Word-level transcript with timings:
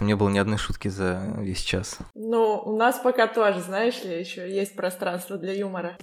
Не 0.00 0.16
было 0.16 0.30
ни 0.30 0.38
одной 0.38 0.56
шутки 0.56 0.88
за 0.88 1.22
весь 1.38 1.60
час. 1.60 1.98
Ну, 2.14 2.62
у 2.64 2.76
нас 2.76 2.98
пока 2.98 3.26
тоже, 3.26 3.60
знаешь 3.60 4.02
ли, 4.02 4.18
еще 4.18 4.50
есть 4.50 4.74
пространство 4.74 5.36
для 5.36 5.52
юмора. 5.52 5.96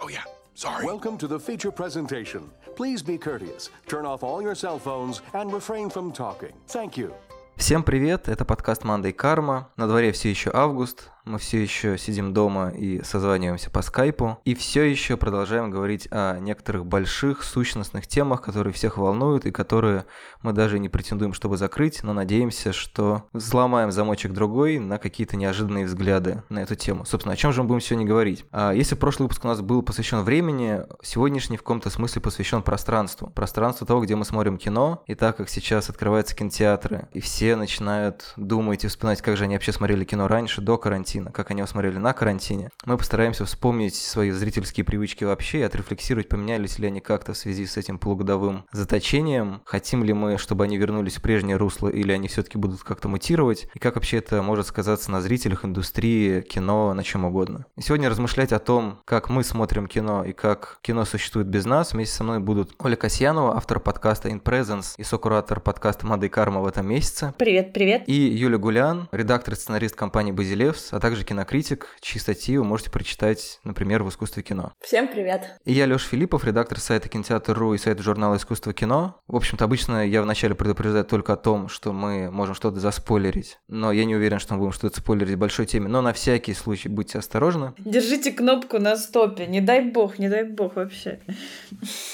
Oh, 0.00 0.08
yeah. 0.08 0.24
Sorry. 0.54 0.84
Welcome 0.84 1.16
to 1.18 1.28
the 1.28 1.38
feature 1.38 1.70
presentation. 1.70 2.50
Please 2.76 3.02
be 3.02 3.18
courteous, 3.18 3.70
turn 3.86 4.04
off 4.04 4.22
all 4.22 4.42
your 4.42 4.54
cell 4.54 4.78
phones, 4.78 5.22
and 5.32 5.52
refrain 5.52 5.90
from 5.90 6.12
talking. 6.12 6.52
Thank 6.66 6.96
you. 6.96 7.12
Всем 7.56 7.84
привет, 7.84 8.28
это 8.28 8.44
подкаст 8.44 8.82
Мандай 8.82 9.12
Карма. 9.12 9.68
На 9.76 9.86
дворе 9.86 10.10
все 10.12 10.30
еще 10.30 10.50
август, 10.52 11.10
мы 11.24 11.38
все 11.38 11.62
еще 11.62 11.96
сидим 11.98 12.34
дома 12.34 12.70
и 12.70 13.02
созваниваемся 13.02 13.70
по 13.70 13.82
скайпу, 13.82 14.38
и 14.44 14.54
все 14.54 14.82
еще 14.82 15.16
продолжаем 15.16 15.70
говорить 15.70 16.08
о 16.10 16.38
некоторых 16.38 16.86
больших 16.86 17.42
сущностных 17.42 18.06
темах, 18.06 18.42
которые 18.42 18.72
всех 18.72 18.98
волнуют 18.98 19.46
и 19.46 19.52
которые 19.52 20.04
мы 20.42 20.52
даже 20.52 20.78
не 20.78 20.88
претендуем, 20.88 21.32
чтобы 21.32 21.56
закрыть, 21.56 22.02
но 22.02 22.12
надеемся, 22.12 22.72
что 22.72 23.24
взломаем 23.32 23.92
замочек 23.92 24.32
другой 24.32 24.78
на 24.78 24.98
какие-то 24.98 25.36
неожиданные 25.36 25.86
взгляды 25.86 26.42
на 26.48 26.60
эту 26.60 26.74
тему. 26.74 27.04
Собственно, 27.04 27.34
о 27.34 27.36
чем 27.36 27.52
же 27.52 27.62
мы 27.62 27.68
будем 27.68 27.80
сегодня 27.80 28.06
говорить? 28.06 28.44
А 28.50 28.72
если 28.72 28.94
прошлый 28.94 29.26
выпуск 29.26 29.44
у 29.44 29.48
нас 29.48 29.60
был 29.60 29.82
посвящен 29.82 30.22
времени, 30.22 30.80
сегодняшний 31.02 31.56
в 31.56 31.62
каком-то 31.62 31.90
смысле 31.90 32.20
посвящен 32.20 32.62
пространству. 32.62 33.30
Пространству 33.34 33.86
того, 33.86 34.02
где 34.02 34.16
мы 34.16 34.24
смотрим 34.24 34.58
кино, 34.58 35.02
и 35.06 35.14
так 35.14 35.36
как 35.36 35.48
сейчас 35.48 35.88
открываются 35.88 36.34
кинотеатры, 36.34 37.08
и 37.12 37.20
все 37.20 37.54
начинают 37.56 38.32
думать 38.36 38.84
и 38.84 38.88
вспоминать, 38.88 39.22
как 39.22 39.36
же 39.36 39.44
они 39.44 39.54
вообще 39.54 39.72
смотрели 39.72 40.04
кино 40.04 40.26
раньше, 40.26 40.60
до 40.60 40.78
карантина, 40.78 41.11
карантина, 41.12 41.32
как 41.32 41.50
они 41.50 41.60
его 41.60 41.66
смотрели 41.66 41.98
на 41.98 42.12
карантине. 42.12 42.70
Мы 42.84 42.96
постараемся 42.96 43.44
вспомнить 43.44 43.94
свои 43.94 44.30
зрительские 44.30 44.84
привычки 44.84 45.24
вообще 45.24 45.60
и 45.60 45.62
отрефлексировать, 45.62 46.28
поменялись 46.28 46.78
ли 46.78 46.86
они 46.86 47.00
как-то 47.00 47.32
в 47.32 47.36
связи 47.36 47.66
с 47.66 47.76
этим 47.76 47.98
полугодовым 47.98 48.64
заточением, 48.72 49.60
хотим 49.64 50.04
ли 50.04 50.12
мы, 50.12 50.38
чтобы 50.38 50.64
они 50.64 50.78
вернулись 50.78 51.16
в 51.16 51.22
прежнее 51.22 51.56
русло, 51.56 51.88
или 51.88 52.12
они 52.12 52.28
все-таки 52.28 52.58
будут 52.58 52.82
как-то 52.82 53.08
мутировать, 53.08 53.68
и 53.74 53.78
как 53.78 53.96
вообще 53.96 54.18
это 54.18 54.42
может 54.42 54.66
сказаться 54.66 55.10
на 55.10 55.20
зрителях, 55.20 55.64
индустрии, 55.64 56.40
кино, 56.40 56.94
на 56.94 57.02
чем 57.02 57.24
угодно. 57.24 57.66
И 57.76 57.82
сегодня 57.82 58.08
размышлять 58.08 58.52
о 58.52 58.58
том, 58.58 58.98
как 59.04 59.28
мы 59.28 59.44
смотрим 59.44 59.86
кино 59.86 60.24
и 60.24 60.32
как 60.32 60.78
кино 60.82 61.04
существует 61.04 61.48
без 61.48 61.66
нас, 61.66 61.92
вместе 61.92 62.14
со 62.14 62.24
мной 62.24 62.38
будут 62.38 62.72
Оля 62.78 62.96
Касьянова, 62.96 63.56
автор 63.56 63.80
подкаста 63.80 64.28
In 64.28 64.42
Presence 64.42 64.94
и 64.96 65.04
сокуратор 65.04 65.60
подкаста 65.60 66.06
Мады 66.06 66.28
Карма 66.28 66.60
в 66.60 66.66
этом 66.66 66.88
месяце. 66.88 67.34
Привет, 67.38 67.72
привет. 67.72 68.04
И 68.06 68.12
Юля 68.12 68.58
Гулян, 68.58 69.08
редактор 69.12 69.54
и 69.54 69.56
сценарист 69.56 69.94
компании 69.94 70.32
Базилевс, 70.32 70.92
также 71.02 71.24
кинокритик, 71.24 71.88
чьи 72.00 72.20
статьи 72.20 72.56
вы 72.56 72.62
можете 72.62 72.88
прочитать, 72.88 73.58
например, 73.64 74.04
в 74.04 74.08
«Искусстве 74.08 74.44
кино». 74.44 74.72
Всем 74.80 75.08
привет! 75.08 75.58
И 75.64 75.72
я, 75.72 75.86
Лёша 75.86 76.08
Филиппов, 76.08 76.44
редактор 76.44 76.78
сайта 76.78 77.08
Кинотеатр.ру 77.08 77.74
и 77.74 77.78
сайта 77.78 78.04
журнала 78.04 78.36
«Искусство 78.36 78.72
кино». 78.72 79.20
В 79.26 79.34
общем-то, 79.34 79.64
обычно 79.64 80.06
я 80.06 80.22
вначале 80.22 80.54
предупреждаю 80.54 81.04
только 81.04 81.32
о 81.32 81.36
том, 81.36 81.68
что 81.68 81.92
мы 81.92 82.30
можем 82.30 82.54
что-то 82.54 82.78
заспойлерить, 82.78 83.58
но 83.66 83.90
я 83.90 84.04
не 84.04 84.14
уверен, 84.14 84.38
что 84.38 84.54
мы 84.54 84.60
будем 84.60 84.72
что-то 84.72 85.00
спойлерить 85.00 85.34
в 85.34 85.38
большой 85.38 85.66
теме, 85.66 85.88
но 85.88 86.02
на 86.02 86.12
всякий 86.12 86.54
случай 86.54 86.88
будьте 86.88 87.18
осторожны. 87.18 87.74
Держите 87.78 88.30
кнопку 88.30 88.78
на 88.78 88.94
стопе, 88.96 89.48
не 89.48 89.60
дай 89.60 89.80
бог, 89.80 90.20
не 90.20 90.28
дай 90.28 90.44
бог 90.44 90.76
вообще. 90.76 91.18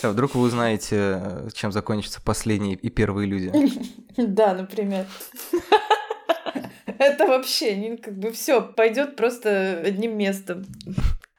А 0.02 0.08
вдруг 0.08 0.34
вы 0.34 0.41
узнаете, 0.41 1.50
чем 1.52 1.73
закончатся 1.73 2.23
последние 2.23 2.75
и 2.77 2.89
первые 2.89 3.28
люди. 3.28 3.52
Да, 4.17 4.52
например. 4.52 5.06
Это 7.00 7.27
вообще, 7.27 7.77
не, 7.77 7.96
как 7.96 8.18
бы 8.18 8.32
все 8.32 8.60
пойдет 8.60 9.16
просто 9.16 9.80
одним 9.84 10.18
местом. 10.18 10.66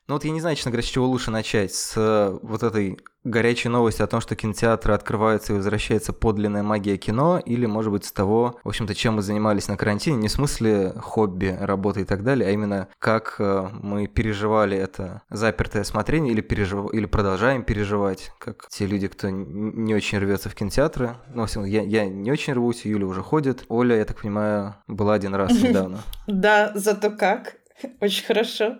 Ну 0.08 0.16
вот 0.16 0.26
я 0.26 0.32
не 0.32 0.40
знаю, 0.40 0.56
честно 0.56 0.72
говоря, 0.72 0.88
с 0.88 0.90
чего 0.90 1.06
лучше 1.06 1.30
начать. 1.32 1.74
С 1.74 1.94
э, 1.96 2.40
вот 2.42 2.64
этой 2.64 2.98
горячей 3.30 3.70
новости 3.70 4.02
о 4.02 4.08
том, 4.08 4.22
что 4.22 4.36
кинотеатры 4.36 4.94
открываются 4.94 5.54
и 5.54 5.56
возвращается 5.56 6.14
подлинная 6.14 6.64
магия 6.64 6.98
кино, 6.98 7.42
или, 7.44 7.66
может 7.66 7.92
быть, 7.92 8.06
с 8.06 8.12
того, 8.12 8.60
в 8.64 8.70
общем-то, 8.70 8.96
чем 8.96 9.16
мы 9.16 9.22
занимались 9.22 9.68
на 9.68 9.78
карантине, 9.78 10.18
не 10.18 10.28
в 10.28 10.32
смысле 10.32 10.94
хобби, 10.98 11.56
работы 11.60 12.02
и 12.02 12.04
так 12.06 12.24
далее, 12.24 12.50
а 12.50 12.52
именно 12.52 12.88
как 13.00 13.36
э, 13.40 13.70
мы 13.82 14.08
переживали 14.08 14.78
это 14.78 15.22
запертое 15.30 15.84
смотрение 15.84 16.34
или, 16.34 16.42
пережив... 16.42 16.94
или 16.94 17.06
продолжаем 17.06 17.64
переживать, 17.64 18.32
как 18.40 18.68
те 18.70 18.86
люди, 18.86 19.08
кто 19.08 19.30
не 19.30 19.94
очень 19.94 20.20
рвется 20.20 20.50
в 20.50 20.56
кинотеатры. 20.56 21.16
Ну, 21.34 21.46
в 21.46 21.64
я, 21.66 21.82
я 21.84 22.06
не 22.06 22.32
очень 22.32 22.54
рвусь, 22.54 22.86
Юля 22.86 23.06
уже 23.06 23.22
ходит. 23.22 23.66
Оля, 23.70 23.98
я 23.98 24.06
так 24.06 24.22
понимаю, 24.22 24.76
была 24.88 25.14
один 25.14 25.36
раз 25.36 25.52
недавно. 25.62 26.00
Да, 26.28 26.72
зато 26.76 27.12
как. 27.12 27.56
Очень 28.02 28.26
хорошо. 28.26 28.80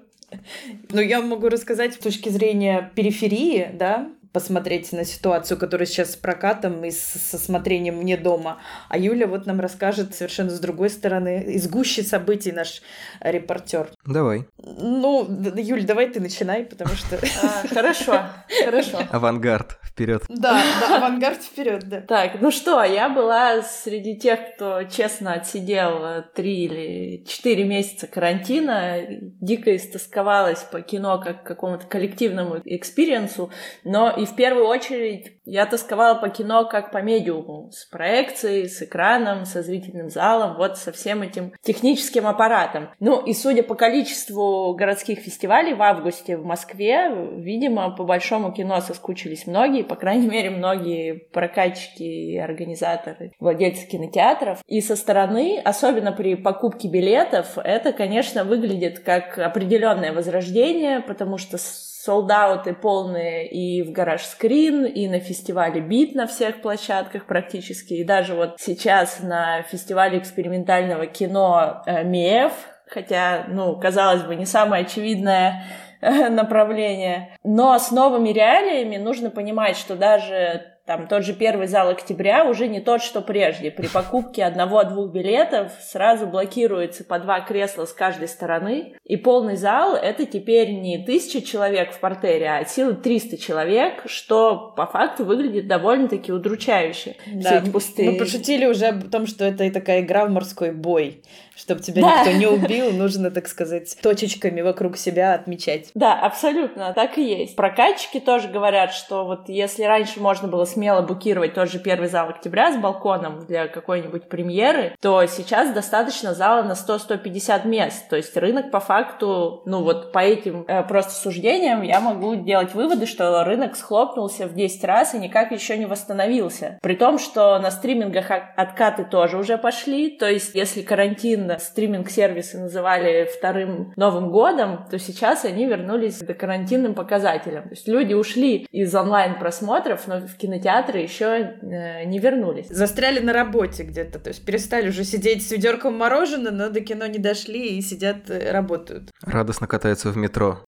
Ну, 0.92 1.02
я 1.02 1.22
могу 1.22 1.50
рассказать 1.50 1.96
с 1.96 1.98
точки 1.98 2.30
зрения 2.30 2.92
периферии, 2.96 3.72
да, 3.74 4.10
посмотреть 4.32 4.92
на 4.92 5.06
ситуацию, 5.06 5.58
которая 5.58 5.88
сейчас 5.88 6.14
с 6.14 6.16
прокатом 6.16 6.84
и 6.84 6.92
со 6.92 7.38
смотрением 7.38 7.98
мне 7.98 8.18
дома. 8.18 8.60
А 8.88 8.98
Юля 8.98 9.28
вот 9.28 9.46
нам 9.46 9.60
расскажет 9.60 10.16
совершенно 10.16 10.50
с 10.50 10.60
другой 10.60 10.90
стороны, 10.90 11.44
из 11.44 11.68
гуще 11.68 12.04
событий 12.04 12.52
наш 12.52 12.82
репортер. 13.22 13.90
Давай. 14.06 14.48
Ну, 14.58 15.28
Юль, 15.56 15.84
давай 15.86 16.10
ты 16.10 16.20
начинай, 16.20 16.64
потому 16.64 16.96
что... 16.96 17.20
А, 17.42 17.68
хорошо, 17.68 18.26
хорошо. 18.66 19.00
Авангард, 19.12 19.78
вперед. 19.84 20.24
Да, 20.28 20.62
да, 20.82 20.98
авангард 20.98 21.42
вперед, 21.42 21.88
да. 21.88 22.02
Так, 22.02 22.42
ну 22.42 22.52
что, 22.52 22.84
я 22.84 23.08
была 23.08 23.62
среди 23.62 24.18
тех, 24.18 24.40
кто 24.56 24.84
честно 24.84 25.34
отсидел 25.34 26.24
три 26.36 26.66
или 26.66 27.24
четыре 27.26 27.64
месяца 27.64 28.08
карантина, 28.08 28.98
дико 29.10 29.76
истосковалась 29.76 30.64
по 30.64 30.82
кино 30.82 31.22
как 31.22 31.44
какому-то 31.44 31.86
коллективному 31.86 32.62
experience 32.66 33.38
у, 33.38 33.52
но 33.84 34.14
и 34.20 34.26
в 34.26 34.36
первую 34.36 34.68
очередь 34.68 35.38
я 35.46 35.66
тосковала 35.66 36.16
по 36.16 36.30
кино 36.30 36.66
как 36.66 36.92
по 36.92 36.98
медиуму, 36.98 37.72
с 37.72 37.86
проекцией, 37.86 38.68
с 38.68 38.82
экраном, 38.82 39.46
со 39.46 39.64
зрительным 39.64 40.10
залом, 40.10 40.58
вот 40.58 40.78
со 40.78 40.92
всем 40.92 41.22
этим 41.22 41.54
техническим 41.62 42.28
аппаратом. 42.28 42.90
Ну 43.00 43.24
и 43.26 43.34
судя 43.34 43.64
по 43.64 43.76
количеству 43.76 44.74
городских 44.74 45.20
фестивалей 45.20 45.74
в 45.74 45.82
августе 45.82 46.36
в 46.36 46.44
Москве, 46.44 47.10
видимо, 47.38 47.92
по 47.96 48.04
большому 48.04 48.52
кино 48.52 48.82
соскучились 48.82 49.48
многие, 49.48 49.84
по 49.84 49.96
крайней 49.96 50.28
мере, 50.30 50.50
многие 50.50 51.14
прокатчики 51.14 52.04
и 52.04 52.38
организаторы, 52.38 53.32
владельцы 53.40 53.88
кинотеатров. 53.88 54.60
И 54.68 54.82
со 54.82 54.98
стороны, 54.98 55.62
особенно 55.64 56.12
при 56.12 56.36
покупке 56.36 56.90
билетов, 56.90 57.58
это, 57.58 57.94
конечно, 57.94 58.44
выглядит 58.44 59.00
как 59.00 59.38
определенное 59.40 60.12
возрождение, 60.12 61.00
потому 61.00 61.38
что 61.38 61.58
солдаты 62.02 62.74
полные 62.74 63.50
и 63.50 63.84
в 63.84 63.92
гараж 63.92 64.24
скрин, 64.24 64.86
и 64.86 65.08
на 65.08 65.20
фестивале 65.20 65.82
бит 65.82 66.16
на 66.16 66.28
всех 66.28 66.62
площадках 66.62 67.26
практически. 67.26 67.94
И 67.94 68.06
даже 68.06 68.36
вот 68.36 68.56
сейчас 68.58 69.20
на 69.20 69.64
фестивале 69.64 70.18
экспериментального 70.18 71.08
кино 71.08 71.84
э, 71.86 72.04
МИЭФ, 72.06 72.54
хотя, 72.88 73.46
ну, 73.50 73.78
казалось 73.78 74.24
бы, 74.24 74.36
не 74.36 74.46
самое 74.46 74.86
очевидное 74.86 75.66
э, 76.00 76.30
направление. 76.30 77.36
Но 77.44 77.78
с 77.78 77.92
новыми 77.92 78.30
реалиями 78.30 78.96
нужно 78.96 79.30
понимать, 79.30 79.76
что 79.76 79.98
даже 79.98 80.79
там 80.90 81.08
тот 81.08 81.24
же 81.24 81.34
первый 81.34 81.68
зал 81.68 81.90
октября 81.90 82.46
уже 82.46 82.68
не 82.68 82.80
тот, 82.80 83.04
что 83.04 83.22
прежде. 83.22 83.70
При 83.70 83.86
покупке 83.86 84.44
одного-двух 84.44 85.12
билетов 85.12 85.72
сразу 85.82 86.26
блокируется 86.26 87.04
по 87.04 87.20
два 87.20 87.42
кресла 87.42 87.86
с 87.86 87.94
каждой 87.94 88.28
стороны. 88.28 88.96
И 89.04 89.16
полный 89.16 89.56
зал— 89.56 89.94
это 90.02 90.26
теперь 90.26 90.72
не 90.72 91.06
тысяча 91.06 91.44
человек 91.46 91.94
в 91.94 92.00
портере, 92.00 92.48
а 92.50 92.58
от 92.62 92.72
силы 92.72 92.96
300 92.96 93.38
человек, 93.38 94.02
что 94.08 94.74
по 94.76 94.88
факту 94.88 95.26
выглядит 95.26 95.68
довольно-таки 95.68 96.34
удручающе. 96.34 97.18
Да, 97.36 97.50
Все 97.50 97.60
эти 97.60 97.70
пустые... 97.70 98.10
Мы 98.10 98.18
пошутили 98.18 98.66
уже 98.66 98.88
о 98.88 99.00
том, 99.00 99.28
что 99.28 99.46
это 99.46 99.66
и 99.66 99.70
такая 99.70 100.02
игра 100.02 100.26
в 100.26 100.32
морской 100.32 100.72
бой 100.72 101.22
чтобы 101.60 101.82
тебя 101.82 102.02
да. 102.02 102.24
никто 102.24 102.38
не 102.38 102.48
убил, 102.48 102.92
нужно, 102.92 103.32
так 103.32 103.48
сказать, 103.48 103.98
точечками 104.02 104.62
вокруг 104.62 104.98
себя 104.98 105.34
отмечать. 105.34 105.92
Да, 105.94 106.14
абсолютно, 106.14 106.94
так 106.94 107.18
и 107.18 107.24
есть. 107.24 107.56
Прокатчики 107.56 108.20
тоже 108.20 108.48
говорят, 108.48 108.94
что 108.94 109.26
вот 109.26 109.50
если 109.50 109.84
раньше 109.84 110.22
можно 110.22 110.48
было 110.48 110.66
смело 110.66 111.02
букировать 111.02 111.54
тот 111.54 111.70
же 111.70 111.80
первый 111.80 112.08
зал 112.08 112.30
октября 112.30 112.72
с 112.72 112.78
балконом 112.78 113.46
для 113.46 113.68
какой-нибудь 113.68 114.30
премьеры, 114.30 114.96
то 115.02 115.26
сейчас 115.26 115.74
достаточно 115.74 116.34
зала 116.34 116.64
на 116.64 116.74
100-150 116.74 117.68
мест. 117.68 118.08
То 118.10 118.16
есть 118.16 118.36
рынок 118.38 118.72
по 118.72 118.80
факту, 118.80 119.62
ну 119.66 119.84
вот 119.84 120.14
по 120.14 120.20
этим 120.20 120.64
э, 120.68 120.84
просто 120.84 121.12
суждениям 121.12 121.82
я 121.82 122.00
могу 122.00 122.36
делать 122.36 122.74
выводы, 122.74 123.06
что 123.06 123.44
рынок 123.44 123.76
схлопнулся 123.76 124.48
в 124.48 124.54
10 124.54 124.84
раз 124.86 125.14
и 125.14 125.20
никак 125.20 125.52
еще 125.52 125.78
не 125.78 125.86
восстановился. 125.86 126.80
При 126.82 126.96
том, 126.96 127.20
что 127.20 127.60
на 127.60 127.72
стримингах 127.72 128.32
откаты 128.56 129.04
тоже 129.04 129.38
уже 129.38 129.58
пошли. 129.58 130.10
То 130.10 130.30
есть 130.30 130.56
если 130.56 130.82
карантин 130.82 131.49
стриминг-сервисы 131.58 132.60
называли 132.60 133.30
вторым 133.36 133.94
Новым 133.96 134.32
годом, 134.32 134.86
то 134.90 135.00
сейчас 135.00 135.46
они 135.46 135.66
вернулись 135.66 136.18
к 136.20 136.34
карантинным 136.34 136.94
показателям. 136.94 137.64
То 137.64 137.72
есть 137.72 137.88
люди 137.88 138.14
ушли 138.14 138.68
из 138.72 138.94
онлайн-просмотров, 138.94 140.08
но 140.08 140.20
в 140.20 140.36
кинотеатры 140.36 141.00
еще 141.00 141.26
э, 141.62 142.04
не 142.06 142.20
вернулись. 142.20 142.68
Застряли 142.70 143.20
на 143.20 143.34
работе 143.34 143.84
где-то, 143.84 144.20
то 144.20 144.30
есть 144.30 144.46
перестали 144.46 144.90
уже 144.90 145.04
сидеть 145.04 145.48
с 145.48 145.52
ведерком 145.52 145.98
мороженого, 145.98 146.54
но 146.54 146.70
до 146.70 146.82
кино 146.82 147.06
не 147.08 147.20
дошли 147.20 147.78
и 147.78 147.82
сидят, 147.82 148.30
э, 148.30 148.52
работают. 148.52 149.12
Радостно 149.26 149.68
катаются 149.68 150.10
в 150.10 150.18
метро. 150.18 150.60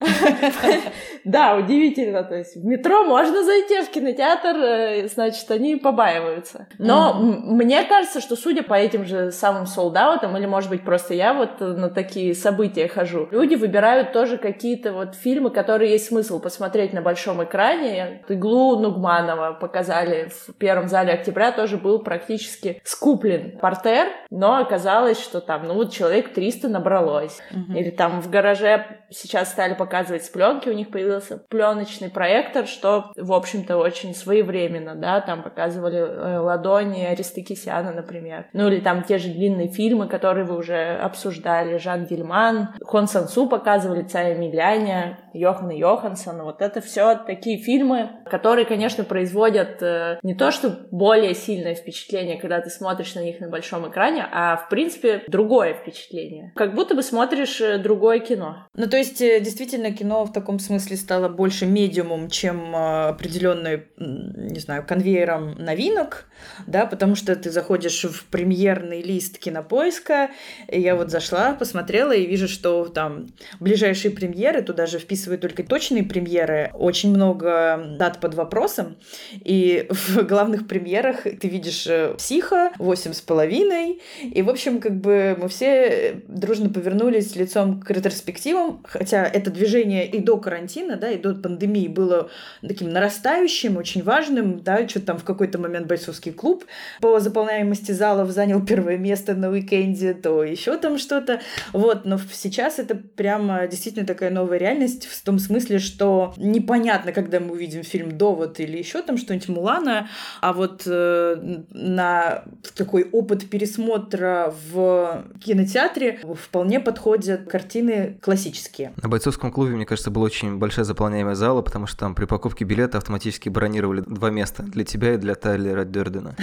Да, 1.24 1.56
удивительно. 1.56 2.24
То 2.24 2.36
есть 2.36 2.56
в 2.56 2.64
метро 2.64 3.04
можно 3.04 3.42
зайти, 3.44 3.82
в 3.82 3.90
кинотеатр, 3.90 4.56
э, 4.56 5.08
значит, 5.08 5.50
они 5.50 5.76
побаиваются. 5.76 6.66
Но 6.78 7.14
мне 7.14 7.84
кажется, 7.84 8.20
что 8.20 8.36
судя 8.36 8.62
по 8.62 8.74
этим 8.74 9.04
же 9.04 9.30
самым 9.30 9.66
солдаутам, 9.66 10.36
или, 10.36 10.46
может 10.46 10.70
быть, 10.70 10.84
просто 10.84 11.14
я 11.14 11.34
вот 11.34 11.60
на 11.60 11.90
такие 11.90 12.34
события 12.34 12.88
хожу, 12.88 13.28
люди 13.30 13.54
выбирают 13.54 14.12
тоже 14.12 14.38
какие-то 14.38 14.92
вот 14.92 15.14
фильмы, 15.14 15.50
которые 15.50 15.92
есть 15.92 16.06
смысл 16.06 16.40
посмотреть 16.40 16.92
на 16.92 17.02
большом 17.02 17.42
экране. 17.44 18.22
«Иглу» 18.28 18.78
Нугманова 18.78 19.52
показали 19.52 20.30
в 20.30 20.54
первом 20.54 20.88
зале 20.88 21.12
октября, 21.12 21.52
тоже 21.52 21.76
был 21.76 22.00
практически 22.00 22.80
скуплен 22.84 23.58
портер, 23.58 24.08
но 24.30 24.56
оказалось, 24.56 25.20
что 25.20 25.40
там, 25.40 25.66
ну 25.66 25.74
вот 25.74 25.92
человек 25.92 26.32
300 26.32 26.68
набралось. 26.68 27.40
Угу. 27.50 27.78
Или 27.78 27.90
там 27.90 28.20
в 28.20 28.30
гараже 28.30 28.86
сейчас 29.10 29.50
стали 29.50 29.74
показывать 29.74 30.24
с 30.24 30.28
пленки, 30.28 30.68
у 30.68 30.72
них 30.72 30.90
появился 31.12 31.36
пленочный 31.48 32.10
проектор, 32.10 32.66
что, 32.66 33.12
в 33.16 33.32
общем-то, 33.32 33.76
очень 33.76 34.14
своевременно, 34.14 34.94
да, 34.94 35.20
там 35.20 35.42
показывали 35.42 35.98
э, 35.98 36.38
ладони 36.38 37.02
Аристокисяна, 37.02 37.92
например. 37.92 38.46
Ну 38.52 38.68
или 38.68 38.80
там 38.80 39.02
те 39.02 39.18
же 39.18 39.28
длинные 39.28 39.68
фильмы, 39.68 40.08
которые 40.08 40.44
вы 40.44 40.56
уже 40.56 40.96
обсуждали, 40.96 41.76
Жан 41.78 42.06
Гельман, 42.06 42.70
Хон 42.82 43.06
Сансу 43.06 43.46
показывали, 43.46 44.02
Цая 44.02 44.36
Миляня, 44.36 45.18
Йохана 45.34 45.72
Йоханссон. 45.72 46.42
Вот 46.42 46.62
это 46.62 46.80
все 46.80 47.14
такие 47.14 47.58
фильмы, 47.58 48.10
которые, 48.26 48.64
конечно, 48.64 49.04
производят 49.04 49.82
э, 49.82 50.18
не 50.22 50.34
то, 50.34 50.50
что 50.50 50.86
более 50.90 51.34
сильное 51.34 51.74
впечатление, 51.74 52.40
когда 52.40 52.60
ты 52.60 52.70
смотришь 52.70 53.14
на 53.14 53.20
них 53.20 53.40
на 53.40 53.48
большом 53.48 53.88
экране, 53.88 54.26
а, 54.32 54.56
в 54.56 54.68
принципе, 54.68 55.22
другое 55.28 55.74
впечатление. 55.74 56.52
Как 56.54 56.74
будто 56.74 56.94
бы 56.94 57.02
смотришь 57.02 57.60
э, 57.60 57.78
другое 57.78 58.20
кино. 58.20 58.66
Ну, 58.74 58.88
то 58.88 58.96
есть, 58.96 59.18
действительно, 59.18 59.92
кино 59.92 60.24
в 60.24 60.32
таком 60.32 60.58
смысле 60.58 60.96
стало 61.02 61.28
больше 61.28 61.66
медиумом, 61.66 62.30
чем 62.30 62.74
определенной, 62.74 63.88
не 63.98 64.60
знаю, 64.60 64.84
конвейером 64.86 65.54
новинок, 65.58 66.26
да, 66.66 66.86
потому 66.86 67.14
что 67.14 67.36
ты 67.36 67.50
заходишь 67.50 68.04
в 68.04 68.24
премьерный 68.26 69.02
лист 69.02 69.38
кинопоиска, 69.38 70.30
и 70.68 70.80
я 70.80 70.96
вот 70.96 71.10
зашла, 71.10 71.54
посмотрела 71.54 72.12
и 72.12 72.26
вижу, 72.26 72.48
что 72.48 72.86
там 72.86 73.28
ближайшие 73.60 74.12
премьеры, 74.12 74.62
туда 74.62 74.86
же 74.86 74.98
вписывают 74.98 75.40
только 75.40 75.62
точные 75.62 76.04
премьеры, 76.04 76.70
очень 76.74 77.10
много 77.10 77.96
дат 77.98 78.20
под 78.20 78.34
вопросом, 78.34 78.96
и 79.32 79.86
в 79.90 80.22
главных 80.22 80.66
премьерах 80.66 81.22
ты 81.22 81.48
видишь 81.48 81.86
э, 81.86 82.14
«Психа», 82.16 82.72
«Восемь 82.78 83.12
с 83.12 83.20
половиной», 83.20 84.00
и, 84.22 84.42
в 84.42 84.48
общем, 84.48 84.80
как 84.80 85.00
бы 85.00 85.36
мы 85.40 85.48
все 85.48 86.22
дружно 86.28 86.70
повернулись 86.70 87.36
лицом 87.36 87.80
к 87.80 87.90
ретроспективам, 87.90 88.82
хотя 88.84 89.24
это 89.24 89.50
движение 89.50 90.06
и 90.06 90.20
до 90.20 90.36
карантина, 90.36 90.91
да, 90.96 91.10
и 91.10 91.18
до 91.18 91.34
пандемии 91.34 91.88
было 91.88 92.30
таким 92.66 92.90
нарастающим, 92.90 93.76
очень 93.76 94.02
важным, 94.02 94.62
да, 94.62 94.88
что-то 94.88 95.06
там 95.06 95.18
в 95.18 95.24
какой-то 95.24 95.58
момент 95.58 95.86
бойцовский 95.86 96.32
клуб 96.32 96.64
по 97.00 97.20
заполняемости 97.20 97.92
залов 97.92 98.30
занял 98.30 98.64
первое 98.66 98.98
место 98.98 99.34
на 99.34 99.50
уикенде, 99.50 100.14
то 100.14 100.44
еще 100.44 100.76
там 100.76 100.98
что-то, 100.98 101.40
вот, 101.72 102.04
но 102.04 102.18
сейчас 102.32 102.78
это 102.78 102.94
прямо 102.94 103.66
действительно 103.66 104.06
такая 104.06 104.30
новая 104.30 104.58
реальность 104.58 105.06
в 105.06 105.24
том 105.24 105.38
смысле, 105.38 105.78
что 105.78 106.34
непонятно, 106.36 107.12
когда 107.12 107.40
мы 107.40 107.52
увидим 107.52 107.82
фильм 107.82 108.16
«Довод» 108.16 108.60
или 108.60 108.78
еще 108.78 109.02
там 109.02 109.16
что-нибудь 109.18 109.48
Мулана, 109.48 110.08
а 110.40 110.52
вот 110.52 110.82
э, 110.86 111.62
на 111.70 112.44
такой 112.74 113.08
опыт 113.10 113.48
пересмотра 113.48 114.54
в 114.70 115.24
кинотеатре 115.44 116.20
вполне 116.40 116.80
подходят 116.80 117.48
картины 117.48 118.18
классические. 118.20 118.92
На 119.02 119.08
бойцовском 119.08 119.50
клубе, 119.52 119.74
мне 119.74 119.86
кажется, 119.86 120.10
была 120.10 120.26
очень 120.26 120.58
большая 120.58 120.81
заполняемая 120.84 121.34
зала, 121.34 121.62
потому 121.62 121.86
что 121.86 121.98
там 121.98 122.14
при 122.14 122.24
покупке 122.24 122.64
билета 122.64 122.98
автоматически 122.98 123.48
бронировали 123.48 124.00
два 124.00 124.30
места 124.30 124.62
для 124.62 124.84
тебя 124.84 125.14
и 125.14 125.16
для 125.16 125.34
Тайлера 125.34 125.84
Дердена. 125.84 126.36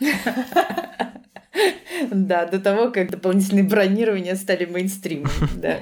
Да, 2.10 2.46
до 2.46 2.58
того, 2.58 2.90
как 2.90 3.10
дополнительные 3.10 3.64
бронирования 3.64 4.34
стали 4.36 4.64
мейнстримом. 4.64 5.30
Да. 5.60 5.78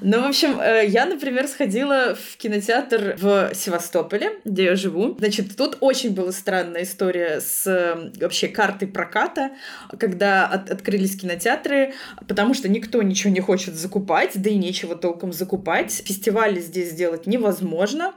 Ну, 0.00 0.22
в 0.22 0.24
общем, 0.24 0.58
э, 0.60 0.86
я, 0.86 1.06
например, 1.06 1.46
сходила 1.46 2.14
в 2.14 2.36
кинотеатр 2.36 3.16
в 3.18 3.54
Севастополе, 3.54 4.32
где 4.44 4.64
я 4.64 4.76
живу. 4.76 5.16
Значит, 5.18 5.56
тут 5.56 5.76
очень 5.80 6.14
была 6.14 6.32
странная 6.32 6.84
история 6.84 7.40
с 7.40 7.66
э, 7.66 8.10
вообще 8.20 8.48
картой 8.48 8.88
проката, 8.88 9.50
когда 9.98 10.46
от 10.46 10.70
открылись 10.70 11.16
кинотеатры, 11.16 11.94
потому 12.26 12.54
что 12.54 12.68
никто 12.68 13.02
ничего 13.02 13.32
не 13.32 13.40
хочет 13.40 13.74
закупать, 13.74 14.32
да 14.34 14.50
и 14.50 14.56
нечего 14.56 14.96
толком 14.96 15.32
закупать. 15.32 16.02
Фестивали 16.04 16.60
здесь 16.60 16.90
сделать 16.90 17.26
невозможно. 17.26 18.14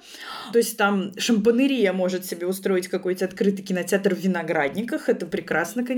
То 0.54 0.60
есть 0.60 0.78
там 0.78 1.12
шампанерия 1.18 1.94
может 1.94 2.26
себе 2.26 2.48
устроить 2.48 2.88
какой-то 2.88 3.26
открытый 3.26 3.66
кинотеатр 3.66 4.16
в 4.16 4.20
Виноградниках. 4.20 5.10
Это 5.10 5.26
прекрасно, 5.26 5.84
конечно. 5.84 5.97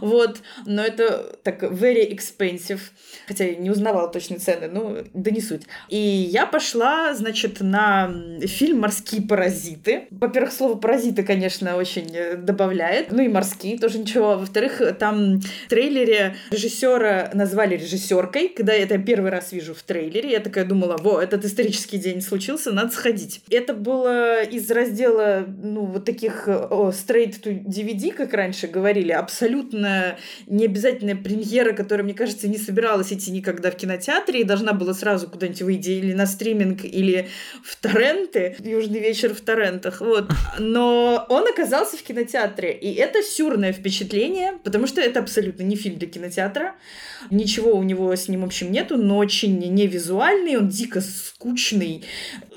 Вот. 0.00 0.40
Но 0.66 0.82
это 0.82 1.36
так 1.42 1.62
very 1.62 2.08
expensive. 2.10 2.80
Хотя 3.26 3.44
я 3.44 3.56
не 3.56 3.70
узнавала 3.70 4.08
точно 4.08 4.38
цены, 4.38 4.68
ну, 4.68 4.98
да 5.14 5.30
не 5.30 5.40
суть. 5.40 5.62
И 5.88 5.96
я 5.96 6.46
пошла, 6.46 7.14
значит, 7.14 7.60
на 7.60 8.10
фильм 8.46 8.80
«Морские 8.80 9.22
паразиты». 9.22 10.06
Во-первых, 10.10 10.52
слово 10.52 10.76
«паразиты», 10.76 11.22
конечно, 11.22 11.76
очень 11.76 12.10
э, 12.14 12.36
добавляет. 12.36 13.12
Ну 13.12 13.22
и 13.22 13.28
«морские» 13.28 13.78
тоже 13.78 13.98
ничего. 13.98 14.36
Во-вторых, 14.36 14.80
там 14.98 15.40
в 15.40 15.68
трейлере 15.68 16.36
режиссера 16.50 17.30
назвали 17.34 17.76
режиссеркой. 17.76 18.48
Когда 18.48 18.72
я 18.72 18.84
это 18.84 18.98
первый 18.98 19.30
раз 19.30 19.52
вижу 19.52 19.74
в 19.74 19.82
трейлере, 19.82 20.32
я 20.32 20.40
такая 20.40 20.64
думала, 20.64 20.96
во, 20.96 21.20
этот 21.20 21.44
исторический 21.44 21.98
день 21.98 22.20
случился, 22.20 22.72
надо 22.72 22.90
сходить. 22.92 23.40
Это 23.50 23.74
было 23.74 24.42
из 24.42 24.70
раздела, 24.70 25.44
ну, 25.46 25.84
вот 25.84 26.04
таких 26.04 26.48
о, 26.48 26.90
straight 26.90 27.42
to 27.42 27.64
DVD, 27.64 28.12
как 28.12 28.32
раньше 28.32 28.66
говорили, 28.66 29.12
абсолютно 29.18 30.16
необязательная 30.46 31.16
премьера, 31.16 31.72
которая, 31.72 32.04
мне 32.04 32.14
кажется, 32.14 32.48
не 32.48 32.58
собиралась 32.58 33.12
идти 33.12 33.30
никогда 33.30 33.70
в 33.70 33.76
кинотеатре 33.76 34.40
и 34.40 34.44
должна 34.44 34.72
была 34.72 34.94
сразу 34.94 35.28
куда-нибудь 35.28 35.62
выйти 35.62 35.90
или 35.90 36.12
на 36.12 36.26
стриминг, 36.26 36.84
или 36.84 37.28
в 37.62 37.76
торренты, 37.76 38.56
южный 38.60 39.00
вечер 39.00 39.34
в 39.34 39.40
торрентах, 39.40 40.00
вот. 40.00 40.30
Но 40.58 41.26
он 41.28 41.46
оказался 41.48 41.96
в 41.96 42.02
кинотеатре, 42.02 42.72
и 42.72 42.94
это 42.94 43.22
сюрное 43.22 43.72
впечатление, 43.72 44.54
потому 44.64 44.86
что 44.86 45.00
это 45.00 45.20
абсолютно 45.20 45.62
не 45.62 45.76
фильм 45.76 45.98
для 45.98 46.08
кинотеатра, 46.08 46.74
ничего 47.30 47.74
у 47.74 47.82
него 47.82 48.14
с 48.14 48.28
ним, 48.28 48.42
в 48.42 48.44
общем, 48.44 48.70
нету, 48.72 48.96
но 48.96 49.18
очень 49.18 49.58
невизуальный, 49.58 50.56
он 50.56 50.68
дико 50.68 51.00
скучный. 51.00 52.04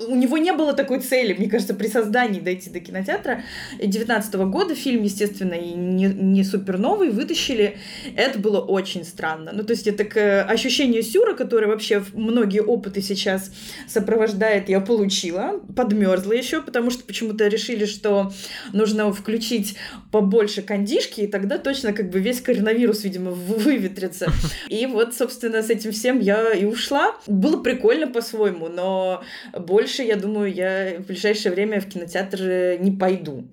У 0.06 0.14
него 0.14 0.38
не 0.38 0.52
было 0.52 0.72
такой 0.72 1.00
цели, 1.00 1.34
мне 1.34 1.48
кажется, 1.48 1.74
при 1.74 1.88
создании 1.88 2.40
дойти 2.40 2.70
до 2.70 2.80
кинотеатра. 2.80 3.42
19 3.80 4.34
-го 4.34 4.46
года 4.46 4.74
фильм, 4.74 5.02
естественно, 5.02 5.54
и 5.54 5.72
не, 5.72 6.06
не 6.06 6.44
супер 6.52 6.78
новый, 6.78 7.10
вытащили. 7.10 7.78
Это 8.16 8.38
было 8.38 8.60
очень 8.60 9.04
странно. 9.04 9.52
Ну, 9.52 9.64
то 9.64 9.72
есть 9.72 9.86
это 9.86 10.04
к 10.04 10.42
ощущению 10.44 11.02
сюра, 11.02 11.34
которое 11.34 11.66
вообще 11.66 12.04
многие 12.12 12.60
опыты 12.60 13.02
сейчас 13.02 13.50
сопровождает, 13.88 14.68
я 14.68 14.80
получила. 14.80 15.60
Подмерзла 15.74 16.32
еще, 16.32 16.60
потому 16.60 16.90
что 16.90 17.04
почему-то 17.04 17.48
решили, 17.48 17.86
что 17.86 18.32
нужно 18.72 19.12
включить 19.12 19.76
побольше 20.10 20.62
кондишки, 20.62 21.22
и 21.22 21.26
тогда 21.26 21.58
точно 21.58 21.92
как 21.92 22.10
бы 22.10 22.20
весь 22.20 22.40
коронавирус, 22.40 23.04
видимо, 23.04 23.30
выветрится. 23.30 24.30
И 24.68 24.86
вот, 24.86 25.14
собственно, 25.14 25.62
с 25.62 25.70
этим 25.70 25.92
всем 25.92 26.20
я 26.20 26.52
и 26.52 26.64
ушла. 26.64 27.16
Было 27.26 27.62
прикольно 27.62 28.06
по-своему, 28.06 28.68
но 28.68 29.22
больше, 29.58 30.02
я 30.02 30.16
думаю, 30.16 30.52
я 30.52 30.96
в 30.98 31.06
ближайшее 31.06 31.52
время 31.52 31.80
в 31.80 31.88
кинотеатр 31.88 32.78
не 32.78 32.90
пойду. 32.90 33.44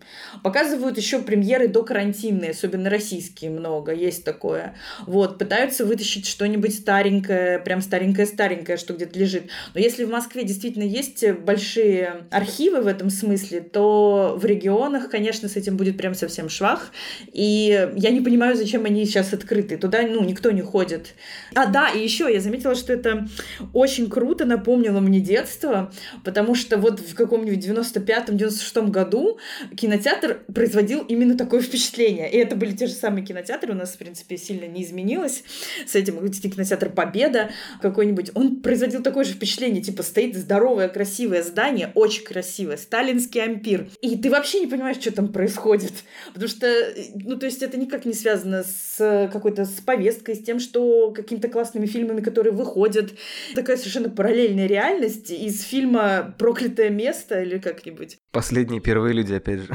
Показывают 0.43 0.97
еще 0.97 1.19
премьеры 1.19 1.67
до 1.67 1.83
карантинные, 1.83 2.51
особенно 2.51 2.88
российские 2.89 3.51
много, 3.51 3.93
есть 3.93 4.23
такое. 4.23 4.75
Вот, 5.05 5.37
пытаются 5.37 5.85
вытащить 5.85 6.27
что-нибудь 6.27 6.73
старенькое, 6.73 7.59
прям 7.59 7.81
старенькое-старенькое, 7.81 8.77
что 8.77 8.93
где-то 8.93 9.17
лежит. 9.17 9.43
Но 9.73 9.79
если 9.79 10.03
в 10.03 10.09
Москве 10.09 10.43
действительно 10.43 10.83
есть 10.83 11.29
большие 11.31 12.25
архивы 12.31 12.81
в 12.81 12.87
этом 12.87 13.09
смысле, 13.09 13.61
то 13.61 14.37
в 14.39 14.45
регионах, 14.45 15.09
конечно, 15.09 15.47
с 15.47 15.55
этим 15.55 15.77
будет 15.77 15.97
прям 15.97 16.13
совсем 16.13 16.49
швах. 16.49 16.91
И 17.31 17.89
я 17.95 18.09
не 18.11 18.21
понимаю, 18.21 18.55
зачем 18.55 18.85
они 18.85 19.05
сейчас 19.05 19.33
открыты. 19.33 19.77
Туда, 19.77 20.01
ну, 20.01 20.23
никто 20.23 20.51
не 20.51 20.61
ходит. 20.61 21.13
А, 21.55 21.65
да, 21.65 21.89
и 21.89 22.01
еще 22.01 22.31
я 22.31 22.39
заметила, 22.39 22.75
что 22.75 22.93
это 22.93 23.27
очень 23.73 24.09
круто 24.09 24.45
напомнило 24.45 24.99
мне 24.99 25.19
детство, 25.19 25.91
потому 26.23 26.55
что 26.55 26.77
вот 26.77 26.99
в 26.99 27.15
каком-нибудь 27.15 27.65
95-96 27.65 28.89
году 28.89 29.39
кинотеатр 29.75 30.41
производил 30.53 31.01
именно 31.01 31.37
такое 31.37 31.61
впечатление. 31.61 32.29
И 32.31 32.37
это 32.37 32.55
были 32.55 32.75
те 32.79 32.87
же 32.87 32.93
самые 32.93 33.25
кинотеатры, 33.25 33.73
у 33.73 33.75
нас, 33.75 33.91
в 33.91 33.97
принципе, 33.97 34.37
сильно 34.37 34.65
не 34.65 34.83
изменилось 34.83 35.43
с 35.85 35.95
этим. 35.95 36.17
Кинотеатр 36.29 36.89
Победа 36.89 37.51
какой-нибудь, 37.81 38.31
он 38.33 38.61
производил 38.61 39.03
такое 39.03 39.25
же 39.25 39.33
впечатление, 39.33 39.81
типа 39.83 40.03
стоит 40.03 40.35
здоровое, 40.35 40.87
красивое 40.87 41.43
здание, 41.43 41.91
очень 41.95 42.23
красивое, 42.23 42.77
сталинский 42.77 43.43
ампир, 43.43 43.89
и 44.01 44.15
ты 44.15 44.29
вообще 44.29 44.61
не 44.61 44.67
понимаешь, 44.67 44.97
что 44.97 45.11
там 45.11 45.33
происходит, 45.33 45.91
потому 46.27 46.47
что, 46.47 46.67
ну, 47.15 47.35
то 47.35 47.45
есть 47.45 47.61
это 47.61 47.77
никак 47.77 48.05
не 48.05 48.13
связано 48.13 48.63
с 48.63 49.29
какой-то 49.31 49.65
с 49.65 49.81
повесткой, 49.81 50.35
с 50.35 50.43
тем, 50.43 50.59
что 50.59 51.11
какими-то 51.11 51.49
классными 51.49 51.85
фильмами, 51.85 52.21
которые 52.21 52.53
выходят, 52.53 53.11
такая 53.55 53.77
совершенно 53.77 54.09
параллельная 54.09 54.67
реальность 54.67 55.31
из 55.31 55.61
фильма 55.63 56.33
«Проклятое 56.37 56.89
место» 56.89 57.41
или 57.41 57.59
как-нибудь. 57.59 58.17
Последние 58.31 58.81
первые 58.81 59.13
люди, 59.13 59.33
опять 59.33 59.59
же. 59.59 59.73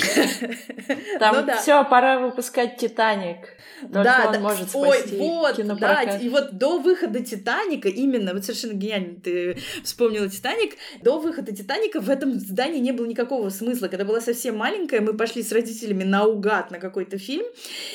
Там 1.18 1.36
ну, 1.36 1.46
да. 1.46 1.56
все, 1.56 1.84
пора 1.84 2.18
выпускать 2.18 2.76
Титаник. 2.76 3.56
Только 3.80 4.04
да, 4.04 4.24
он 4.26 4.32
да. 4.34 4.40
может 4.40 4.68
спасти 4.68 5.16
Ой, 5.18 5.54
вот, 5.56 5.78
да, 5.78 6.02
и 6.02 6.28
вот 6.28 6.58
до 6.58 6.78
выхода 6.78 7.20
Титаника, 7.20 7.88
именно, 7.88 8.34
вот 8.34 8.44
совершенно 8.44 8.74
гениально 8.74 9.14
ты 9.20 9.56
вспомнила 9.82 10.28
Титаник, 10.28 10.74
до 11.02 11.18
выхода 11.18 11.52
Титаника 11.52 12.00
в 12.00 12.10
этом 12.10 12.34
здании 12.34 12.78
не 12.78 12.92
было 12.92 13.06
никакого 13.06 13.48
смысла. 13.50 13.88
Когда 13.88 14.04
была 14.04 14.20
совсем 14.20 14.56
маленькая, 14.56 15.00
мы 15.00 15.14
пошли 15.14 15.42
с 15.42 15.52
родителями 15.52 16.04
наугад 16.04 16.70
на 16.70 16.78
какой-то 16.78 17.18
фильм. 17.18 17.46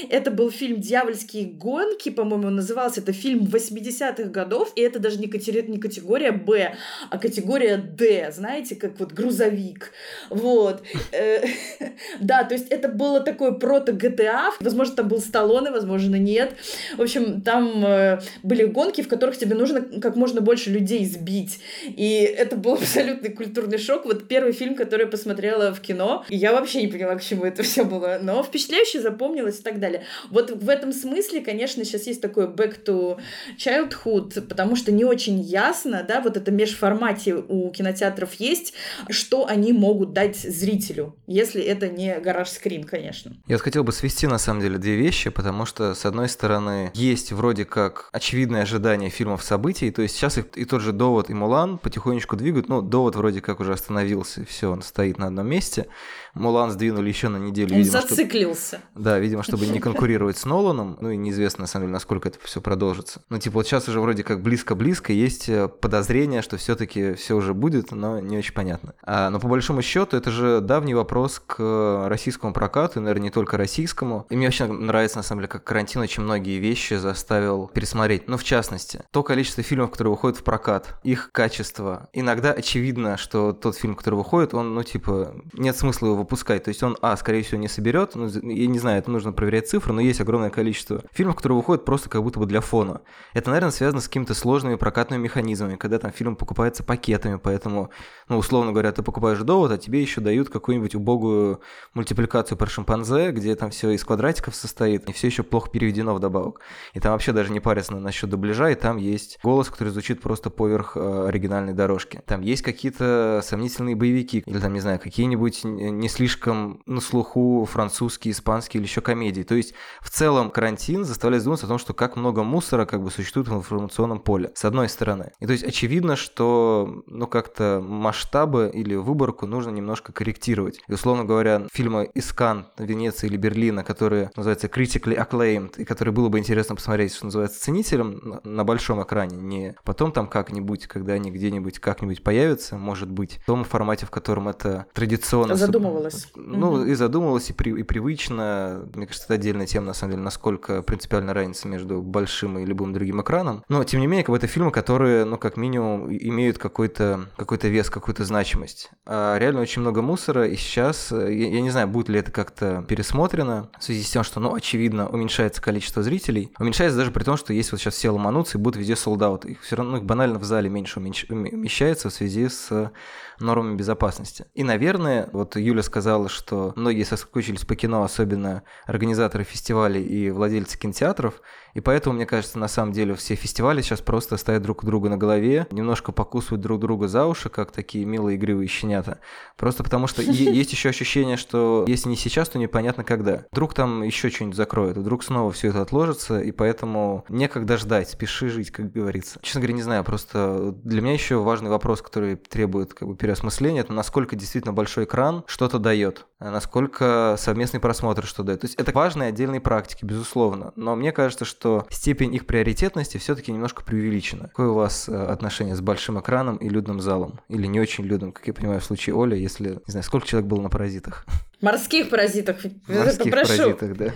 Это 0.10 0.32
был 0.32 0.50
фильм 0.50 0.82
«Дьявольские 0.82 1.46
гонки», 1.46 2.10
по-моему, 2.10 2.50
назывался. 2.50 3.02
Это 3.02 3.14
фильм 3.14 3.46
80-х 3.46 4.30
годов, 4.30 4.72
и 4.76 4.82
это 4.82 5.00
даже 5.00 5.20
не, 5.20 5.28
катери... 5.28 5.62
не 5.68 5.80
категория 5.80 6.32
«Б», 6.32 6.76
а 7.10 7.18
категория 7.18 7.78
«Д», 7.78 8.32
знаете, 8.32 8.76
как 8.76 9.00
вот 9.00 9.14
грузовик. 9.14 9.92
Вот. 10.30 10.84
Да, 12.20 12.44
то 12.44 12.54
есть 12.54 12.68
это 12.70 12.88
было 12.88 13.20
такое 13.20 13.52
прото-GTA. 13.52 14.52
Возможно, 14.60 14.96
там 14.96 15.08
был 15.08 15.20
Сталлоне, 15.20 15.72
возможно, 15.72 16.16
нет. 16.16 16.54
В 16.98 17.02
общем, 17.02 17.42
там 17.42 17.86
э, 17.86 18.20
были 18.44 18.66
гонки, 18.66 19.02
в 19.02 19.08
которых 19.08 19.38
тебе 19.38 19.56
нужно 19.56 19.82
как 19.82 20.16
можно 20.16 20.42
больше 20.42 20.70
людей 20.70 21.06
сбить. 21.06 21.60
И 21.86 22.22
это 22.38 22.56
был 22.56 22.74
абсолютный 22.82 23.30
культурный 23.30 23.78
шок. 23.78 24.06
Вот 24.06 24.28
первый 24.28 24.54
фильм, 24.54 24.75
который 24.75 25.04
я 25.04 25.08
посмотрела 25.08 25.74
в 25.74 25.82
кино, 25.82 26.25
и 26.30 26.38
я 26.38 26.52
вообще 26.52 26.82
не 26.82 26.88
поняла, 26.88 27.16
к 27.16 27.24
чему 27.24 27.46
это 27.46 27.64
все 27.64 27.84
было. 27.84 28.20
Но 28.22 28.44
впечатляюще 28.44 29.02
запомнилось 29.02 29.60
и 29.60 29.64
так 29.64 29.80
далее. 29.80 30.04
Вот 30.30 30.52
в 30.52 30.70
этом 30.70 30.94
смысле, 30.94 31.42
конечно, 31.42 31.84
сейчас 31.84 32.08
есть 32.08 32.22
такой 32.22 32.48
back 32.48 32.84
to 32.86 33.20
childhood, 33.58 34.42
потому 34.42 34.75
что 34.75 34.92
не 34.92 35.06
очень 35.06 35.40
ясно, 35.40 36.06
да, 36.08 36.22
вот 36.22 36.38
это 36.38 36.52
межформате 36.52 37.36
у 37.36 37.70
кинотеатров 37.70 38.34
есть, 38.36 38.74
что 39.10 39.48
они 39.48 39.74
могут 39.74 40.14
дать 40.14 40.38
зрителю, 40.38 41.16
если 41.28 41.62
это 41.62 41.85
не 41.89 42.20
гараж 42.20 42.50
скрин, 42.50 42.84
конечно. 42.84 43.34
Я 43.48 43.58
хотел 43.58 43.84
бы 43.84 43.92
свести 43.92 44.27
на 44.27 44.38
самом 44.38 44.62
деле 44.62 44.77
две 44.77 44.96
вещи, 44.96 45.30
потому 45.30 45.65
что, 45.65 45.96
с 45.96 46.06
одной 46.06 46.30
стороны, 46.30 46.92
есть 46.94 47.32
вроде 47.32 47.65
как 47.65 48.10
очевидное 48.12 48.63
ожидание 48.63 49.10
фильмов 49.10 49.44
событий, 49.44 49.92
то 49.92 50.01
есть 50.01 50.15
сейчас 50.15 50.38
и, 50.38 50.42
и 50.56 50.65
тот 50.65 50.82
же 50.82 50.92
Довод, 50.92 51.30
и 51.30 51.34
Мулан 51.34 51.77
потихонечку 51.77 52.36
двигают, 52.36 52.70
ну, 52.70 52.82
Довод 52.82 53.15
вроде 53.15 53.42
как 53.42 53.60
уже 53.60 53.74
остановился, 53.74 54.46
все, 54.46 54.72
он 54.72 54.82
стоит 54.82 55.18
на 55.18 55.27
одном 55.27 55.48
месте, 55.48 55.88
Мулан 56.36 56.72
сдвинули 56.72 57.08
еще 57.10 57.30
на 57.30 57.38
неделю. 57.38 57.74
Он 57.74 57.77
видимо, 57.80 58.01
зациклился. 58.01 58.77
Чтобы, 58.77 59.04
да, 59.04 59.20
видимо, 59.20 59.44
чтобы 59.44 59.65
не 59.68 59.80
конкурировать 59.80 60.38
с 60.38 60.46
Ноланом, 60.46 60.98
ну 61.00 61.10
и 61.10 61.18
неизвестно, 61.18 61.62
на 61.62 61.68
самом 61.68 61.86
деле, 61.86 61.94
насколько 61.94 62.30
это 62.30 62.38
все 62.44 62.62
продолжится. 62.62 63.22
Ну, 63.30 63.39
типа, 63.39 63.56
вот 63.56 63.68
сейчас 63.68 63.88
уже 63.88 64.01
вроде 64.01 64.24
как 64.24 64.42
близко-близко 64.42 65.13
есть 65.13 65.48
э, 65.50 65.68
подозрение, 65.68 66.42
что 66.42 66.58
все-таки 66.58 67.13
все 67.13 67.36
уже 67.36 67.54
будет, 67.54 67.92
но 67.92 68.20
не 68.20 68.38
очень 68.38 68.54
понятно. 68.54 68.94
А, 69.04 69.30
но 69.30 69.39
по 69.39 69.48
большому 69.48 69.82
счету 69.82 70.18
это 70.18 70.30
же 70.30 70.60
давний 70.60 70.94
вопрос 70.94 71.42
к 71.46 72.06
российскому 72.08 72.54
прокату, 72.54 73.00
и, 73.00 73.01
наверное, 73.01 73.24
не 73.24 73.32
только 73.32 73.58
российскому. 73.58 74.25
И 74.30 74.36
мне 74.36 74.48
вообще 74.48 74.65
нравится, 74.65 75.18
на 75.18 75.24
самом 75.24 75.42
деле, 75.42 75.48
как 75.48 75.63
карантин 75.63 76.01
очень 76.01 76.24
многие 76.24 76.60
вещи 76.60 76.96
заставил 76.96 77.68
пересмотреть. 77.68 78.27
Ну, 78.27 78.38
в 78.38 78.44
частности, 78.44 79.04
то 79.12 79.24
количество 79.24 79.63
фильмов, 79.63 79.92
которые 79.92 80.12
выходят 80.12 80.38
в 80.38 80.44
прокат, 80.44 81.00
их 81.04 81.30
качество. 81.32 82.10
Иногда 82.12 82.51
очевидно, 82.51 83.18
что 83.18 83.54
тот 83.54 83.77
фильм, 83.77 83.96
который 83.96 84.15
выходит, 84.15 84.54
он, 84.54 84.75
ну, 84.75 84.84
типа, 84.84 85.34
нет 85.54 85.77
смысла 85.77 86.08
его 86.08 86.25
выпускать. 86.25 86.63
То 86.63 86.70
есть 86.70 86.84
он, 86.84 86.98
а, 87.01 87.15
скорее 87.15 87.44
всего, 87.44 87.62
не 87.62 87.67
соберет. 87.67 88.15
Ну, 88.15 88.27
я 88.27 88.67
не 88.67 88.79
знаю, 88.79 89.00
это 89.00 89.12
нужно 89.12 89.32
проверять 89.32 89.70
цифры, 89.70 89.94
но 89.94 90.01
есть 90.01 90.20
огромное 90.20 90.50
количество 90.50 91.03
фильмов, 91.12 91.36
которые 91.36 91.58
выходят 91.58 91.86
просто 91.86 92.10
как 92.10 92.24
будто 92.24 92.39
бы 92.39 92.46
для 92.46 92.62
фона. 92.62 93.01
Это, 93.34 93.50
наверное, 93.50 93.72
связано 93.72 94.01
с 94.01 94.08
какими-то 94.08 94.34
сложными 94.34 94.75
прокатными 94.75 95.22
механизмами, 95.22 95.75
когда 95.75 96.00
там 96.00 96.12
фильм 96.12 96.36
покупается 96.36 96.84
пакетами, 96.84 97.39
поэтому, 97.41 97.91
ну, 98.27 98.38
условно 98.38 98.72
говоря, 98.72 98.91
ты 98.91 99.03
покупаешь 99.03 99.39
довод, 99.39 99.72
а 99.72 99.77
тебе 99.77 100.01
еще 100.01 100.22
дают 100.22 100.50
какую-нибудь 100.50 100.96
убогую 100.96 101.62
мультипликацию 101.94 102.58
про 102.58 102.67
шимпанзе, 102.67 103.32
где 103.32 103.55
там 103.55 103.70
все 103.70 103.91
из 103.91 104.03
квадратиков 104.03 104.55
состоит, 104.55 105.08
и 105.08 105.13
все 105.13 105.27
еще 105.27 105.44
плохо 105.44 105.70
переведено 105.70 106.15
вдобавок. 106.15 106.62
И 106.94 107.00
там 107.00 107.12
вообще 107.12 107.32
даже 107.32 107.51
не 107.51 107.60
парятся 107.60 107.96
насчет 107.96 108.29
дубляжа, 108.29 108.70
и 108.70 108.75
там 108.75 108.98
есть 108.98 109.39
голос, 109.44 109.70
который 109.70 109.89
звучит 109.89 110.22
просто 110.22 110.50
поверх 110.50 110.98
э, 110.98 111.25
оригинальной 111.27 111.74
дорожки. 111.74 112.22
Там 112.25 112.41
есть 112.41 112.63
какие-то 112.63 113.41
сомнительные 113.44 113.96
боевики, 113.96 114.44
или 114.46 114.60
там, 114.60 114.74
не 114.74 114.79
знаю, 114.79 115.00
какие-нибудь 115.00 115.63
не 115.63 116.10
слишком 116.15 116.81
на 116.86 117.01
слуху 117.01 117.67
французские, 117.69 118.31
испанские 118.31 118.79
или 118.79 118.88
еще 118.88 119.01
комедии. 119.01 119.43
То 119.43 119.55
есть 119.55 119.74
в 120.01 120.10
целом 120.10 120.50
карантин 120.50 121.03
заставляет 121.03 121.43
задуматься 121.43 121.65
о 121.65 121.69
том, 121.69 121.77
что 121.77 121.93
как 121.93 122.15
много 122.15 122.43
мусора 122.43 122.86
как 122.86 123.03
бы 123.03 123.12
существует 123.12 123.48
в 123.50 123.55
информационном 123.55 124.19
поле, 124.19 124.51
с 124.55 124.63
одной 124.63 124.88
стороны. 124.88 125.34
И 125.39 125.45
то 125.45 125.51
есть 125.51 125.63
очевидно, 125.63 126.15
что 126.15 127.03
ну 127.07 127.27
как-то 127.27 127.84
масштабы 127.86 128.72
или 128.74 128.95
выборку 128.95 129.45
нужно 129.45 129.72
немножко 129.72 130.13
корректировать. 130.13 130.79
И 130.88 130.93
условно 130.93 131.25
говоря, 131.25 131.67
фильмы 131.72 132.10
из 132.13 132.31
Кан, 132.31 132.67
Венеции 132.77 133.27
или 133.27 133.38
Берлина, 133.38 133.84
которые 133.84 134.31
называются 134.36 134.67
critically 134.67 135.17
acclaimed, 135.17 135.74
и 135.77 135.84
которые 135.84 136.13
было 136.13 136.29
бы 136.29 136.39
интересно 136.39 136.75
посмотреть, 136.75 137.13
что 137.13 137.25
называется, 137.25 137.60
ценителям 137.60 138.39
на 138.43 138.63
большом 138.63 139.03
экране, 139.03 139.36
не 139.36 139.75
потом 139.84 140.12
там 140.12 140.27
как-нибудь, 140.27 140.88
когда 140.88 141.13
они 141.13 141.29
где-нибудь 141.31 141.79
как-нибудь 141.79 142.24
появятся, 142.24 142.77
может 142.77 143.12
быть, 143.12 143.39
в 143.43 143.45
том 143.48 143.65
формате, 143.65 144.05
в 144.05 144.12
котором 144.12 144.48
это 144.48 144.86
традиционно... 144.93 145.55
Задумывалось 145.55 146.05
задумывалась. 146.10 146.32
Ну, 146.36 146.72
угу. 146.72 146.84
и 146.84 146.94
задумывалась, 146.94 147.50
и, 147.50 147.54
при, 147.54 147.80
и 147.80 147.84
привычно. 147.84 148.88
Мне 148.94 149.08
кажется, 149.08 149.26
это 149.26 149.36
отдельная 149.36 149.66
тема, 149.66 149.88
на 149.88 149.94
самом 149.94 150.12
деле, 150.12 150.24
насколько 150.24 150.82
принципиальная 150.82 151.34
разница 151.34 151.68
между 151.68 152.02
большим 152.02 152.60
и 152.60 152.66
любым 152.66 152.94
другим 152.94 153.22
экраном. 153.22 153.64
Но, 153.70 153.84
тем 153.84 154.00
не 154.00 154.08
менее, 154.08 154.24
как 154.24 154.32
бы 154.34 154.38
это 154.38 154.48
фильмы, 154.48 154.72
которые, 154.72 155.26
ну, 155.26 155.38
как 155.38 155.58
минимум, 155.58 156.12
имеют 156.12 156.58
какой-то 156.58 157.28
какой 157.38 157.58
вес, 157.58 157.90
какую-то 157.90 158.26
значимость. 158.26 158.92
А 159.06 159.38
реально 159.38 159.62
очень 159.62 159.82
много 159.82 160.02
мусора, 160.02 160.48
и 160.48 160.56
сейчас, 160.56 161.12
я, 161.12 161.28
я 161.28 161.62
не 161.62 161.70
знаю, 161.70 161.88
будет 161.88 162.10
ли 162.10 162.20
это 162.20 162.32
как-то 162.32 162.86
пересмотрено, 162.88 163.70
в 163.80 163.84
связи 163.84 164.04
с 164.04 164.10
тем, 164.10 164.24
что, 164.24 164.40
ну, 164.40 164.54
очевидно, 164.54 165.08
уменьшается 165.10 165.62
количество 165.62 166.04
зрителей. 166.04 166.52
Уменьшается 166.60 166.98
даже 166.98 167.12
при 167.12 167.24
том, 167.24 167.38
что 167.38 167.54
есть 167.54 167.72
вот 167.72 167.82
сейчас 167.82 167.96
все 167.96 168.10
ломанутся 168.10 168.58
и 168.58 168.62
будут 168.62 168.78
везде 168.78 168.96
солдат. 168.96 169.46
Их 169.46 169.62
все 169.62 169.76
равно 169.76 169.94
ну, 169.94 169.98
их 169.98 170.04
банально 170.04 170.40
в 170.40 170.44
зале 170.44 170.70
меньше 170.70 171.00
умещается 171.00 172.10
в 172.10 172.14
связи 172.14 172.50
с 172.50 172.92
нормами 173.39 173.75
безопасности. 173.75 174.46
И, 174.54 174.63
наверное, 174.63 175.30
вот 175.32 175.56
Юля 175.56 175.84
сказала, 175.84 176.30
что 176.30 176.74
многие 176.75 177.04
соскучились 177.04 177.65
по 177.65 177.75
кино, 177.75 178.04
особенно 178.04 178.63
организаторы 178.86 179.44
фестивалей 179.44 180.04
и 180.04 180.30
владельцы 180.32 180.77
кинотеатров, 180.77 181.42
и 181.75 181.82
поэтому, 181.82 182.15
мне 182.15 182.25
кажется, 182.25 182.58
на 182.58 182.70
самом 182.70 182.94
деле 182.94 183.15
все 183.15 183.36
фестивали 183.36 183.82
сейчас 183.82 184.00
просто 184.00 184.38
стоят 184.38 184.63
друг 184.63 184.84
у 184.84 184.86
друга 184.86 185.10
на 185.10 185.18
голове, 185.18 185.68
немножко 185.72 186.13
покусывают 186.13 186.62
друг 186.62 186.80
друга 186.80 187.10
за 187.10 187.25
уши, 187.25 187.50
как 187.50 187.72
такие 187.72 188.06
милые 188.06 188.38
игривые 188.38 188.68
щенята. 188.70 189.20
Просто 189.58 189.84
потому 189.84 190.08
что 190.08 190.22
есть 190.22 190.72
еще 190.72 190.89
ощущение, 190.89 191.36
что 191.36 191.84
если 191.88 192.08
не 192.08 192.15
сейчас, 192.15 192.48
то 192.48 192.60
непонятно 192.60 193.04
когда. 193.04 193.46
Вдруг 193.51 193.74
там 193.74 194.04
еще 194.04 194.30
что-нибудь 194.30 194.56
закроют, 194.56 194.98
вдруг 194.98 195.24
снова 195.24 195.51
все 195.51 195.68
это 195.68 195.82
отложится, 195.82 196.39
и 196.39 196.51
поэтому 196.51 197.25
некогда 197.27 197.75
ждать, 197.75 198.10
спеши 198.10 198.48
жить, 198.48 198.72
как 198.72 198.94
говорится. 198.94 199.39
Честно 199.42 199.60
говоря, 199.60 199.75
не 199.75 199.82
знаю, 199.82 200.06
просто 200.06 200.74
для 200.84 201.01
меня 201.01 201.13
еще 201.13 201.42
важный 201.42 201.70
вопрос, 201.70 202.01
который 202.01 202.38
требует 202.38 202.94
как 202.94 203.10
бы 203.10 203.15
переосмысления, 203.25 203.82
это 203.82 203.91
насколько 203.91 204.36
действительно 204.36 204.72
большой 204.72 205.05
экран 205.05 205.44
что-то 205.48 205.79
дает, 205.79 206.27
насколько 206.39 207.36
совместный 207.39 207.79
просмотр 207.79 208.24
что 208.24 208.44
дает. 208.44 208.62
То 208.62 208.67
есть 208.67 208.75
это 208.75 208.91
важные 208.91 209.29
отдельные 209.29 209.62
практики, 209.62 210.05
безусловно, 210.05 210.74
но 210.75 210.96
мне 210.96 211.12
кажется, 211.12 211.44
что 211.44 211.88
степень 211.89 212.36
их 212.36 212.46
приоритетности 212.46 213.17
все-таки 213.17 213.51
немножко 213.51 213.84
преувеличена. 213.84 214.50
Какое 214.50 214.70
у 214.70 214.75
вас 214.75 215.10
э, 215.10 215.15
отношение 215.15 215.75
с 215.75 215.82
большим 215.82 216.20
экраном 216.20 216.58
и 216.58 216.70
людным 216.70 217.00
залом? 217.00 217.39
Или 217.50 217.65
не 217.65 217.79
очень 217.79 218.03
людным, 218.03 218.32
как 218.32 218.46
я 218.46 218.53
понимаю, 218.53 218.79
в 218.79 218.86
случае 218.86 219.15
Оли, 219.20 219.36
если, 219.36 219.79
не 219.88 219.91
знаю, 219.91 220.03
сколько 220.03 220.27
человек 220.27 220.48
было 220.48 220.62
на 220.62 220.70
паразитах? 220.70 221.25
Морских 221.62 222.10
паразитах. 222.10 222.58
Морских 222.88 223.32
паразитах, 223.32 223.98
да. 223.98 224.12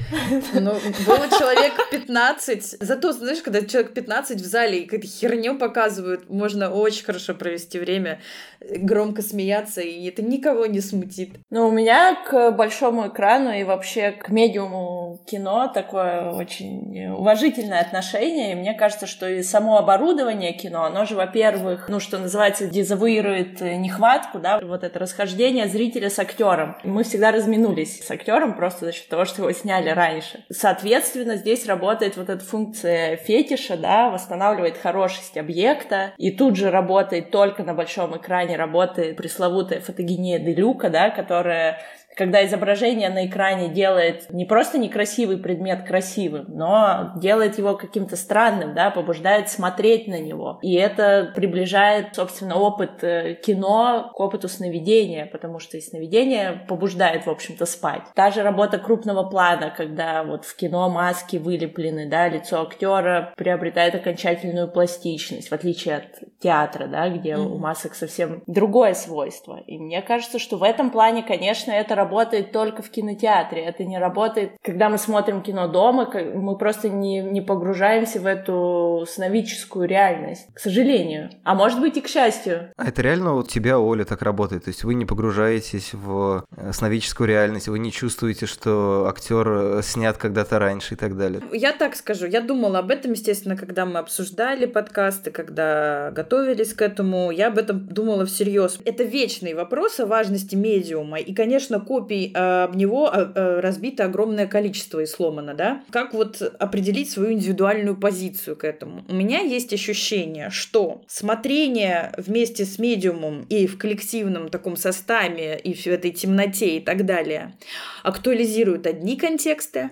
Ну, 0.53 0.73
было 1.07 1.29
человек 1.29 1.73
15. 1.89 2.77
Зато, 2.79 3.11
знаешь, 3.13 3.41
когда 3.41 3.65
человек 3.65 3.93
15 3.93 4.39
в 4.39 4.45
зале 4.45 4.79
и 4.79 4.85
какую-то 4.85 5.07
херню 5.07 5.57
показывают, 5.57 6.29
можно 6.29 6.69
очень 6.69 7.05
хорошо 7.05 7.33
провести 7.33 7.79
время, 7.79 8.21
громко 8.61 8.98
смеяться, 9.21 9.81
и 9.81 10.07
это 10.07 10.21
никого 10.21 10.65
не 10.65 10.81
смутит. 10.81 11.31
Ну, 11.49 11.67
у 11.67 11.71
меня 11.71 12.15
к 12.15 12.51
большому 12.51 13.07
экрану 13.07 13.51
и 13.51 13.63
вообще 13.63 14.11
к 14.11 14.29
медиуму 14.29 15.19
кино 15.25 15.69
такое 15.73 16.31
очень 16.31 17.07
уважительное 17.09 17.81
отношение, 17.81 18.51
и 18.51 18.55
мне 18.55 18.73
кажется, 18.73 19.07
что 19.07 19.27
и 19.27 19.43
само 19.43 19.77
оборудование 19.77 20.53
кино, 20.53 20.83
оно 20.85 21.05
же, 21.05 21.15
во-первых, 21.15 21.87
ну, 21.89 21.99
что 21.99 22.17
называется, 22.17 22.67
дезавуирует 22.67 23.61
нехватку, 23.61 24.39
да, 24.39 24.59
вот 24.61 24.83
это 24.83 24.99
расхождение 24.99 25.67
зрителя 25.67 26.09
с 26.09 26.19
актером. 26.19 26.75
Мы 26.83 27.03
всегда 27.03 27.31
разминулись 27.31 28.05
с 28.05 28.11
актером 28.11 28.55
просто 28.55 28.85
за 28.85 28.91
счет 28.91 29.07
того, 29.07 29.25
что 29.25 29.41
его 29.41 29.51
сняли 29.51 29.89
раньше. 29.89 30.43
Соответственно, 30.49 31.35
здесь 31.35 31.65
работает 31.65 32.17
вот 32.17 32.29
эта 32.29 32.43
функция 32.43 33.17
фетиша, 33.17 33.77
да, 33.77 34.09
восстанавливает 34.09 34.77
хорошесть 34.77 35.37
объекта, 35.37 36.13
и 36.17 36.31
тут 36.31 36.55
же 36.55 36.71
работает 36.71 37.31
только 37.31 37.63
на 37.63 37.73
большом 37.73 38.17
экране, 38.17 38.55
работает 38.55 38.88
пресловутая 38.93 39.81
фотогения 39.81 40.39
Делюка, 40.39 40.89
да, 40.89 41.09
которая 41.09 41.79
когда 42.19 42.45
изображение 42.45 43.09
на 43.09 43.27
экране 43.27 43.69
делает 43.69 44.29
не 44.33 44.43
просто 44.43 44.77
некрасивый 44.77 45.37
предмет 45.37 45.87
красивым, 45.87 46.47
но 46.49 47.13
делает 47.15 47.57
его 47.57 47.77
каким-то 47.77 48.17
странным, 48.17 48.75
да, 48.75 48.89
побуждает 48.91 49.47
смотреть 49.47 50.09
на 50.09 50.19
него. 50.19 50.59
И 50.61 50.73
это 50.73 51.31
приближает, 51.33 52.15
собственно, 52.15 52.57
опыт 52.57 53.01
э, 53.05 53.35
кино 53.35 54.11
к 54.13 54.19
опыту 54.19 54.49
сновидения, 54.49 55.27
потому 55.27 55.59
что 55.59 55.77
и 55.77 55.81
сновидение 55.81 56.65
побуждает, 56.67 57.25
в 57.25 57.29
общем-то, 57.29 57.65
спать. 57.65 58.01
Та 58.15 58.31
же 58.31 58.43
работа 58.43 58.79
крупного 58.79 59.23
плана, 59.23 59.73
когда 59.75 60.25
вот 60.25 60.43
в 60.43 60.57
кино 60.57 60.89
маски 60.89 61.37
вылеплены, 61.37 62.09
да, 62.09 62.27
лицо 62.27 62.61
актера 62.61 63.33
приобретает 63.37 63.95
окончательную 63.95 64.67
пластичность, 64.67 65.47
в 65.47 65.53
отличие 65.53 65.95
от 65.95 66.39
театра, 66.41 66.87
да, 66.87 67.07
где 67.07 67.35
mm-hmm. 67.35 67.47
у 67.47 67.57
масок 67.59 67.95
совсем 67.95 68.43
другое 68.45 68.93
свойство. 68.93 69.63
И 69.67 69.77
мне 69.77 70.01
кажется, 70.01 70.37
что 70.37 70.57
в 70.57 70.63
этом 70.63 70.91
плане, 70.91 71.23
конечно, 71.23 71.71
это 71.71 71.95
работа 71.95 72.08
работает 72.09 72.51
только 72.51 72.81
в 72.81 72.89
кинотеатре. 72.89 73.63
Это 73.63 73.83
не 73.83 73.99
работает, 73.99 74.53
когда 74.63 74.89
мы 74.89 74.97
смотрим 74.97 75.41
кино 75.41 75.67
дома, 75.67 76.09
мы 76.13 76.57
просто 76.57 76.89
не, 76.89 77.21
не 77.21 77.41
погружаемся 77.41 78.19
в 78.19 78.25
эту 78.25 79.05
сновидческую 79.07 79.87
реальность, 79.87 80.47
к 80.53 80.59
сожалению. 80.59 81.29
А 81.43 81.53
может 81.53 81.79
быть 81.79 81.97
и 81.97 82.01
к 82.01 82.07
счастью. 82.07 82.71
А 82.77 82.87
это 82.87 83.01
реально 83.03 83.35
у 83.35 83.43
тебя, 83.43 83.79
Оля, 83.79 84.05
так 84.05 84.23
работает? 84.23 84.63
То 84.63 84.69
есть 84.69 84.83
вы 84.83 84.95
не 84.95 85.05
погружаетесь 85.05 85.93
в 85.93 86.45
э, 86.57 86.71
сновидческую 86.73 87.27
реальность, 87.27 87.67
вы 87.67 87.77
не 87.77 87.91
чувствуете, 87.91 88.47
что 88.47 89.05
актер 89.07 89.47
э, 89.47 89.81
снят 89.83 90.17
когда-то 90.17 90.57
раньше 90.57 90.95
и 90.95 90.97
так 90.97 91.15
далее? 91.15 91.43
Я 91.53 91.73
так 91.73 91.95
скажу, 91.95 92.25
я 92.25 92.41
думала 92.41 92.79
об 92.79 92.89
этом, 92.89 93.11
естественно, 93.11 93.55
когда 93.55 93.85
мы 93.85 93.99
обсуждали 93.99 94.65
подкасты, 94.65 95.29
когда 95.29 96.11
готовились 96.11 96.73
к 96.73 96.81
этому, 96.81 97.29
я 97.29 97.47
об 97.49 97.59
этом 97.59 97.85
думала 97.85 98.25
всерьез. 98.25 98.79
Это 98.85 99.03
вечный 99.03 99.53
вопрос 99.53 99.99
о 99.99 100.07
важности 100.07 100.55
медиума. 100.55 101.19
И, 101.19 101.33
конечно, 101.35 101.79
копий 101.89 102.31
а, 102.35 102.65
об 102.65 102.75
него 102.75 103.07
а, 103.07 103.31
а, 103.33 103.61
разбито 103.61 104.05
огромное 104.05 104.45
количество 104.45 104.99
и 104.99 105.07
сломано, 105.07 105.55
да? 105.55 105.81
Как 105.89 106.13
вот 106.13 106.39
определить 106.59 107.09
свою 107.09 107.33
индивидуальную 107.33 107.97
позицию 107.97 108.55
к 108.57 108.63
этому? 108.63 109.03
У 109.07 109.15
меня 109.15 109.39
есть 109.39 109.73
ощущение, 109.73 110.51
что 110.51 111.01
смотрение 111.07 112.13
вместе 112.15 112.65
с 112.65 112.77
медиумом 112.77 113.41
и 113.49 113.65
в 113.65 113.79
коллективном 113.79 114.49
таком 114.49 114.75
составе, 114.75 115.57
и 115.57 115.73
в 115.73 115.87
этой 115.87 116.11
темноте 116.11 116.77
и 116.77 116.79
так 116.79 117.07
далее 117.07 117.55
актуализирует 118.03 118.85
одни 118.85 119.17
контексты, 119.17 119.89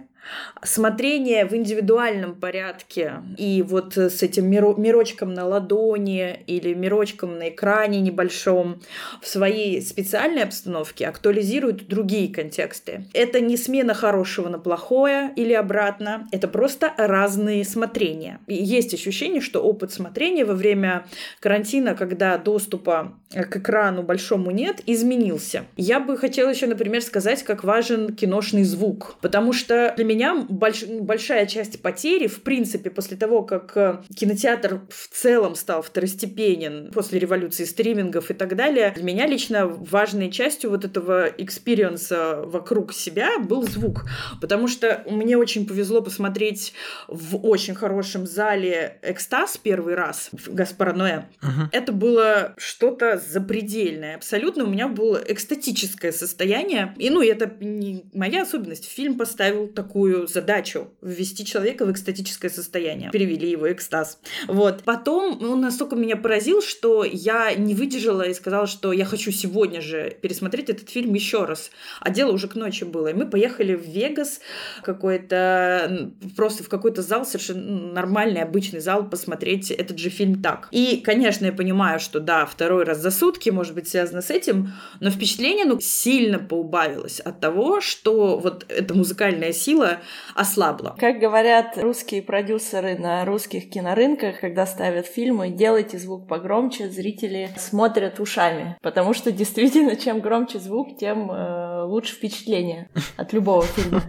смотрение 0.64 1.46
в 1.46 1.56
индивидуальном 1.56 2.36
порядке 2.36 3.22
и 3.38 3.62
вот 3.62 3.98
с 3.98 4.24
этим 4.24 4.50
мирочком 4.50 5.34
на 5.34 5.46
ладони 5.46 6.44
или 6.48 6.74
мирочком 6.74 7.38
на 7.38 7.50
экране 7.50 8.02
небольшом 8.02 8.82
в 9.22 9.28
своей 9.28 9.82
специальной 9.82 10.44
обстановке 10.44 11.08
актуализирует 11.08 11.88
другие 11.88 12.34
контексты. 12.34 13.06
Это 13.14 13.40
не 13.40 13.58
смена 13.58 13.94
хорошего 13.94 14.50
на 14.50 14.60
плохое 14.60 15.32
или 15.36 15.54
обратно, 15.54 16.28
это 16.32 16.48
просто 16.48 16.94
разные 16.98 17.64
смотрения. 17.64 18.40
И 18.48 18.56
есть 18.56 18.94
ощущение, 18.94 19.42
что 19.42 19.62
опыт 19.62 19.92
смотрения 19.92 20.46
во 20.46 20.54
время 20.54 21.06
карантина, 21.40 21.96
когда 21.96 22.38
доступа 22.38 23.14
к 23.32 23.58
экрану 23.58 24.04
большому 24.04 24.52
нет, 24.52 24.82
изменился. 24.86 25.66
Я 25.76 26.00
бы 26.00 26.18
хотела 26.18 26.50
еще, 26.50 26.68
например, 26.68 27.02
сказать, 27.02 27.44
как 27.44 27.64
важен 27.64 28.16
киношный 28.16 28.64
звук, 28.64 29.18
потому 29.22 29.54
что 29.54 29.94
для 29.96 30.06
меня 30.06 30.17
больш... 30.50 30.84
большая 30.84 31.46
часть 31.46 31.82
потери, 31.82 32.28
в 32.28 32.42
принципе, 32.44 32.90
после 32.90 33.18
того, 33.18 33.44
как 33.44 33.76
э, 33.76 34.02
кинотеатр 34.16 34.82
в 34.90 35.08
целом 35.10 35.56
стал 35.56 35.82
второстепенен 35.82 36.92
после 36.92 37.20
революции 37.20 37.66
стримингов 37.66 38.32
и 38.32 38.34
так 38.34 38.56
далее, 38.56 38.92
для 38.96 39.04
меня 39.04 39.28
лично 39.28 39.68
важной 39.68 40.32
частью 40.32 40.70
вот 40.70 40.86
этого 40.86 41.28
experience 41.38 42.32
а 42.32 42.42
вокруг 42.44 42.94
себя 42.94 43.40
был 43.40 43.64
звук, 43.64 44.06
потому 44.42 44.68
что 44.68 45.04
мне 45.10 45.38
очень 45.38 45.68
повезло 45.68 46.02
посмотреть 46.02 46.74
в 47.08 47.38
очень 47.38 47.76
хорошем 47.76 48.26
зале 48.26 49.00
«Экстаз» 49.02 49.58
первый 49.58 49.96
раз 49.96 50.30
в 50.32 50.54
Гаспара 50.54 50.94
Ноэ. 50.94 51.26
Uh-huh. 51.42 51.68
Это 51.72 51.92
было 51.92 52.54
что-то 52.58 53.18
запредельное. 53.18 54.16
Абсолютно 54.16 54.64
у 54.64 54.68
меня 54.68 54.88
было 54.88 55.22
экстатическое 55.26 56.12
состояние. 56.12 56.96
И, 56.98 57.10
ну, 57.10 57.22
это 57.22 57.52
не 57.60 58.06
моя 58.14 58.44
особенность. 58.44 58.86
Фильм 58.90 59.18
поставил 59.18 59.68
такую 59.68 60.07
задачу 60.28 60.90
ввести 61.02 61.46
человека 61.46 61.86
в 61.86 61.92
экстатическое 61.92 62.50
состояние. 62.52 63.12
Перевели 63.12 63.50
его 63.50 63.72
экстаз. 63.72 64.20
Вот. 64.48 64.84
Потом 64.84 65.42
он 65.44 65.62
настолько 65.62 65.96
меня 65.96 66.16
поразил, 66.16 66.62
что 66.62 67.04
я 67.04 67.54
не 67.56 67.76
выдержала 67.76 68.24
и 68.24 68.34
сказала, 68.34 68.68
что 68.68 68.92
я 68.92 69.06
хочу 69.06 69.32
сегодня 69.32 69.82
же 69.82 70.16
пересмотреть 70.22 70.70
этот 70.70 70.90
фильм 70.90 71.14
еще 71.14 71.46
раз. 71.46 71.72
А 72.00 72.10
дело 72.10 72.32
уже 72.32 72.48
к 72.48 72.56
ночи 72.56 72.84
было. 72.84 73.08
И 73.08 73.14
мы 73.14 73.28
поехали 73.28 73.76
в 73.76 73.88
Вегас 73.88 74.40
какой-то, 74.84 76.12
просто 76.36 76.64
в 76.64 76.70
какой-то 76.70 77.02
зал, 77.02 77.26
совершенно 77.26 77.94
нормальный, 77.94 78.42
обычный 78.42 78.80
зал, 78.80 79.10
посмотреть 79.10 79.72
этот 79.72 80.00
же 80.00 80.10
фильм 80.10 80.42
так. 80.42 80.68
И, 80.72 80.98
конечно, 80.98 81.46
я 81.46 81.54
понимаю, 81.54 82.00
что 82.00 82.20
да, 82.20 82.46
второй 82.46 82.84
раз 82.84 83.00
за 83.00 83.12
сутки, 83.12 83.50
может 83.50 83.74
быть, 83.74 83.88
связано 83.88 84.22
с 84.22 84.30
этим, 84.30 84.74
но 85.00 85.10
впечатление, 85.10 85.66
ну, 85.66 85.80
сильно 85.80 86.40
поубавилось 86.40 87.20
от 87.20 87.40
того, 87.40 87.82
что 87.82 88.38
вот 88.38 88.66
эта 88.70 88.94
музыкальная 88.94 89.54
сила 89.54 89.87
ослабла. 90.36 90.96
Как 91.00 91.20
говорят 91.20 91.78
русские 91.78 92.22
продюсеры 92.22 92.98
на 92.98 93.26
русских 93.26 93.70
кинорынках, 93.70 94.40
когда 94.40 94.66
ставят 94.66 95.08
фильмы, 95.08 95.50
делайте 95.50 95.98
звук 95.98 96.28
погромче, 96.28 96.90
зрители 96.90 97.50
смотрят 97.58 98.20
ушами, 98.20 98.78
потому 98.82 99.14
что 99.14 99.32
действительно, 99.32 99.96
чем 99.96 100.20
громче 100.20 100.60
звук, 100.60 100.98
тем 100.98 101.32
э, 101.32 101.84
лучше 101.84 102.16
впечатление 102.16 102.90
от 103.18 103.34
любого 103.34 103.64
фильма. 103.64 104.04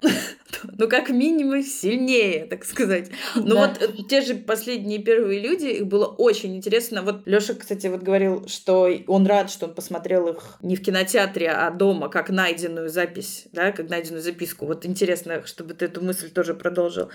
ну, 0.78 0.88
как 0.88 1.10
минимум, 1.10 1.62
сильнее, 1.62 2.46
так 2.46 2.64
сказать. 2.64 3.10
Ну, 3.34 3.54
да. 3.54 3.66
вот 3.66 3.82
э, 3.82 4.02
те 4.08 4.20
же 4.20 4.34
последние 4.34 5.00
первые 5.00 5.40
люди, 5.40 5.66
их 5.66 5.86
было 5.86 6.06
очень 6.06 6.56
интересно. 6.56 7.02
Вот 7.02 7.26
Лёша, 7.26 7.54
кстати, 7.54 7.86
вот 7.86 8.02
говорил, 8.02 8.46
что 8.48 8.88
он 9.06 9.26
рад, 9.26 9.50
что 9.50 9.66
он 9.66 9.74
посмотрел 9.74 10.28
их 10.28 10.58
не 10.62 10.76
в 10.76 10.82
кинотеатре, 10.82 11.50
а 11.50 11.70
дома, 11.70 12.08
как 12.08 12.30
найденную 12.30 12.88
запись, 12.88 13.44
да, 13.52 13.72
как 13.72 13.88
найденную 13.88 14.22
записку. 14.22 14.66
Вот 14.66 14.86
интересно, 14.86 15.42
чтобы 15.46 15.74
ты 15.74 15.86
эту 15.86 16.02
мысль 16.02 16.30
тоже 16.30 16.54
продолжил. 16.54 17.08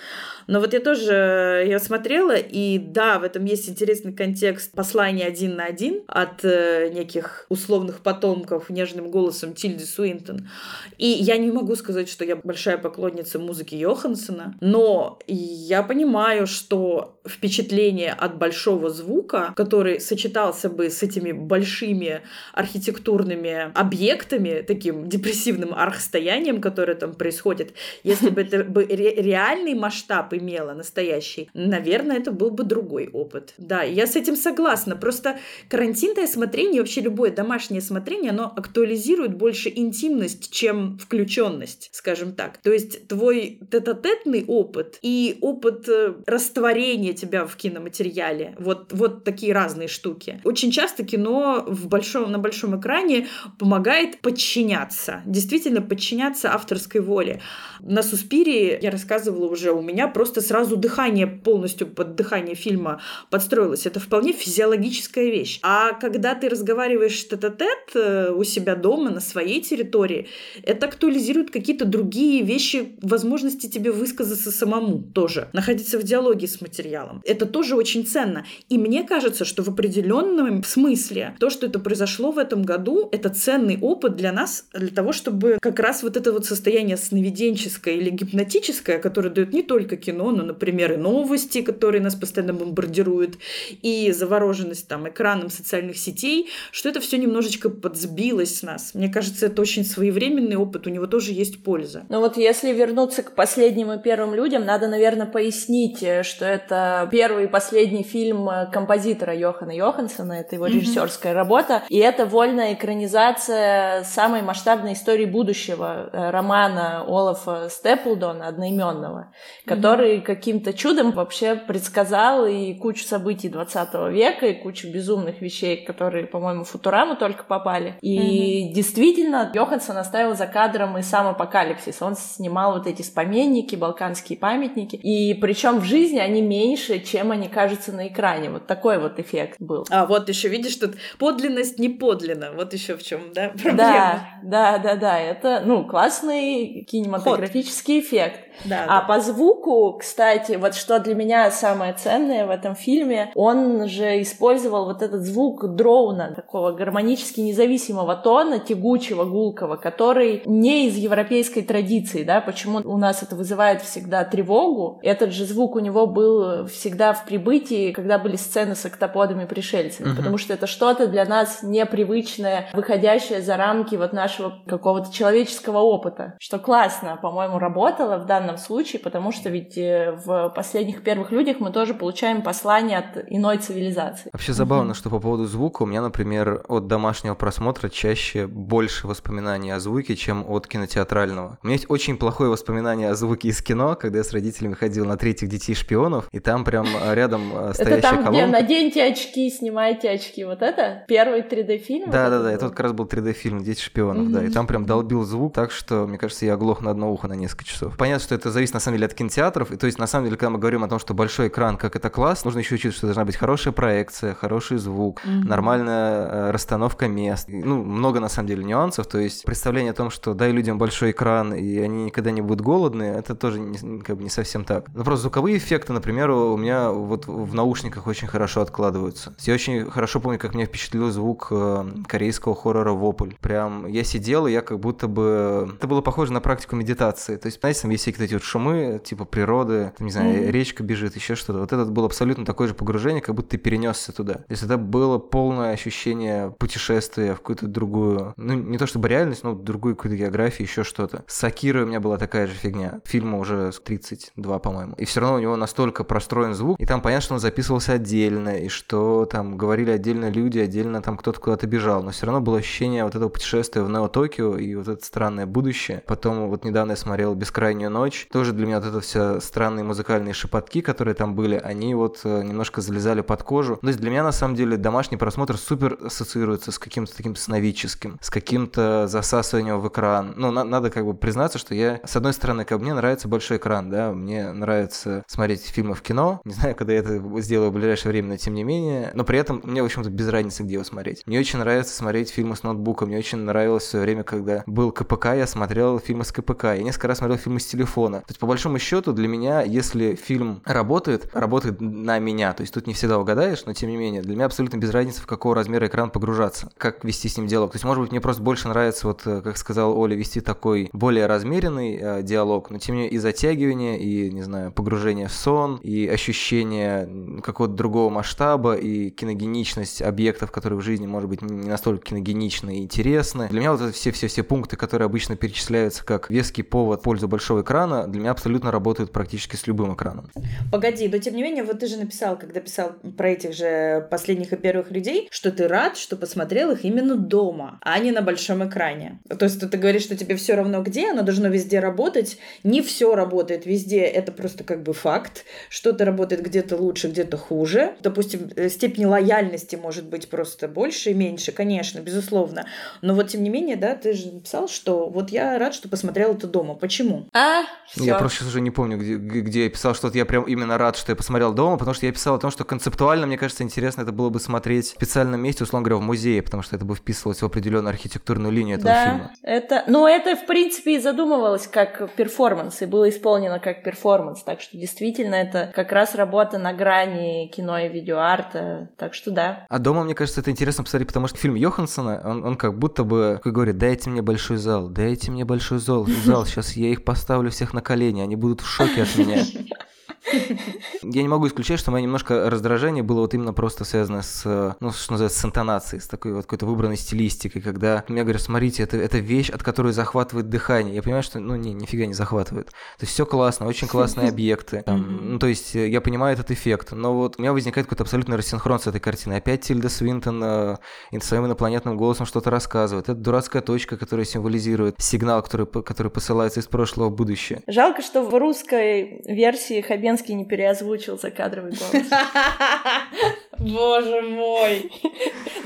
Но 0.47 0.59
вот 0.59 0.73
я 0.73 0.79
тоже, 0.79 1.65
я 1.67 1.79
смотрела, 1.79 2.35
и 2.35 2.77
да, 2.77 3.19
в 3.19 3.23
этом 3.23 3.45
есть 3.45 3.69
интересный 3.69 4.13
контекст 4.13 4.71
послания 4.71 5.25
один 5.25 5.55
на 5.55 5.65
один 5.65 6.03
от 6.07 6.43
э, 6.43 6.89
неких 6.93 7.45
условных 7.49 8.01
потомков 8.01 8.69
нежным 8.69 9.11
голосом 9.11 9.53
Тильды 9.53 9.85
Суинтон. 9.85 10.49
И 10.97 11.07
я 11.07 11.37
не 11.37 11.51
могу 11.51 11.75
сказать, 11.75 12.09
что 12.09 12.25
я 12.25 12.35
большая 12.35 12.77
поклонница 12.77 13.26
нравится 13.27 13.39
музыки 13.39 13.75
Йохансона, 13.75 14.55
но 14.61 15.19
я 15.27 15.83
понимаю, 15.83 16.47
что 16.47 17.19
впечатление 17.27 18.13
от 18.13 18.37
большого 18.37 18.89
звука, 18.89 19.53
который 19.55 19.99
сочетался 19.99 20.69
бы 20.69 20.89
с 20.89 21.03
этими 21.03 21.31
большими 21.31 22.21
архитектурными 22.53 23.71
объектами, 23.73 24.63
таким 24.65 25.09
депрессивным 25.09 25.73
архстоянием, 25.73 26.61
которое 26.61 26.95
там 26.95 27.13
происходит, 27.13 27.73
если 28.03 28.29
бы 28.29 28.41
это 28.41 28.63
бы 28.63 28.85
реальный 28.85 29.73
масштаб 29.73 30.33
имело, 30.33 30.73
настоящий, 30.73 31.49
наверное, 31.53 32.17
это 32.17 32.31
был 32.31 32.51
бы 32.51 32.63
другой 32.63 33.09
опыт. 33.11 33.53
Да, 33.57 33.83
я 33.83 34.07
с 34.07 34.15
этим 34.15 34.35
согласна. 34.35 34.95
Просто 34.95 35.37
карантинное 35.69 36.27
смотрение, 36.27 36.81
вообще 36.81 37.01
любое 37.01 37.31
домашнее 37.31 37.81
смотрение, 37.81 38.31
оно 38.31 38.53
актуализирует 38.55 39.35
больше 39.35 39.71
интимность, 39.75 40.51
чем 40.51 40.97
включенность, 40.97 41.89
скажем 41.91 42.33
так. 42.33 42.57
То 42.57 42.71
есть 42.71 43.07
твой 43.17 43.59
тет-а-тетный 43.71 44.45
опыт 44.47 44.99
и 45.01 45.39
опыт 45.41 45.89
э, 45.89 46.13
растворения 46.27 47.13
тебя 47.13 47.45
в 47.47 47.55
киноматериале. 47.55 48.55
Вот, 48.59 48.93
вот 48.93 49.23
такие 49.23 49.53
разные 49.53 49.87
штуки. 49.87 50.39
Очень 50.43 50.69
часто 50.69 51.03
кино 51.03 51.65
в 51.67 51.87
большом, 51.87 52.31
на 52.31 52.37
большом 52.37 52.79
экране 52.79 53.27
помогает 53.57 54.19
подчиняться. 54.21 55.23
Действительно 55.25 55.81
подчиняться 55.81 56.53
авторской 56.53 57.01
воле. 57.01 57.41
На 57.79 58.03
Суспире, 58.03 58.77
я 58.79 58.91
рассказывала 58.91 59.49
уже, 59.49 59.71
у 59.71 59.81
меня 59.81 60.07
просто 60.07 60.41
сразу 60.41 60.75
дыхание 60.75 61.25
полностью 61.25 61.87
под 61.87 62.15
дыхание 62.15 62.55
фильма 62.55 63.01
подстроилось. 63.31 63.87
Это 63.87 63.99
вполне 63.99 64.33
физиологическая 64.33 65.25
вещь. 65.25 65.59
А 65.63 65.93
когда 65.93 66.35
ты 66.35 66.49
разговариваешь 66.49 67.27
тет-а-тет 67.27 67.95
э, 67.95 68.31
у 68.31 68.43
себя 68.43 68.75
дома, 68.75 69.09
на 69.09 69.21
своей 69.21 69.61
территории, 69.61 70.27
это 70.63 70.85
актуализирует 70.85 71.49
какие-то 71.49 71.85
другие 71.85 72.43
вещи, 72.43 72.97
возможности 73.07 73.67
тебе 73.67 73.91
высказаться 73.91 74.51
самому 74.51 75.01
тоже, 75.13 75.49
находиться 75.53 75.97
в 75.97 76.03
диалоге 76.03 76.47
с 76.47 76.61
материалом. 76.61 77.21
Это 77.25 77.45
тоже 77.45 77.75
очень 77.75 78.05
ценно. 78.05 78.45
И 78.69 78.77
мне 78.77 79.03
кажется, 79.03 79.45
что 79.45 79.63
в 79.63 79.69
определенном 79.69 80.63
смысле 80.63 81.35
то, 81.39 81.49
что 81.49 81.65
это 81.65 81.79
произошло 81.79 82.31
в 82.31 82.37
этом 82.37 82.63
году, 82.63 83.09
это 83.11 83.29
ценный 83.29 83.77
опыт 83.79 84.15
для 84.15 84.31
нас, 84.31 84.65
для 84.73 84.89
того, 84.89 85.11
чтобы 85.11 85.57
как 85.61 85.79
раз 85.79 86.03
вот 86.03 86.17
это 86.17 86.31
вот 86.31 86.45
состояние 86.45 86.97
сновиденческое 86.97 87.95
или 87.95 88.09
гипнотическое, 88.09 88.99
которое 88.99 89.29
дает 89.29 89.53
не 89.53 89.63
только 89.63 89.97
кино, 89.97 90.31
но, 90.31 90.43
например, 90.43 90.93
и 90.93 90.97
новости, 90.97 91.61
которые 91.61 92.01
нас 92.01 92.15
постоянно 92.15 92.53
бомбардируют, 92.53 93.37
и 93.81 94.11
завороженность 94.11 94.87
там 94.87 95.07
экраном 95.07 95.49
социальных 95.49 95.97
сетей, 95.97 96.49
что 96.71 96.89
это 96.89 96.99
все 96.99 97.17
немножечко 97.17 97.69
подсбилось 97.69 98.57
с 98.57 98.63
нас. 98.63 98.93
Мне 98.93 99.09
кажется, 99.09 99.47
это 99.47 99.61
очень 99.61 99.85
своевременный 99.85 100.55
опыт, 100.55 100.87
у 100.87 100.89
него 100.89 101.07
тоже 101.07 101.31
есть 101.33 101.63
польза. 101.63 102.05
Ну 102.09 102.19
вот 102.19 102.37
если 102.37 102.71
вернуться 102.97 103.21
к 103.21 103.35
последним 103.35 103.91
и 103.91 103.99
первым 103.99 104.33
людям, 104.33 104.65
надо, 104.65 104.87
наверное, 104.87 105.27
пояснить, 105.27 106.01
э, 106.01 106.23
что 106.23 106.45
это 106.45 107.07
первый 107.11 107.43
и 107.43 107.47
последний 107.47 108.01
фильм 108.01 108.49
э, 108.49 108.71
композитора 108.71 109.35
Йохана 109.35 109.71
Йохансона, 109.71 110.33
это 110.33 110.55
его 110.55 110.65
режиссерская 110.65 111.33
mm-hmm. 111.33 111.35
работа, 111.35 111.83
и 111.89 111.97
это 111.97 112.25
вольная 112.25 112.73
экранизация 112.73 114.03
самой 114.03 114.41
масштабной 114.41 114.93
истории 114.93 115.25
будущего 115.25 116.09
э, 116.11 116.31
романа 116.31 117.03
Олафа 117.07 117.69
Степлдона 117.69 118.47
одноименного, 118.47 119.31
который 119.67 120.17
mm-hmm. 120.17 120.21
каким-то 120.23 120.73
чудом 120.73 121.11
вообще 121.11 121.55
предсказал 121.55 122.47
и 122.47 122.73
кучу 122.73 123.03
событий 123.03 123.49
20 123.49 123.93
века, 124.11 124.47
и 124.47 124.53
кучу 124.63 124.91
безумных 124.91 125.39
вещей, 125.41 125.85
которые, 125.85 126.25
по-моему, 126.25 126.63
Футураму 126.63 127.15
только 127.15 127.43
попали. 127.43 127.95
И 128.01 128.17
mm-hmm. 128.17 128.73
действительно, 128.73 129.51
Йоханссон 129.53 129.97
оставил 129.97 130.35
за 130.35 130.47
кадром 130.47 130.97
и 130.97 131.03
сам 131.03 131.27
апокалипсис. 131.27 132.01
Он 132.01 132.15
снимал 132.15 132.73
вот 132.73 132.86
эти 132.87 133.01
споменники, 133.01 133.75
балканские 133.75 134.37
памятники, 134.37 134.95
и 134.95 135.33
причем 135.35 135.79
в 135.79 135.83
жизни 135.83 136.19
они 136.19 136.41
меньше, 136.41 136.99
чем 136.99 137.31
они 137.31 137.47
кажутся 137.47 137.91
на 137.91 138.07
экране. 138.07 138.49
Вот 138.49 138.67
такой 138.67 138.99
вот 138.99 139.19
эффект 139.19 139.57
был. 139.59 139.85
А 139.89 140.05
вот 140.05 140.29
еще 140.29 140.47
видишь, 140.49 140.75
тут 140.75 140.95
подлинность 141.19 141.79
не 141.79 141.89
подлинна. 141.89 142.51
Вот 142.53 142.73
еще 142.73 142.95
в 142.95 143.03
чем, 143.03 143.21
да, 143.33 143.49
проблема. 143.49 143.77
Да, 143.77 144.29
да, 144.43 144.77
да, 144.77 144.95
да. 144.95 145.19
Это, 145.19 145.63
ну, 145.65 145.85
классный 145.85 146.85
кинематографический 146.89 148.01
Ход. 148.01 148.07
эффект. 148.07 148.39
Да, 148.65 148.85
а 148.87 149.01
да. 149.01 149.07
по 149.07 149.19
звуку, 149.19 149.97
кстати, 149.99 150.53
вот 150.53 150.75
что 150.75 150.99
для 150.99 151.15
меня 151.15 151.51
самое 151.51 151.93
ценное 151.93 152.45
в 152.45 152.49
этом 152.49 152.75
фильме, 152.75 153.31
он 153.35 153.87
же 153.87 154.21
использовал 154.21 154.85
вот 154.85 155.01
этот 155.01 155.21
звук 155.21 155.75
дроуна, 155.75 156.33
такого 156.35 156.71
гармонически 156.71 157.41
независимого 157.41 158.15
тона, 158.15 158.59
тягучего, 158.59 159.25
гулкого, 159.25 159.75
который 159.75 160.43
не 160.45 160.87
из 160.87 160.95
европейской 160.95 161.61
традиции, 161.61 162.23
да, 162.23 162.41
почему 162.41 162.79
у 162.83 162.97
нас 162.97 163.23
это 163.23 163.35
вызывает 163.35 163.81
всегда 163.81 164.23
тревогу. 164.23 164.99
Этот 165.03 165.31
же 165.31 165.45
звук 165.45 165.75
у 165.75 165.79
него 165.79 166.07
был 166.07 166.65
всегда 166.67 167.13
в 167.13 167.25
прибытии, 167.25 167.91
когда 167.91 168.17
были 168.17 168.35
сцены 168.35 168.75
с 168.75 168.85
октоподами 168.85 169.45
пришельцами, 169.45 170.09
угу. 170.09 170.17
потому 170.17 170.37
что 170.37 170.53
это 170.53 170.67
что-то 170.67 171.07
для 171.07 171.25
нас 171.25 171.63
непривычное, 171.63 172.69
выходящее 172.73 173.41
за 173.41 173.57
рамки 173.57 173.95
вот 173.95 174.13
нашего 174.13 174.53
какого-то 174.67 175.13
человеческого 175.13 175.79
опыта, 175.79 176.35
что 176.39 176.59
классно, 176.59 177.17
по-моему, 177.21 177.59
работало 177.59 178.17
в 178.17 178.25
данном 178.25 178.46
данном 178.47 178.57
случае, 178.57 178.99
потому 179.01 179.31
что 179.31 179.49
ведь 179.49 179.77
э, 179.77 180.17
в 180.25 180.51
последних 180.55 181.03
первых 181.03 181.31
людях 181.31 181.57
мы 181.59 181.71
тоже 181.71 181.93
получаем 181.93 182.41
послание 182.41 182.99
от 182.99 183.25
иной 183.27 183.57
цивилизации. 183.57 184.29
Вообще 184.31 184.53
забавно, 184.53 184.93
что 184.93 185.09
по 185.09 185.19
поводу 185.19 185.45
звука 185.45 185.83
у 185.83 185.85
меня, 185.85 186.01
например, 186.01 186.63
от 186.67 186.87
домашнего 186.87 187.35
просмотра 187.35 187.89
чаще 187.89 188.47
больше 188.47 189.07
воспоминаний 189.07 189.71
о 189.71 189.79
звуке, 189.79 190.15
чем 190.15 190.45
от 190.49 190.67
кинотеатрального. 190.67 191.57
У 191.61 191.67
меня 191.67 191.75
есть 191.75 191.89
очень 191.89 192.17
плохое 192.17 192.49
воспоминание 192.49 193.09
о 193.09 193.15
звуке 193.15 193.49
из 193.49 193.61
кино, 193.61 193.95
когда 193.95 194.19
я 194.19 194.23
с 194.23 194.31
родителями 194.31 194.73
ходил 194.73 195.05
на 195.05 195.17
третьих 195.17 195.49
детей 195.49 195.75
шпионов, 195.75 196.29
и 196.31 196.39
там 196.39 196.63
прям 196.63 196.87
э, 196.87 197.13
рядом 197.13 197.51
э, 197.53 197.73
стоящая 197.73 198.01
колонка. 198.01 198.19
Это 198.19 198.23
там, 198.23 198.33
где 198.33 198.45
наденьте 198.45 199.03
очки, 199.03 199.49
снимайте 199.49 200.09
очки, 200.09 200.45
вот 200.45 200.61
это? 200.61 201.03
Первый 201.07 201.41
3D-фильм? 201.41 202.09
Да-да-да, 202.09 202.51
это 202.51 202.65
вот 202.65 202.71
как 202.71 202.79
раз 202.81 202.93
был 202.93 203.05
3D-фильм 203.05 203.63
«Дети 203.63 203.81
шпионов», 203.81 204.31
да, 204.31 204.43
и 204.43 204.49
там 204.49 204.67
прям 204.67 204.85
долбил 204.85 205.23
звук 205.23 205.53
так, 205.53 205.71
что, 205.71 206.07
мне 206.07 206.17
кажется, 206.17 206.45
я 206.45 206.53
оглох 206.53 206.81
на 206.81 206.91
одно 206.91 207.11
ухо 207.11 207.27
на 207.27 207.33
несколько 207.33 207.65
часов. 207.65 207.97
Понятно, 207.97 208.23
что 208.23 208.36
это 208.37 208.51
зависит 208.51 208.73
на 208.73 208.79
самом 208.79 208.97
деле 208.97 209.07
от 209.07 209.13
кинотеатров. 209.13 209.71
И 209.71 209.77
то 209.77 209.85
есть 209.85 209.99
на 209.99 210.07
самом 210.07 210.25
деле, 210.25 210.37
когда 210.37 210.49
мы 210.49 210.59
говорим 210.59 210.83
о 210.83 210.87
том, 210.87 210.99
что 210.99 211.13
большой 211.13 211.47
экран, 211.49 211.77
как 211.77 211.95
это 211.95 212.09
класс, 212.09 212.45
нужно 212.45 212.59
еще 212.59 212.75
учитывать, 212.75 212.97
что 212.97 213.07
должна 213.07 213.25
быть 213.25 213.35
хорошая 213.35 213.73
проекция, 213.73 214.33
хороший 214.33 214.77
звук, 214.77 215.21
mm-hmm. 215.25 215.47
нормальная 215.47 216.27
э, 216.27 216.51
расстановка 216.51 217.07
мест. 217.07 217.47
Ну, 217.49 217.83
много 217.83 218.19
на 218.19 218.29
самом 218.29 218.47
деле 218.47 218.63
нюансов. 218.63 219.07
То 219.07 219.19
есть 219.19 219.43
представление 219.43 219.91
о 219.91 219.95
том, 219.95 220.09
что 220.09 220.33
дай 220.33 220.51
людям 220.51 220.77
большой 220.77 221.11
экран, 221.11 221.53
и 221.53 221.77
они 221.79 222.05
никогда 222.05 222.31
не 222.31 222.41
будут 222.41 222.61
голодные, 222.61 223.13
это 223.15 223.35
тоже 223.35 223.59
не, 223.59 223.99
как 224.01 224.17
бы 224.17 224.23
не 224.23 224.29
совсем 224.29 224.63
так. 224.63 224.85
Но 224.93 225.03
просто 225.03 225.23
звуковые 225.23 225.57
эффекты, 225.57 225.93
например, 225.93 226.29
у 226.31 226.57
меня 226.57 226.91
вот 226.91 227.27
в 227.27 227.53
наушниках 227.53 228.07
очень 228.07 228.27
хорошо 228.27 228.61
откладываются. 228.61 229.33
Я 229.41 229.53
очень 229.53 229.89
хорошо 229.89 230.19
помню, 230.19 230.39
как 230.39 230.53
меня 230.53 230.65
впечатлил 230.65 231.09
звук 231.09 231.47
э, 231.51 231.85
корейского 232.07 232.55
хоррора 232.55 232.91
«Вопль». 232.91 233.33
Прям 233.41 233.87
я 233.87 234.03
сидел, 234.03 234.47
и 234.47 234.51
я 234.51 234.61
как 234.61 234.79
будто 234.79 235.07
бы... 235.07 235.73
Это 235.77 235.87
было 235.87 236.01
похоже 236.01 236.33
на 236.33 236.41
практику 236.41 236.75
медитации. 236.75 237.35
То 237.37 237.47
есть, 237.47 237.59
знаете, 237.59 237.81
там 237.81 237.91
есть 237.91 238.03
всякие 238.03 238.26
эти 238.27 238.33
вот 238.35 238.43
шумы, 238.43 239.01
типа 239.03 239.25
природы, 239.25 239.93
не 239.99 240.11
знаю, 240.11 240.35
mm-hmm. 240.35 240.51
речка 240.51 240.83
бежит, 240.83 241.15
еще 241.15 241.35
что-то. 241.35 241.59
Вот 241.59 241.73
этот 241.73 241.91
был 241.91 242.05
абсолютно 242.05 242.45
такое 242.45 242.67
же 242.67 242.73
погружение, 242.73 243.21
как 243.21 243.35
будто 243.35 243.49
ты 243.49 243.57
перенесся 243.57 244.11
туда. 244.11 244.35
То 244.35 244.45
есть 244.49 244.63
это 244.63 244.77
было 244.77 245.17
полное 245.17 245.73
ощущение 245.73 246.51
путешествия 246.51 247.33
в 247.33 247.37
какую-то 247.37 247.67
другую, 247.67 248.33
ну 248.37 248.53
не 248.53 248.77
то 248.77 248.85
чтобы 248.85 249.07
реальность, 249.07 249.43
но 249.43 249.53
другую 249.53 249.95
какую-то 249.95 250.17
географию, 250.17 250.67
еще 250.67 250.83
что-то. 250.83 251.23
С 251.27 251.43
Акирой 251.43 251.83
у 251.83 251.87
меня 251.87 251.99
была 251.99 252.17
такая 252.17 252.47
же 252.47 252.53
фигня. 252.53 252.99
Фильма 253.05 253.39
уже 253.39 253.71
32, 253.71 254.59
по-моему. 254.59 254.93
И 254.97 255.05
все 255.05 255.21
равно 255.21 255.37
у 255.37 255.39
него 255.39 255.55
настолько 255.55 256.03
простроен 256.03 256.53
звук, 256.53 256.79
и 256.79 256.85
там 256.85 257.01
понятно, 257.01 257.23
что 257.23 257.33
он 257.35 257.39
записывался 257.39 257.93
отдельно, 257.93 258.57
и 258.57 258.69
что 258.69 259.25
там 259.25 259.57
говорили 259.57 259.91
отдельно 259.91 260.29
люди, 260.29 260.59
отдельно 260.59 261.01
там 261.01 261.17
кто-то 261.17 261.39
куда-то 261.39 261.67
бежал, 261.67 262.03
но 262.03 262.11
все 262.11 262.25
равно 262.25 262.41
было 262.41 262.57
ощущение 262.57 263.03
вот 263.03 263.15
этого 263.15 263.29
путешествия 263.29 263.81
в 263.81 263.89
Нео-Токио 263.89 264.57
и 264.57 264.75
вот 264.75 264.87
это 264.87 265.03
странное 265.03 265.45
будущее. 265.45 266.03
Потом 266.05 266.49
вот 266.49 266.63
недавно 266.63 266.91
я 266.91 266.97
смотрел 266.97 267.35
«Бескрайнюю 267.35 267.89
ночь», 267.89 268.06
тоже 268.31 268.53
для 268.53 268.65
меня 268.65 268.79
вот 268.79 268.87
это 268.89 269.01
все 269.01 269.39
странные 269.39 269.83
музыкальные 269.83 270.33
шепотки, 270.33 270.81
которые 270.81 271.15
там 271.15 271.35
были, 271.35 271.55
они 271.55 271.93
вот 271.95 272.21
э, 272.23 272.43
немножко 272.43 272.81
залезали 272.81 273.21
под 273.21 273.43
кожу. 273.43 273.77
То 273.81 273.87
есть 273.87 273.99
для 273.99 274.09
меня 274.09 274.23
на 274.23 274.31
самом 274.31 274.55
деле 274.55 274.77
домашний 274.77 275.17
просмотр 275.17 275.57
супер 275.57 275.97
ассоциируется 276.03 276.71
с 276.71 276.79
каким-то 276.79 277.15
таким 277.15 277.35
сновидческим, 277.35 278.17
с 278.21 278.29
каким-то 278.29 279.07
засасыванием 279.07 279.79
в 279.79 279.87
экран. 279.87 280.33
Ну, 280.35 280.51
на- 280.51 280.63
надо 280.63 280.89
как 280.89 281.05
бы 281.05 281.13
признаться, 281.13 281.57
что 281.57 281.75
я, 281.75 281.99
с 282.05 282.15
одной 282.15 282.33
стороны, 282.33 282.65
как 282.65 282.79
мне 282.81 282.93
нравится 282.93 283.27
большой 283.27 283.57
экран, 283.57 283.89
да, 283.89 284.11
мне 284.11 284.51
нравится 284.51 285.23
смотреть 285.27 285.65
фильмы 285.65 285.95
в 285.95 286.01
кино, 286.01 286.41
не 286.45 286.53
знаю, 286.53 286.75
когда 286.75 286.93
я 286.93 286.99
это 286.99 287.21
сделаю 287.41 287.71
в 287.71 287.73
ближайшее 287.73 288.11
время, 288.11 288.29
но 288.29 288.37
тем 288.37 288.53
не 288.53 288.63
менее, 288.63 289.11
но 289.13 289.23
при 289.23 289.39
этом 289.39 289.61
мне, 289.63 289.81
в 289.81 289.85
общем-то, 289.85 290.09
без 290.09 290.27
разницы, 290.29 290.63
где 290.63 290.73
его 290.75 290.83
смотреть. 290.83 291.23
Мне 291.25 291.39
очень 291.39 291.59
нравится 291.59 291.95
смотреть 291.95 292.29
фильмы 292.29 292.55
с 292.55 292.63
ноутбука, 292.63 293.05
мне 293.05 293.17
очень 293.17 293.39
нравилось 293.39 293.83
в 293.83 293.89
свое 293.89 294.03
время, 294.05 294.23
когда 294.23 294.63
был 294.65 294.91
КПК, 294.91 295.33
я 295.33 295.47
смотрел 295.47 295.99
фильмы 295.99 296.23
с 296.25 296.31
КПК, 296.31 296.73
я 296.73 296.83
несколько 296.83 297.07
раз 297.07 297.17
смотрел 297.19 297.37
фильмы 297.37 297.59
с 297.59 297.65
телефона. 297.65 297.87
То 298.05 298.29
есть, 298.29 298.39
по 298.39 298.47
большому 298.47 298.79
счету, 298.79 299.13
для 299.13 299.27
меня, 299.27 299.61
если 299.61 300.15
фильм 300.15 300.61
работает, 300.65 301.29
работает 301.33 301.81
на 301.81 302.19
меня. 302.19 302.53
То 302.53 302.61
есть 302.61 302.73
тут 302.73 302.87
не 302.87 302.93
всегда 302.93 303.19
угадаешь, 303.19 303.65
но 303.65 303.73
тем 303.73 303.89
не 303.89 303.97
менее, 303.97 304.21
для 304.21 304.35
меня 304.35 304.45
абсолютно 304.45 304.77
без 304.77 304.91
разницы, 304.91 305.21
в 305.21 305.25
какого 305.25 305.55
размера 305.55 305.87
экран 305.87 306.09
погружаться, 306.09 306.69
как 306.77 307.03
вести 307.03 307.27
с 307.29 307.37
ним 307.37 307.47
диалог. 307.47 307.71
То 307.71 307.75
есть, 307.75 307.85
может 307.85 308.01
быть, 308.01 308.11
мне 308.11 308.21
просто 308.21 308.41
больше 308.43 308.67
нравится, 308.67 309.07
вот, 309.07 309.21
э, 309.25 309.41
как 309.41 309.57
сказал 309.57 309.97
Оля, 309.97 310.15
вести 310.15 310.41
такой 310.41 310.89
более 310.93 311.25
размеренный 311.25 311.97
э, 311.99 312.23
диалог, 312.23 312.69
но 312.69 312.77
тем 312.77 312.95
не 312.95 313.01
менее 313.01 313.15
и 313.15 313.17
затягивание, 313.17 313.99
и, 313.99 314.31
не 314.31 314.43
знаю, 314.43 314.71
погружение 314.71 315.27
в 315.27 315.33
сон, 315.33 315.77
и 315.77 316.07
ощущение 316.07 317.41
какого-то 317.41 317.73
другого 317.73 318.09
масштаба, 318.09 318.75
и 318.75 319.09
киногеничность 319.09 320.01
объектов, 320.01 320.51
которые 320.51 320.79
в 320.79 320.81
жизни, 320.81 321.07
может 321.07 321.29
быть, 321.29 321.41
не 321.41 321.69
настолько 321.69 322.07
киногеничны 322.07 322.79
и 322.79 322.83
интересны. 322.83 323.47
Для 323.49 323.59
меня 323.59 323.71
вот 323.73 323.95
все-все-все 323.95 324.43
пункты, 324.43 324.75
которые 324.75 325.05
обычно 325.07 325.35
перечисляются 325.35 326.05
как 326.05 326.29
веский 326.29 326.63
повод 326.63 327.01
в 327.01 327.03
пользу 327.03 327.27
большого 327.27 327.61
экрана, 327.61 327.86
для 328.07 328.19
меня 328.19 328.31
абсолютно 328.31 328.71
работают 328.71 329.11
практически 329.11 329.55
с 329.55 329.67
любым 329.67 329.95
экраном. 329.95 330.29
Погоди, 330.71 331.07
но 331.07 331.17
тем 331.17 331.35
не 331.35 331.43
менее, 331.43 331.63
вот 331.63 331.79
ты 331.79 331.87
же 331.87 331.97
написал, 331.97 332.37
когда 332.37 332.59
писал 332.59 332.93
про 333.17 333.29
этих 333.29 333.53
же 333.53 334.07
последних 334.09 334.53
и 334.53 334.57
первых 334.57 334.91
людей, 334.91 335.27
что 335.31 335.51
ты 335.51 335.67
рад, 335.67 335.97
что 335.97 336.15
посмотрел 336.15 336.71
их 336.71 336.83
именно 336.83 337.15
дома, 337.15 337.79
а 337.81 337.99
не 337.99 338.11
на 338.11 338.21
большом 338.21 338.67
экране. 338.67 339.19
То 339.27 339.45
есть 339.45 339.59
ты 339.59 339.77
говоришь, 339.77 340.03
что 340.03 340.15
тебе 340.15 340.35
все 340.35 340.55
равно 340.55 340.81
где, 340.81 341.11
оно 341.11 341.21
должно 341.21 341.47
везде 341.47 341.79
работать. 341.79 342.37
Не 342.63 342.81
все 342.81 343.15
работает 343.15 343.65
везде, 343.65 344.01
это 344.01 344.31
просто 344.31 344.63
как 344.63 344.83
бы 344.83 344.93
факт. 344.93 345.45
Что-то 345.69 346.05
работает 346.05 346.41
где-то 346.41 346.75
лучше, 346.75 347.07
где-то 347.09 347.37
хуже. 347.37 347.95
Допустим, 348.01 348.49
э, 348.55 348.69
степень 348.69 349.05
лояльности 349.05 349.75
может 349.75 350.05
быть 350.05 350.29
просто 350.29 350.67
больше 350.67 351.11
и 351.11 351.13
меньше, 351.13 351.51
конечно, 351.51 351.99
безусловно. 351.99 352.65
Но 353.01 353.13
вот 353.15 353.29
тем 353.29 353.43
не 353.43 353.49
менее, 353.49 353.75
да, 353.75 353.95
ты 353.95 354.13
же 354.13 354.31
написал, 354.31 354.67
что 354.67 355.09
вот 355.09 355.29
я 355.29 355.57
рад, 355.57 355.73
что 355.73 355.89
посмотрел 355.89 356.33
это 356.33 356.47
дома. 356.47 356.75
Почему? 356.75 357.27
А, 357.33 357.63
все. 357.85 358.03
Я 358.03 358.15
просто 358.15 358.39
сейчас 358.39 358.49
уже 358.49 358.61
не 358.61 358.71
помню, 358.71 358.97
где, 358.97 359.15
где 359.15 359.63
я 359.65 359.69
писал, 359.69 359.95
что 359.95 360.09
я 360.09 360.25
прям 360.25 360.43
именно 360.43 360.77
рад, 360.77 360.97
что 360.97 361.11
я 361.11 361.15
посмотрел 361.15 361.53
дома, 361.53 361.77
потому 361.77 361.93
что 361.93 362.05
я 362.05 362.11
писал 362.11 362.35
о 362.35 362.39
том, 362.39 362.51
что 362.51 362.63
концептуально, 362.63 363.27
мне 363.27 363.37
кажется, 363.37 363.63
интересно 363.63 364.01
это 364.01 364.11
было 364.11 364.29
бы 364.29 364.39
смотреть 364.39 364.87
в 364.87 364.89
специальном 364.89 365.41
месте, 365.41 365.63
условно 365.63 365.85
говоря, 365.85 366.01
в 366.01 366.05
музее, 366.05 366.41
потому 366.41 366.63
что 366.63 366.75
это 366.75 366.85
бы 366.85 366.95
вписывалось 366.95 367.41
в 367.41 367.45
определенную 367.45 367.91
архитектурную 367.91 368.51
линию 368.51 368.77
этого 368.77 368.93
да, 368.93 369.05
фильма. 369.05 369.31
Это, 369.41 369.83
ну, 369.87 370.05
это, 370.07 370.35
в 370.35 370.45
принципе, 370.45 370.95
и 370.95 370.99
задумывалось 370.99 371.67
как 371.67 372.11
перформанс, 372.15 372.81
и 372.81 372.85
было 372.85 373.09
исполнено 373.09 373.59
как 373.59 373.83
перформанс. 373.83 374.43
Так 374.43 374.61
что 374.61 374.77
действительно 374.77 375.35
это 375.35 375.71
как 375.73 375.91
раз 375.91 376.15
работа 376.15 376.57
на 376.57 376.73
грани 376.73 377.47
кино 377.47 377.79
и 377.79 377.89
видеоарта. 377.89 378.89
Так 378.97 379.13
что 379.13 379.31
да. 379.31 379.65
А 379.69 379.79
дома, 379.79 380.03
мне 380.03 380.15
кажется, 380.15 380.41
это 380.41 380.51
интересно 380.51 380.83
посмотреть, 380.83 381.07
потому 381.07 381.27
что 381.27 381.37
фильм 381.37 381.55
Йоханссона, 381.55 382.21
он, 382.23 382.43
он 382.43 382.57
как 382.57 382.77
будто 382.77 383.03
бы 383.03 383.39
как 383.43 383.53
говорит, 383.53 383.77
дайте 383.77 384.09
мне 384.09 384.21
большой 384.21 384.57
зал, 384.57 384.89
дайте 384.89 385.31
мне 385.31 385.45
большой 385.45 385.79
зал, 385.79 386.05
зал, 386.05 386.45
сейчас 386.45 386.73
я 386.73 386.89
их 386.89 387.03
поставлю 387.03 387.49
всех 387.49 387.66
на 387.73 387.81
колени, 387.81 388.21
они 388.21 388.35
будут 388.35 388.61
в 388.61 388.67
шоке 388.67 389.03
от 389.03 389.15
меня. 389.15 389.45
Я 391.03 391.21
не 391.21 391.27
могу 391.27 391.47
исключать, 391.47 391.79
что 391.79 391.91
мое 391.91 392.01
немножко 392.01 392.49
раздражение 392.49 393.03
было 393.03 393.21
вот 393.21 393.33
именно 393.33 393.53
просто 393.53 393.85
связано 393.85 394.21
с, 394.21 394.75
ну, 394.79 394.91
что 394.91 395.13
называется, 395.13 395.39
с 395.39 395.45
интонацией, 395.45 396.01
с 396.01 396.07
такой 396.07 396.33
вот 396.33 396.43
какой-то 396.43 396.65
выбранной 396.65 396.97
стилистикой, 396.97 397.61
когда 397.61 398.03
мне 398.07 398.23
говорят, 398.23 398.41
смотрите, 398.41 398.83
это, 398.83 398.97
это 398.97 399.19
вещь, 399.19 399.49
от 399.49 399.63
которой 399.63 399.93
захватывает 399.93 400.49
дыхание. 400.49 400.95
Я 400.95 401.03
понимаю, 401.03 401.23
что, 401.23 401.39
ну, 401.39 401.55
не, 401.55 401.73
нифига 401.73 402.05
не 402.05 402.13
захватывает. 402.13 402.67
То 402.67 403.01
есть 403.01 403.13
все 403.13 403.25
классно, 403.25 403.67
очень 403.67 403.87
классные 403.87 404.29
объекты. 404.29 404.83
Там, 404.85 405.33
ну, 405.33 405.39
то 405.39 405.47
есть 405.47 405.75
э, 405.75 405.87
я 405.87 406.01
понимаю 406.01 406.33
этот 406.33 406.51
эффект, 406.51 406.91
но 406.91 407.13
вот 407.13 407.35
у 407.37 407.41
меня 407.41 407.53
возникает 407.53 407.87
какой-то 407.87 408.03
абсолютный 408.03 408.37
рассинхрон 408.37 408.79
с 408.79 408.87
этой 408.87 408.99
картиной. 408.99 409.37
Опять 409.37 409.61
Тильда 409.61 409.89
Свинтон 409.89 410.43
э, 410.43 410.75
своим 411.21 411.45
инопланетным 411.45 411.97
голосом 411.97 412.25
что-то 412.25 412.49
рассказывает. 412.49 413.09
Это 413.09 413.17
дурацкая 413.17 413.61
точка, 413.61 413.97
которая 413.97 414.25
символизирует 414.25 414.95
сигнал, 414.99 415.41
который, 415.41 415.65
который 415.65 416.11
посылается 416.11 416.59
из 416.59 416.67
прошлого 416.67 417.09
в 417.09 417.15
будущее. 417.15 417.61
Жалко, 417.67 418.01
что 418.01 418.23
в 418.23 418.33
русской 418.37 419.21
версии 419.25 419.81
Хабен 419.81 420.16
Зеленский 420.17 420.35
не 420.35 420.45
переозвучил 420.45 421.19
закадровый 421.19 421.73
голос. 421.73 422.07
Боже 423.59 424.21
мой! 424.21 424.91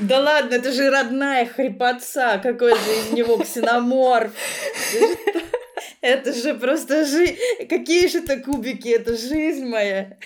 Да 0.00 0.20
ладно, 0.20 0.54
это 0.54 0.72
же 0.72 0.90
родная 0.90 1.46
хрипотца, 1.46 2.40
какой 2.42 2.72
же 2.72 2.98
из 2.98 3.12
него 3.12 3.38
ксеноморф. 3.38 4.32
Это 6.00 6.32
же 6.32 6.54
просто 6.54 7.06
жизнь. 7.06 7.36
Какие 7.68 8.08
же 8.08 8.18
это 8.18 8.40
кубики? 8.40 8.88
Это 8.88 9.16
жизнь 9.16 9.66
моя. 9.66 10.16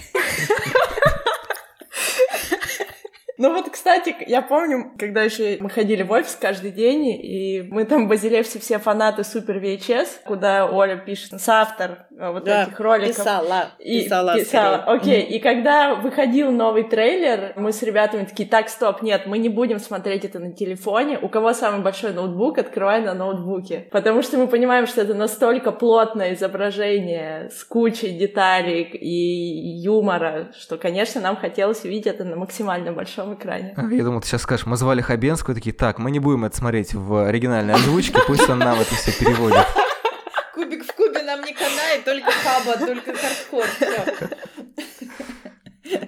Ну 3.38 3.52
вот, 3.52 3.68
кстати, 3.70 4.16
я 4.26 4.40
помню, 4.40 4.92
когда 4.98 5.22
еще 5.22 5.58
мы 5.60 5.68
ходили 5.68 6.02
в 6.02 6.10
офис 6.10 6.36
каждый 6.40 6.70
день, 6.70 7.08
и 7.08 7.66
мы 7.70 7.84
там 7.84 8.06
в 8.06 8.08
Базилевсе 8.08 8.58
все 8.58 8.78
фанаты 8.78 9.24
Супер 9.24 9.58
VHS, 9.58 10.08
куда 10.24 10.66
Оля 10.66 10.96
пишет, 10.96 11.38
соавтор 11.40 12.06
э, 12.18 12.30
вот 12.30 12.44
да, 12.44 12.64
этих 12.64 12.80
роликов. 12.80 13.16
Писала, 13.16 13.70
и, 13.78 14.02
писала. 14.02 14.38
Писала, 14.38 14.76
окей. 14.84 15.22
Okay. 15.22 15.26
Mm. 15.26 15.30
И 15.30 15.38
когда 15.40 15.94
выходил 15.94 16.50
новый 16.50 16.84
трейлер, 16.84 17.52
мы 17.56 17.72
с 17.72 17.82
ребятами 17.82 18.24
такие, 18.24 18.48
так, 18.48 18.68
стоп, 18.70 19.02
нет, 19.02 19.26
мы 19.26 19.38
не 19.38 19.50
будем 19.50 19.78
смотреть 19.78 20.24
это 20.24 20.38
на 20.38 20.52
телефоне. 20.52 21.18
У 21.18 21.28
кого 21.28 21.52
самый 21.52 21.82
большой 21.82 22.12
ноутбук, 22.14 22.58
открывай 22.58 23.02
на 23.02 23.12
ноутбуке. 23.12 23.88
Потому 23.90 24.22
что 24.22 24.38
мы 24.38 24.46
понимаем, 24.48 24.86
что 24.86 25.02
это 25.02 25.14
настолько 25.14 25.72
плотное 25.72 26.32
изображение 26.32 27.50
с 27.50 27.64
кучей 27.64 28.12
деталей 28.12 28.82
и 28.82 29.78
юмора, 29.82 30.52
что, 30.58 30.78
конечно, 30.78 31.20
нам 31.20 31.36
хотелось 31.36 31.84
увидеть 31.84 32.06
это 32.06 32.24
на 32.24 32.36
максимально 32.36 32.92
большом 32.92 33.25
большом 33.26 33.34
экране. 33.34 33.74
Я 33.96 34.04
думал, 34.04 34.20
ты 34.20 34.28
сейчас 34.28 34.42
скажешь, 34.42 34.66
мы 34.66 34.76
звали 34.76 35.00
Хабенскую, 35.00 35.54
такие, 35.54 35.74
так, 35.74 35.98
мы 35.98 36.10
не 36.10 36.20
будем 36.20 36.44
это 36.44 36.56
смотреть 36.56 36.94
в 36.94 37.26
оригинальной 37.26 37.74
озвучке, 37.74 38.20
пусть 38.26 38.48
он 38.48 38.58
нам 38.58 38.80
это 38.80 38.94
все 38.94 39.12
переводит. 39.12 39.66
Кубик 40.54 40.84
в 40.84 40.94
кубе 40.94 41.22
нам 41.22 41.42
не 41.42 41.52
канает, 41.52 42.04
только 42.04 42.30
хаба, 42.30 42.78
только 42.78 43.12
хардкор, 43.14 43.64
все. 43.76 44.28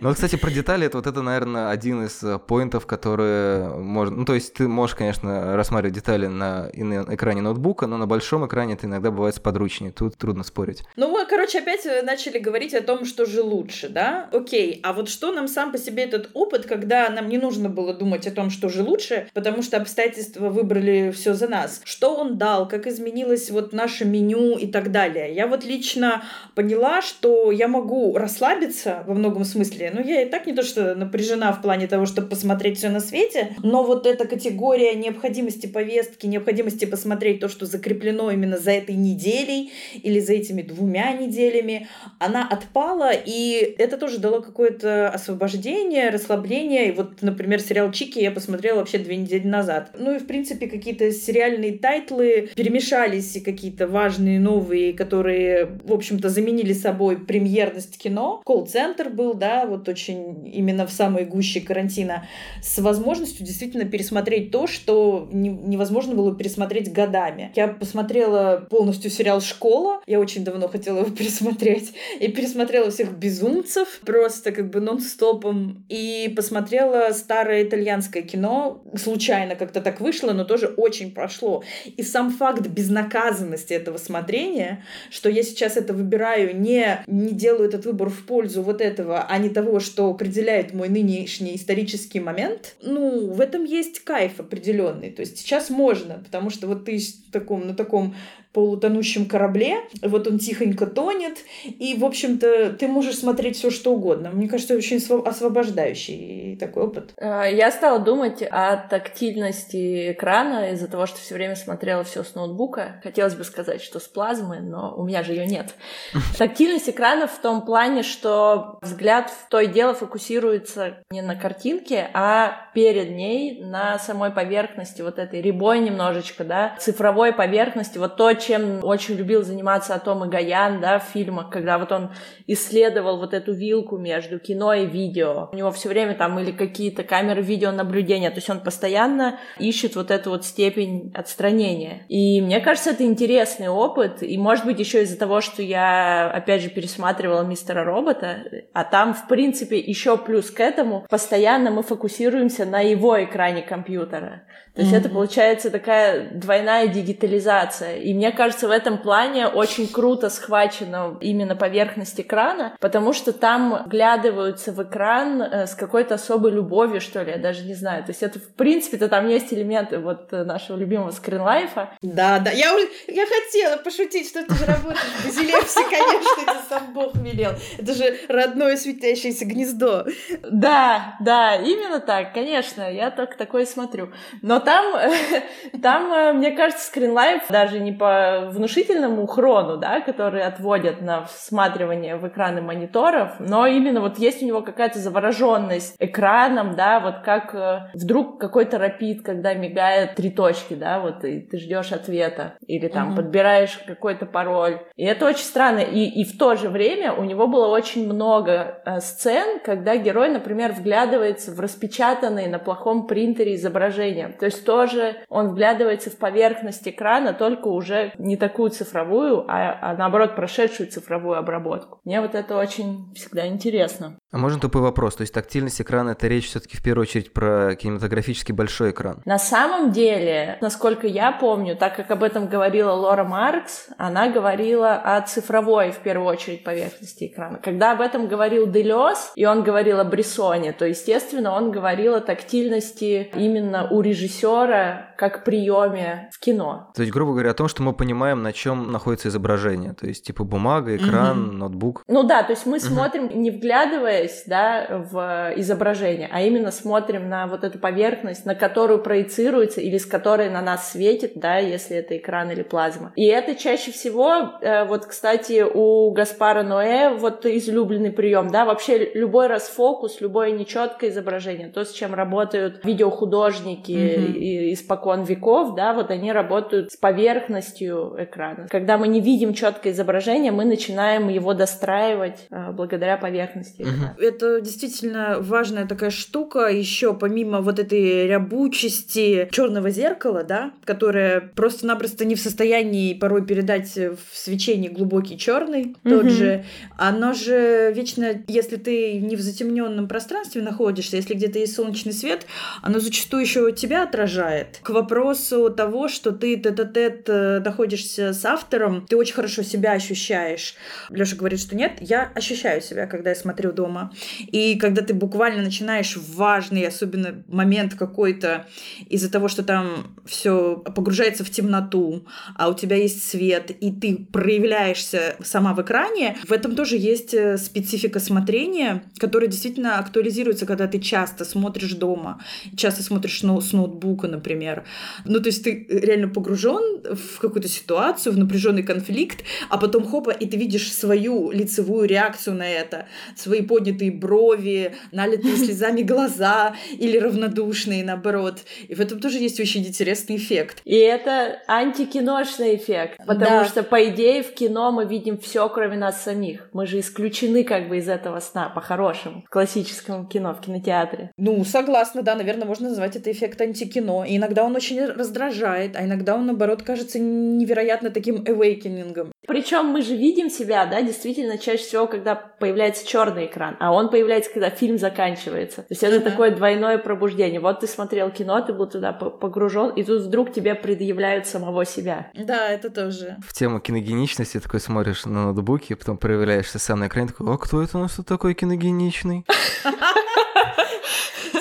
Ну, 0.01 0.15
кстати, 0.15 0.37
про 0.37 0.51
детали, 0.51 0.87
это 0.87 0.99
вот 0.99 1.07
это, 1.07 1.23
наверное, 1.23 1.71
один 1.71 2.05
из 2.05 2.23
э, 2.23 2.39
point 2.39 2.69
ов, 2.69 2.87
которые 2.87 3.71
можно... 3.71 4.17
Ну, 4.17 4.25
то 4.25 4.35
есть 4.35 4.55
ты 4.55 4.69
можешь, 4.69 4.95
конечно, 4.95 5.57
рассматривать 5.57 5.95
детали 5.95 6.27
на, 6.27 6.71
экране 6.73 7.43
ноутбука, 7.43 7.87
но 7.87 7.97
на 7.97 8.07
большом 8.07 8.47
экране 8.47 8.75
это 8.75 8.87
иногда 8.87 9.11
бывает 9.11 9.35
сподручнее. 9.35 9.93
Тут 9.93 10.17
трудно 10.17 10.45
спорить. 10.45 10.85
Ну, 10.97 11.11
мы, 11.11 11.27
короче, 11.27 11.59
опять 11.59 11.85
э, 11.87 12.03
начали 12.03 12.39
говорить 12.39 12.75
о 12.75 12.83
том, 12.83 13.05
что 13.05 13.27
же 13.27 13.43
лучше, 13.43 13.89
да? 13.89 14.29
Окей, 14.33 14.81
а 14.83 14.93
вот 14.93 15.09
что 15.09 15.33
нам 15.33 15.49
сам 15.49 15.73
по 15.73 15.79
себе 15.79 16.05
этот 16.05 16.31
опыт, 16.35 16.67
когда 16.67 17.09
нам 17.11 17.29
не 17.29 17.39
нужно 17.39 17.69
было 17.69 17.95
думать 17.95 18.27
о 18.27 18.31
том, 18.31 18.51
что 18.51 18.69
же 18.69 18.83
лучше, 18.83 19.29
потому 19.35 19.63
что 19.63 19.77
обстоятельства 19.77 20.49
выбрали 20.49 21.11
все 21.11 21.35
за 21.35 21.49
нас. 21.49 21.81
Что 21.85 22.15
он 22.15 22.39
дал, 22.39 22.69
как 22.69 22.87
изменилось 22.87 23.51
вот 23.51 23.73
наше 23.73 24.05
меню 24.05 24.57
и 24.57 24.67
так 24.67 24.91
далее. 24.93 25.35
Я 25.35 25.47
вот 25.47 25.65
лично 25.65 26.23
поняла, 26.55 27.03
что 27.03 27.51
я 27.51 27.69
могу 27.69 28.17
расслабиться 28.17 29.03
во 29.07 29.15
многом 29.15 29.45
смысле, 29.45 29.68
ну, 29.93 30.03
я 30.03 30.23
и 30.23 30.29
так 30.29 30.47
не 30.47 30.53
то, 30.53 30.63
что 30.63 30.95
напряжена 30.95 31.53
в 31.53 31.63
плане 31.63 31.87
того, 31.87 32.07
чтобы 32.07 32.29
посмотреть 32.29 32.79
все 32.79 32.89
на 32.89 33.01
свете, 33.01 33.57
но 33.63 33.83
вот 33.83 34.07
эта 34.07 34.27
категория 34.27 34.95
необходимости 34.95 35.67
повестки, 35.67 36.27
необходимости 36.27 36.85
посмотреть 36.85 37.41
то, 37.41 37.49
что 37.49 37.67
закреплено 37.67 38.31
именно 38.31 38.59
за 38.59 38.73
этой 38.73 38.95
неделей 38.95 39.73
или 40.03 40.21
за 40.21 40.35
этими 40.35 40.63
двумя 40.63 41.13
неделями, 41.13 41.89
она 42.19 42.47
отпала, 42.49 43.11
и 43.13 43.75
это 43.79 43.97
тоже 43.97 44.19
дало 44.19 44.41
какое-то 44.41 45.09
освобождение, 45.09 46.11
расслабление. 46.11 46.89
И 46.89 46.93
вот, 46.93 47.23
например, 47.23 47.61
сериал 47.61 47.93
«Чики» 47.93 48.19
я 48.19 48.31
посмотрела 48.31 48.79
вообще 48.79 48.99
две 48.99 49.17
недели 49.17 49.47
назад. 49.47 49.91
Ну 49.99 50.15
и, 50.15 50.19
в 50.19 50.27
принципе, 50.27 50.67
какие-то 50.69 51.11
сериальные 51.13 51.79
title 51.79 52.39
ы 52.39 52.51
перемешались, 52.55 53.37
и 53.37 53.41
какие-то 53.41 53.87
важные 53.87 54.39
новые, 54.39 54.93
которые, 54.93 55.79
в 55.85 55.93
общем-то, 55.93 56.29
заменили 56.29 56.73
собой 56.73 57.19
премьерность 57.19 57.99
кино. 57.99 58.43
Колл-центр 58.45 59.09
был, 59.09 59.35
да, 59.35 59.58
вот 59.67 59.89
очень 59.89 60.47
именно 60.47 60.87
в 60.87 60.91
самой 60.91 61.25
гуще 61.25 61.61
карантина, 61.61 62.27
с 62.63 62.79
возможностью 62.79 63.45
действительно 63.47 63.85
пересмотреть 63.85 64.51
то, 64.51 64.67
что 64.67 65.29
не, 65.33 65.49
невозможно 65.49 66.15
было 66.15 66.35
пересмотреть 66.35 66.93
годами. 66.93 67.53
Я 67.55 67.69
посмотрела 67.69 68.67
полностью 68.71 69.11
сериал 69.11 69.41
«Школа», 69.41 70.01
я 70.07 70.21
очень 70.21 70.45
давно 70.45 70.69
хотела 70.69 71.01
его 71.01 71.11
пересмотреть, 71.17 71.93
и 72.21 72.29
пересмотрела 72.29 72.91
всех 72.91 73.13
«Безумцев» 73.13 74.01
просто 74.05 74.53
как 74.53 74.71
бы 74.71 74.81
нон-стопом, 74.81 75.85
и 75.89 76.33
посмотрела 76.37 77.13
старое 77.13 77.65
итальянское 77.65 78.23
кино, 78.23 78.83
случайно 78.97 79.55
как-то 79.55 79.81
так 79.81 80.01
вышло, 80.01 80.33
но 80.33 80.45
тоже 80.45 80.67
очень 80.67 81.13
прошло. 81.13 81.63
И 81.97 82.03
сам 82.03 82.31
факт 82.31 82.67
безнаказанности 82.67 83.73
этого 83.73 83.99
смотрения, 83.99 84.85
что 85.11 85.29
я 85.29 85.43
сейчас 85.43 85.77
это 85.77 85.93
выбираю, 85.93 86.59
не, 86.59 87.03
не 87.07 87.33
делаю 87.33 87.69
этот 87.69 87.85
выбор 87.85 88.09
в 88.09 88.25
пользу 88.27 88.63
вот 88.63 88.81
этого, 88.81 89.27
а 89.29 89.39
не 89.39 89.48
того, 89.51 89.69
того, 89.69 89.81
что 89.81 90.11
определяет 90.11 90.73
мой 90.73 90.89
нынешний 90.89 91.57
исторический 91.57 92.21
момент, 92.21 92.77
ну, 92.83 93.31
в 93.31 93.41
этом 93.41 93.65
есть 93.65 94.01
кайф 94.01 94.41
определенный. 94.41 95.11
То 95.11 95.21
есть 95.21 95.39
сейчас 95.39 95.71
можно, 95.71 96.23
потому 96.25 96.51
что 96.51 96.67
вот 96.67 96.85
ты 96.85 96.99
таком, 97.33 97.67
на 97.67 97.75
таком 97.75 98.15
полутонущем 98.59 99.27
корабле, 99.27 99.83
вот 100.03 100.27
он 100.27 100.41
тихонько 100.41 100.87
тонет, 100.87 101.39
и, 101.65 101.95
в 101.97 102.05
общем-то, 102.05 102.73
ты 102.73 102.89
можешь 102.89 103.19
смотреть 103.19 103.57
все 103.57 103.71
что 103.71 103.93
угодно. 103.93 104.31
Мне 104.33 104.49
кажется, 104.49 104.75
очень 104.75 104.97
освобождающий 104.97 106.57
такой 106.59 106.83
опыт. 106.83 107.13
А, 107.19 107.45
я 107.45 107.71
стала 107.71 108.01
думать 108.01 108.43
о 108.43 108.77
тактильности 108.77 110.11
экрана 110.11 110.73
из-за 110.73 110.89
того, 110.89 111.07
что 111.07 111.19
все 111.21 111.35
время 111.35 111.55
смотрела 111.55 112.03
все 112.03 112.25
с 112.25 112.35
ноутбука. 112.35 113.01
Хотелось 113.05 113.37
бы 113.37 113.45
сказать, 113.45 113.81
что 113.81 114.01
с 114.01 114.09
плазмы, 114.09 114.59
но 114.59 114.93
у 114.97 115.05
меня 115.05 115.23
же 115.23 115.35
ее 115.35 115.47
нет. 115.47 115.75
Тактильность 116.37 116.89
экрана 116.89 117.29
в 117.29 117.39
том 117.41 117.65
плане, 117.65 118.03
что 118.03 118.81
взгляд 118.83 119.31
в 119.31 119.49
то 119.49 119.61
и 119.61 119.69
дело 119.69 119.95
фокусируется 119.95 120.99
не 121.13 121.23
на 121.23 121.37
картинке, 121.37 122.11
а 122.13 122.69
перед 122.75 123.11
ней 123.11 123.63
на 123.63 124.01
самой 124.01 124.33
поверхности 124.33 125.01
вот 125.03 125.21
этой 125.21 125.41
ребой 125.41 125.79
немножечко, 125.79 126.43
да, 126.43 126.75
цифровой 126.81 127.33
поверхности, 127.33 127.99
вот 127.99 128.17
то, 128.17 128.33
чем 128.49 128.81
очень 128.83 129.15
любил 129.17 129.43
заниматься 129.43 129.95
Атом 129.95 130.25
и 130.25 130.29
Гаян, 130.29 130.81
да, 130.81 130.99
в 130.99 131.05
фильмах, 131.05 131.51
когда 131.51 131.79
вот 131.79 131.93
он 131.93 132.11
исследовал 132.47 133.19
вот 133.19 133.35
эту 133.35 133.53
вилку 133.53 133.99
между 133.99 134.39
кино 134.39 134.73
и 134.73 134.87
видео. 134.87 135.49
У 135.53 135.57
него 135.57 135.71
все 135.71 135.89
время 135.89 136.15
там 136.15 136.39
или 136.39 136.51
какие-то 136.51 137.03
камеры 137.03 137.43
видеонаблюдения, 137.43 138.31
то 138.31 138.37
есть 138.37 138.51
он 138.51 138.61
постоянно 138.61 139.39
ищет 139.59 139.97
вот 139.97 140.11
эту 140.11 140.31
вот 140.31 140.45
степень 140.45 141.13
отстранения. 141.15 142.07
И 142.09 142.41
мне 142.41 142.61
кажется, 142.61 142.91
это 142.91 143.05
интересный 143.05 143.69
опыт, 143.69 144.23
и 144.23 144.39
может 144.39 144.65
быть 144.65 144.81
еще 144.81 145.03
из-за 145.03 145.19
того, 145.19 145.41
что 145.41 145.63
я, 145.63 146.31
опять 146.31 146.63
же, 146.63 146.71
пересматривала 146.71 147.43
Мистера 147.43 147.85
Робота, 147.85 148.45
а 148.73 148.85
там, 148.85 149.15
в 149.15 149.29
принципе, 149.29 149.79
еще 149.79 150.17
плюс 150.17 150.51
к 150.51 150.61
этому, 150.61 151.07
постоянно 151.11 151.71
мы 151.71 151.83
фокусируемся 151.83 152.65
на 152.65 152.81
его 152.81 153.23
экране 153.23 153.63
компьютера. 153.63 154.43
То 154.75 154.83
есть 154.83 154.95
mm-hmm. 154.95 154.99
это 154.99 155.09
получается 155.09 155.71
такая 155.71 156.31
двойная 156.31 156.87
дигитализация. 156.87 157.97
И 157.97 158.15
мне 158.15 158.28
кажется, 158.33 158.69
в 158.69 158.71
этом 158.71 158.99
плане 158.99 159.47
очень 159.47 159.89
круто 159.89 160.31
схвачено 160.31 161.17
именно 161.21 161.57
поверхность 161.57 162.21
экрана, 162.21 162.77
потому 162.81 163.13
что 163.13 163.33
там 163.33 163.85
глядываются 163.87 164.73
в 164.73 164.83
экран 164.83 165.43
э, 165.43 165.67
с 165.67 165.75
какой-то 165.75 166.15
особой 166.15 166.51
любовью, 166.53 167.01
что 167.01 167.23
ли, 167.23 167.33
я 167.33 167.39
даже 167.39 167.65
не 167.65 167.75
знаю. 167.75 168.05
То 168.05 168.11
есть 168.11 168.23
это, 168.23 168.39
в 168.39 168.49
принципе-то, 168.55 169.09
там 169.09 169.29
есть 169.29 169.53
элементы 169.53 169.99
вот 169.99 170.33
э, 170.33 170.45
нашего 170.45 170.77
любимого 170.77 171.11
скринлайфа. 171.11 171.91
Да, 172.03 172.39
да. 172.39 172.51
Я, 172.51 172.73
я 173.07 173.27
хотела 173.27 173.77
пошутить, 173.77 174.29
что 174.29 174.45
ты 174.45 174.55
же 174.55 174.65
работаешь 174.65 174.99
в 175.01 175.25
Базилевсе, 175.27 175.81
конечно, 175.85 176.43
это 176.43 176.61
сам 176.69 176.93
Бог 176.93 177.15
велел. 177.17 177.53
Это 177.79 177.95
же 177.95 178.19
родное 178.29 178.77
светящееся 178.77 179.45
гнездо. 179.45 180.07
Да, 180.51 181.17
да, 181.21 181.57
именно 181.57 182.01
так, 182.01 182.33
конечно. 182.33 182.91
Я 182.91 183.11
только 183.11 183.37
такое 183.37 183.67
смотрю. 183.67 184.13
Но 184.43 184.61
там, 184.61 184.95
там, 185.83 186.13
э, 186.13 186.33
мне 186.33 186.53
кажется, 186.53 186.87
скринлайф 186.87 187.43
даже 187.49 187.79
не 187.79 187.93
по 187.93 188.18
внушительному 188.51 189.27
хрону, 189.27 189.77
да, 189.77 190.01
который 190.01 190.43
отводят 190.43 191.01
на 191.01 191.25
всматривание 191.25 192.17
в 192.17 192.27
экраны 192.27 192.61
мониторов, 192.63 193.33
но 193.39 193.67
именно 193.67 194.01
вот 194.01 194.19
есть 194.19 194.43
у 194.43 194.47
него 194.47 194.63
какая-то 194.63 194.99
завороженность 194.99 195.97
экраном, 195.99 196.77
да, 196.77 197.01
вот 197.01 197.21
как 197.25 197.55
э, 197.55 197.91
вдруг 197.95 198.41
какой-то 198.41 198.79
рапид, 198.79 199.25
когда 199.25 199.55
мигает 199.55 200.15
три 200.15 200.31
точки, 200.31 200.75
да, 200.75 201.01
вот 201.01 201.25
и 201.25 201.41
ты 201.41 201.59
ждешь 201.59 201.93
ответа, 201.93 202.55
или 202.67 202.89
там 202.89 203.13
mm-hmm. 203.13 203.17
подбираешь 203.17 203.79
какой-то 203.87 204.27
пароль. 204.27 204.81
И 204.97 205.05
это 205.05 205.27
очень 205.27 205.45
странно. 205.45 205.81
И, 205.81 206.05
и 206.05 206.25
в 206.25 206.39
то 206.39 206.57
же 206.57 206.69
время 206.69 207.13
у 207.13 207.25
него 207.25 207.47
было 207.47 207.69
очень 207.69 208.07
много 208.07 208.81
э, 208.85 209.01
сцен, 209.01 209.61
когда 209.65 209.97
герой, 209.97 210.29
например, 210.29 210.73
вглядывается 210.73 211.53
в 211.53 211.61
распечатанные 211.61 212.49
на 212.49 212.59
плохом 212.59 213.07
принтере 213.07 213.55
изображения. 213.55 214.35
То 214.39 214.47
есть 214.47 214.65
тоже 214.65 215.17
он 215.29 215.49
вглядывается 215.49 216.11
в 216.11 216.19
поверхность 216.19 216.87
экрана, 216.87 217.33
только 217.33 217.69
уже 217.69 218.08
не 218.19 218.37
такую 218.37 218.71
цифровую, 218.71 219.45
а, 219.49 219.79
а 219.81 219.97
наоборот 219.97 220.37
прошедшую 220.37 220.91
цифровую 220.91 221.39
обработку. 221.39 222.01
Мне 222.05 222.21
вот 222.21 222.35
это 222.35 222.57
очень 222.57 223.13
всегда 223.15 223.47
интересно. 223.47 224.19
А 224.31 224.39
можно 224.39 224.61
тупой 224.61 224.83
вопрос? 224.83 225.17
То 225.17 225.23
есть 225.23 225.33
тактильность 225.33 225.81
экрана 225.81 226.11
это 226.11 226.29
речь 226.29 226.49
все-таки 226.49 226.77
в 226.77 226.83
первую 226.83 227.03
очередь 227.03 227.33
про 227.33 227.75
кинематографический 227.77 228.55
большой 228.55 228.91
экран? 228.91 229.23
На 229.25 229.39
самом 229.39 229.93
деле, 229.93 230.59
насколько 230.61 231.07
я 231.07 231.33
помню, 231.33 231.77
так 231.77 231.97
как 231.97 232.11
об 232.11 232.23
этом 232.23 232.47
говорила 232.47 232.93
Лора 232.93 233.25
Маркс, 233.25 233.89
она 233.97 234.29
говорила 234.29 234.95
о 234.95 235.21
цифровой 235.23 235.93
в 235.93 235.99
первую 235.99 236.29
очередь 236.29 236.65
поверхности 236.65 237.27
экрана. 237.27 237.59
Когда 237.59 237.93
об 237.93 238.01
этом 238.01 238.29
говорил 238.29 238.71
Делес, 238.71 239.33
и 239.35 239.47
он 239.47 239.63
говорил 239.63 240.01
о 240.01 240.05
Брессоне, 240.05 240.73
то, 240.73 240.85
естественно, 240.85 241.55
он 241.55 241.71
говорил 241.71 242.15
о 242.15 242.21
тактильности 242.21 243.31
именно 243.35 243.89
у 243.91 244.01
режиссера 244.01 245.08
как 245.19 245.43
приеме 245.43 246.31
в 246.33 246.39
кино. 246.39 246.93
То 246.95 247.03
есть, 247.03 247.13
грубо 247.13 247.33
говоря, 247.33 247.51
о 247.51 247.55
том, 247.55 247.67
что 247.67 247.83
мы 247.83 247.93
понимаем, 247.93 248.41
на 248.45 248.53
чем 248.53 248.93
находится 248.93 249.29
изображение. 249.29 249.93
То 249.93 250.07
есть, 250.07 250.25
типа 250.25 250.45
бумага, 250.45 250.97
экран, 250.97 251.39
mm-hmm. 251.39 251.57
ноутбук. 251.57 252.05
Ну 252.07 252.23
да, 252.23 252.45
то 252.45 252.53
есть 252.53 252.67
мы 252.67 252.77
mm-hmm. 252.77 252.81
смотрим, 252.81 253.43
не 253.43 253.51
вглядываясь 253.51 254.45
да, 254.47 254.87
в 255.11 255.55
изображение, 255.57 256.31
а 256.33 256.43
именно 256.43 256.71
смотрим 256.71 257.29
на 257.29 257.49
вот 257.49 257.65
эту 257.65 257.81
поверхность, 257.81 258.47
на 258.47 258.55
которую 258.55 259.03
проецируется 259.03 259.81
или 259.81 259.99
с 259.99 260.07
которой 260.07 260.51
на 260.51 260.63
нас 260.63 260.93
светит, 260.93 261.33
да, 261.35 261.59
если 261.59 261.97
это 261.97 262.17
экран 262.17 262.53
или 262.53 262.63
плазма. 262.63 263.13
И 263.17 263.25
это 263.25 263.57
чаще 263.57 263.91
всего, 263.91 264.53
э, 264.61 264.85
вот, 264.85 265.07
кстати, 265.07 265.65
у 265.65 266.13
Гаспара 266.13 266.63
Ноэ 266.63 267.17
вот 267.19 267.45
излюбленный 267.45 268.13
прием, 268.13 268.51
да, 268.51 268.65
вообще 268.65 269.11
любой 269.15 269.49
расфокус, 269.49 270.21
любое 270.21 270.53
нечеткое 270.53 271.11
изображение, 271.11 271.71
то, 271.71 271.85
с 271.85 271.91
чем 271.91 272.15
работают 272.15 272.85
видеохудожники 272.85 273.91
mm-hmm. 273.91 274.75
испокон 274.75 275.08
испокон 275.09 275.25
веков, 275.25 275.75
да, 275.75 275.93
вот 275.93 276.11
они 276.11 276.33
работают 276.33 276.93
с 276.93 276.97
поверхностью 276.97 278.15
экрана. 278.19 278.67
Когда 278.69 278.99
мы 278.99 279.09
не 279.09 279.21
видим 279.21 279.55
четкое 279.55 279.93
изображение, 279.93 280.53
мы 280.53 280.65
начинаем 280.65 281.29
его 281.29 281.55
достраивать 281.55 282.47
э, 282.51 282.73
благодаря 282.73 283.17
поверхности 283.17 283.83
экрана. 283.83 284.17
Это 284.19 284.61
действительно 284.61 285.39
важная 285.41 285.87
такая 285.87 286.11
штука. 286.11 286.69
Еще 286.69 287.15
помимо 287.15 287.61
вот 287.61 287.79
этой 287.79 288.27
рябучести 288.27 289.49
черного 289.51 289.91
зеркала, 289.91 290.43
да, 290.43 290.73
которое 290.85 291.41
просто-напросто 291.41 292.25
не 292.25 292.35
в 292.35 292.41
состоянии 292.41 293.15
порой 293.15 293.47
передать 293.47 293.97
в 293.97 294.19
свечении 294.37 294.89
глубокий 294.89 295.39
черный, 295.39 295.97
тот 296.05 296.27
же, 296.27 296.65
оно 296.97 297.33
же 297.33 297.93
вечно, 297.95 298.43
если 298.49 298.77
ты 298.77 299.21
не 299.21 299.37
в 299.37 299.41
затемненном 299.41 300.09
пространстве 300.09 300.63
находишься, 300.63 301.17
если 301.17 301.35
где-то 301.35 301.59
есть 301.59 301.75
солнечный 301.75 302.13
свет, 302.13 302.47
оно 302.83 302.99
зачастую 302.99 303.43
еще 303.43 303.73
тебя 303.73 304.03
отражает. 304.03 304.81
К 304.83 304.91
вопросу 305.01 305.71
того, 305.71 306.09
что 306.09 306.33
ты 306.33 306.57
тет-а-тет 306.57 307.29
э, 307.29 307.61
находишься 307.65 308.33
с 308.33 308.45
автором, 308.45 309.07
ты 309.07 309.17
очень 309.17 309.35
хорошо 309.35 309.63
себя 309.63 309.93
ощущаешь. 309.93 310.75
Леша 311.11 311.37
говорит, 311.37 311.61
что 311.61 311.77
нет, 311.77 311.99
я 312.01 312.31
ощущаю 312.35 312.81
себя, 312.81 313.07
когда 313.07 313.31
я 313.31 313.37
смотрю 313.37 313.73
дома. 313.73 314.13
И 314.39 314.77
когда 314.79 315.03
ты 315.03 315.15
буквально 315.15 315.63
начинаешь 315.63 316.17
важный, 316.17 316.87
особенно 316.87 317.43
момент 317.49 317.95
какой-то, 317.95 318.67
из-за 319.09 319.31
того, 319.31 319.49
что 319.49 319.63
там 319.63 320.17
все 320.27 320.77
погружается 320.77 321.45
в 321.45 321.51
темноту, 321.51 322.27
а 322.57 322.69
у 322.69 322.75
тебя 322.75 322.97
есть 322.97 323.29
свет, 323.29 323.71
и 323.71 323.93
ты 323.93 324.27
проявляешься 324.33 325.37
сама 325.43 325.75
в 325.75 325.83
экране, 325.83 326.37
в 326.47 326.53
этом 326.53 326.75
тоже 326.75 326.97
есть 326.97 327.35
э, 327.35 327.57
специфика 327.59 328.21
смотрения, 328.21 329.03
которая 329.19 329.49
действительно 329.49 329.99
актуализируется, 329.99 330.67
когда 330.67 330.87
ты 330.87 330.99
часто 330.99 331.45
смотришь 331.45 331.93
дома, 331.93 332.43
часто 332.77 333.03
смотришь 333.03 333.41
с 333.41 333.73
ноутбука, 333.73 334.29
например. 334.29 334.85
Ну, 335.25 335.41
то 335.41 335.49
есть 335.49 335.65
ты 335.65 335.87
реально 335.89 336.29
погружен 336.29 337.03
в 337.03 337.39
какую-то 337.41 337.69
ситуацию, 337.69 338.33
в 338.33 338.39
напряженный 338.39 338.83
конфликт, 338.83 339.45
а 339.69 339.79
потом 339.79 340.05
хопа, 340.05 340.31
и 340.31 340.47
ты 340.47 340.57
видишь 340.57 340.93
свою 340.93 341.51
лицевую 341.51 342.09
реакцию 342.09 342.57
на 342.57 342.69
это, 342.69 343.07
свои 343.37 343.63
поднятые 343.63 344.11
брови, 344.11 344.95
налитые 345.13 345.57
слезами 345.65 346.03
глаза 346.03 346.75
или 346.99 347.19
равнодушные, 347.19 348.05
наоборот. 348.05 348.59
И 348.89 348.95
в 348.95 349.01
этом 349.01 349.21
тоже 349.21 349.39
есть 349.39 349.61
очень 349.61 349.87
интересный 349.87 350.37
эффект. 350.37 350.81
И 350.85 350.95
это 350.97 351.61
антикиношный 351.67 352.77
эффект, 352.77 353.21
потому 353.27 353.61
да. 353.61 353.65
что, 353.65 353.83
по 353.83 354.05
идее, 354.09 354.43
в 354.43 354.53
кино 354.55 354.93
мы 354.93 355.05
видим 355.05 355.39
все, 355.39 355.69
кроме 355.69 355.97
нас 355.97 356.23
самих. 356.23 356.69
Мы 356.73 356.87
же 356.87 357.01
исключены 357.01 357.65
как 357.65 357.89
бы 357.89 357.99
из 357.99 358.09
этого 358.09 358.41
сна, 358.41 358.69
по-хорошему, 358.69 359.43
в 359.47 359.51
классическом 359.51 360.27
кино, 360.29 360.55
в 360.55 360.61
кинотеатре. 360.61 361.33
Ну, 361.37 361.65
согласна, 361.65 362.23
да, 362.23 362.35
наверное, 362.35 362.67
можно 362.67 362.89
назвать 362.89 363.17
это 363.17 363.31
эффект 363.31 363.61
антикино. 363.61 364.25
И 364.25 364.37
иногда 364.37 364.65
он 364.65 364.77
очень 364.79 365.05
раздражает, 365.05 365.97
а 365.97 366.05
иногда 366.05 366.37
он, 366.37 366.47
наоборот, 366.47 366.83
кажется 366.83 367.19
невероятно 367.19 368.11
таким 368.11 368.37
awakening. 368.37 369.33
Причем 369.47 369.87
мы 369.87 370.03
же 370.03 370.15
видим 370.15 370.51
себя, 370.51 370.87
да, 370.87 371.03
действительно, 371.03 371.59
чаще 371.59 371.83
всего, 371.83 372.07
когда 372.07 372.35
появляется 372.35 373.07
черный 373.07 373.47
экран, 373.47 373.77
а 373.81 373.93
он 373.93 374.09
появляется, 374.09 374.53
когда 374.53 374.71
фильм 374.71 374.99
заканчивается. 374.99 375.83
То 375.83 375.89
есть 375.91 376.03
это 376.03 376.17
uh-huh. 376.17 376.31
такое 376.31 376.55
двойное 376.55 376.99
пробуждение. 376.99 377.59
Вот 377.59 377.81
ты 377.81 377.87
смотрел 377.87 378.31
кино, 378.31 378.61
ты 378.61 378.73
был 378.73 378.87
туда 378.87 379.13
погружен, 379.13 379.91
и 379.91 380.05
тут 380.05 380.23
вдруг 380.23 380.53
тебе 380.53 380.75
предъявляют 380.75 381.47
самого 381.47 381.85
себя. 381.85 382.31
Да, 382.35 382.69
это 382.69 382.91
тоже. 382.91 383.37
В 383.45 383.53
тему 383.53 383.81
киногеничности 383.81 384.61
такой 384.61 384.81
смотришь 384.81 385.25
на 385.25 385.47
ноутбуке, 385.47 385.97
потом 385.97 386.19
проявляешься 386.19 386.79
сам 386.79 387.01
на 387.01 387.09
экране, 387.09 387.29
такой, 387.29 387.53
а 387.53 387.57
кто 387.57 387.83
это 387.83 387.99
у 387.99 388.03
нас 388.03 388.15
тут 388.15 388.27
такой 388.27 388.55
киногеничный? 388.55 389.45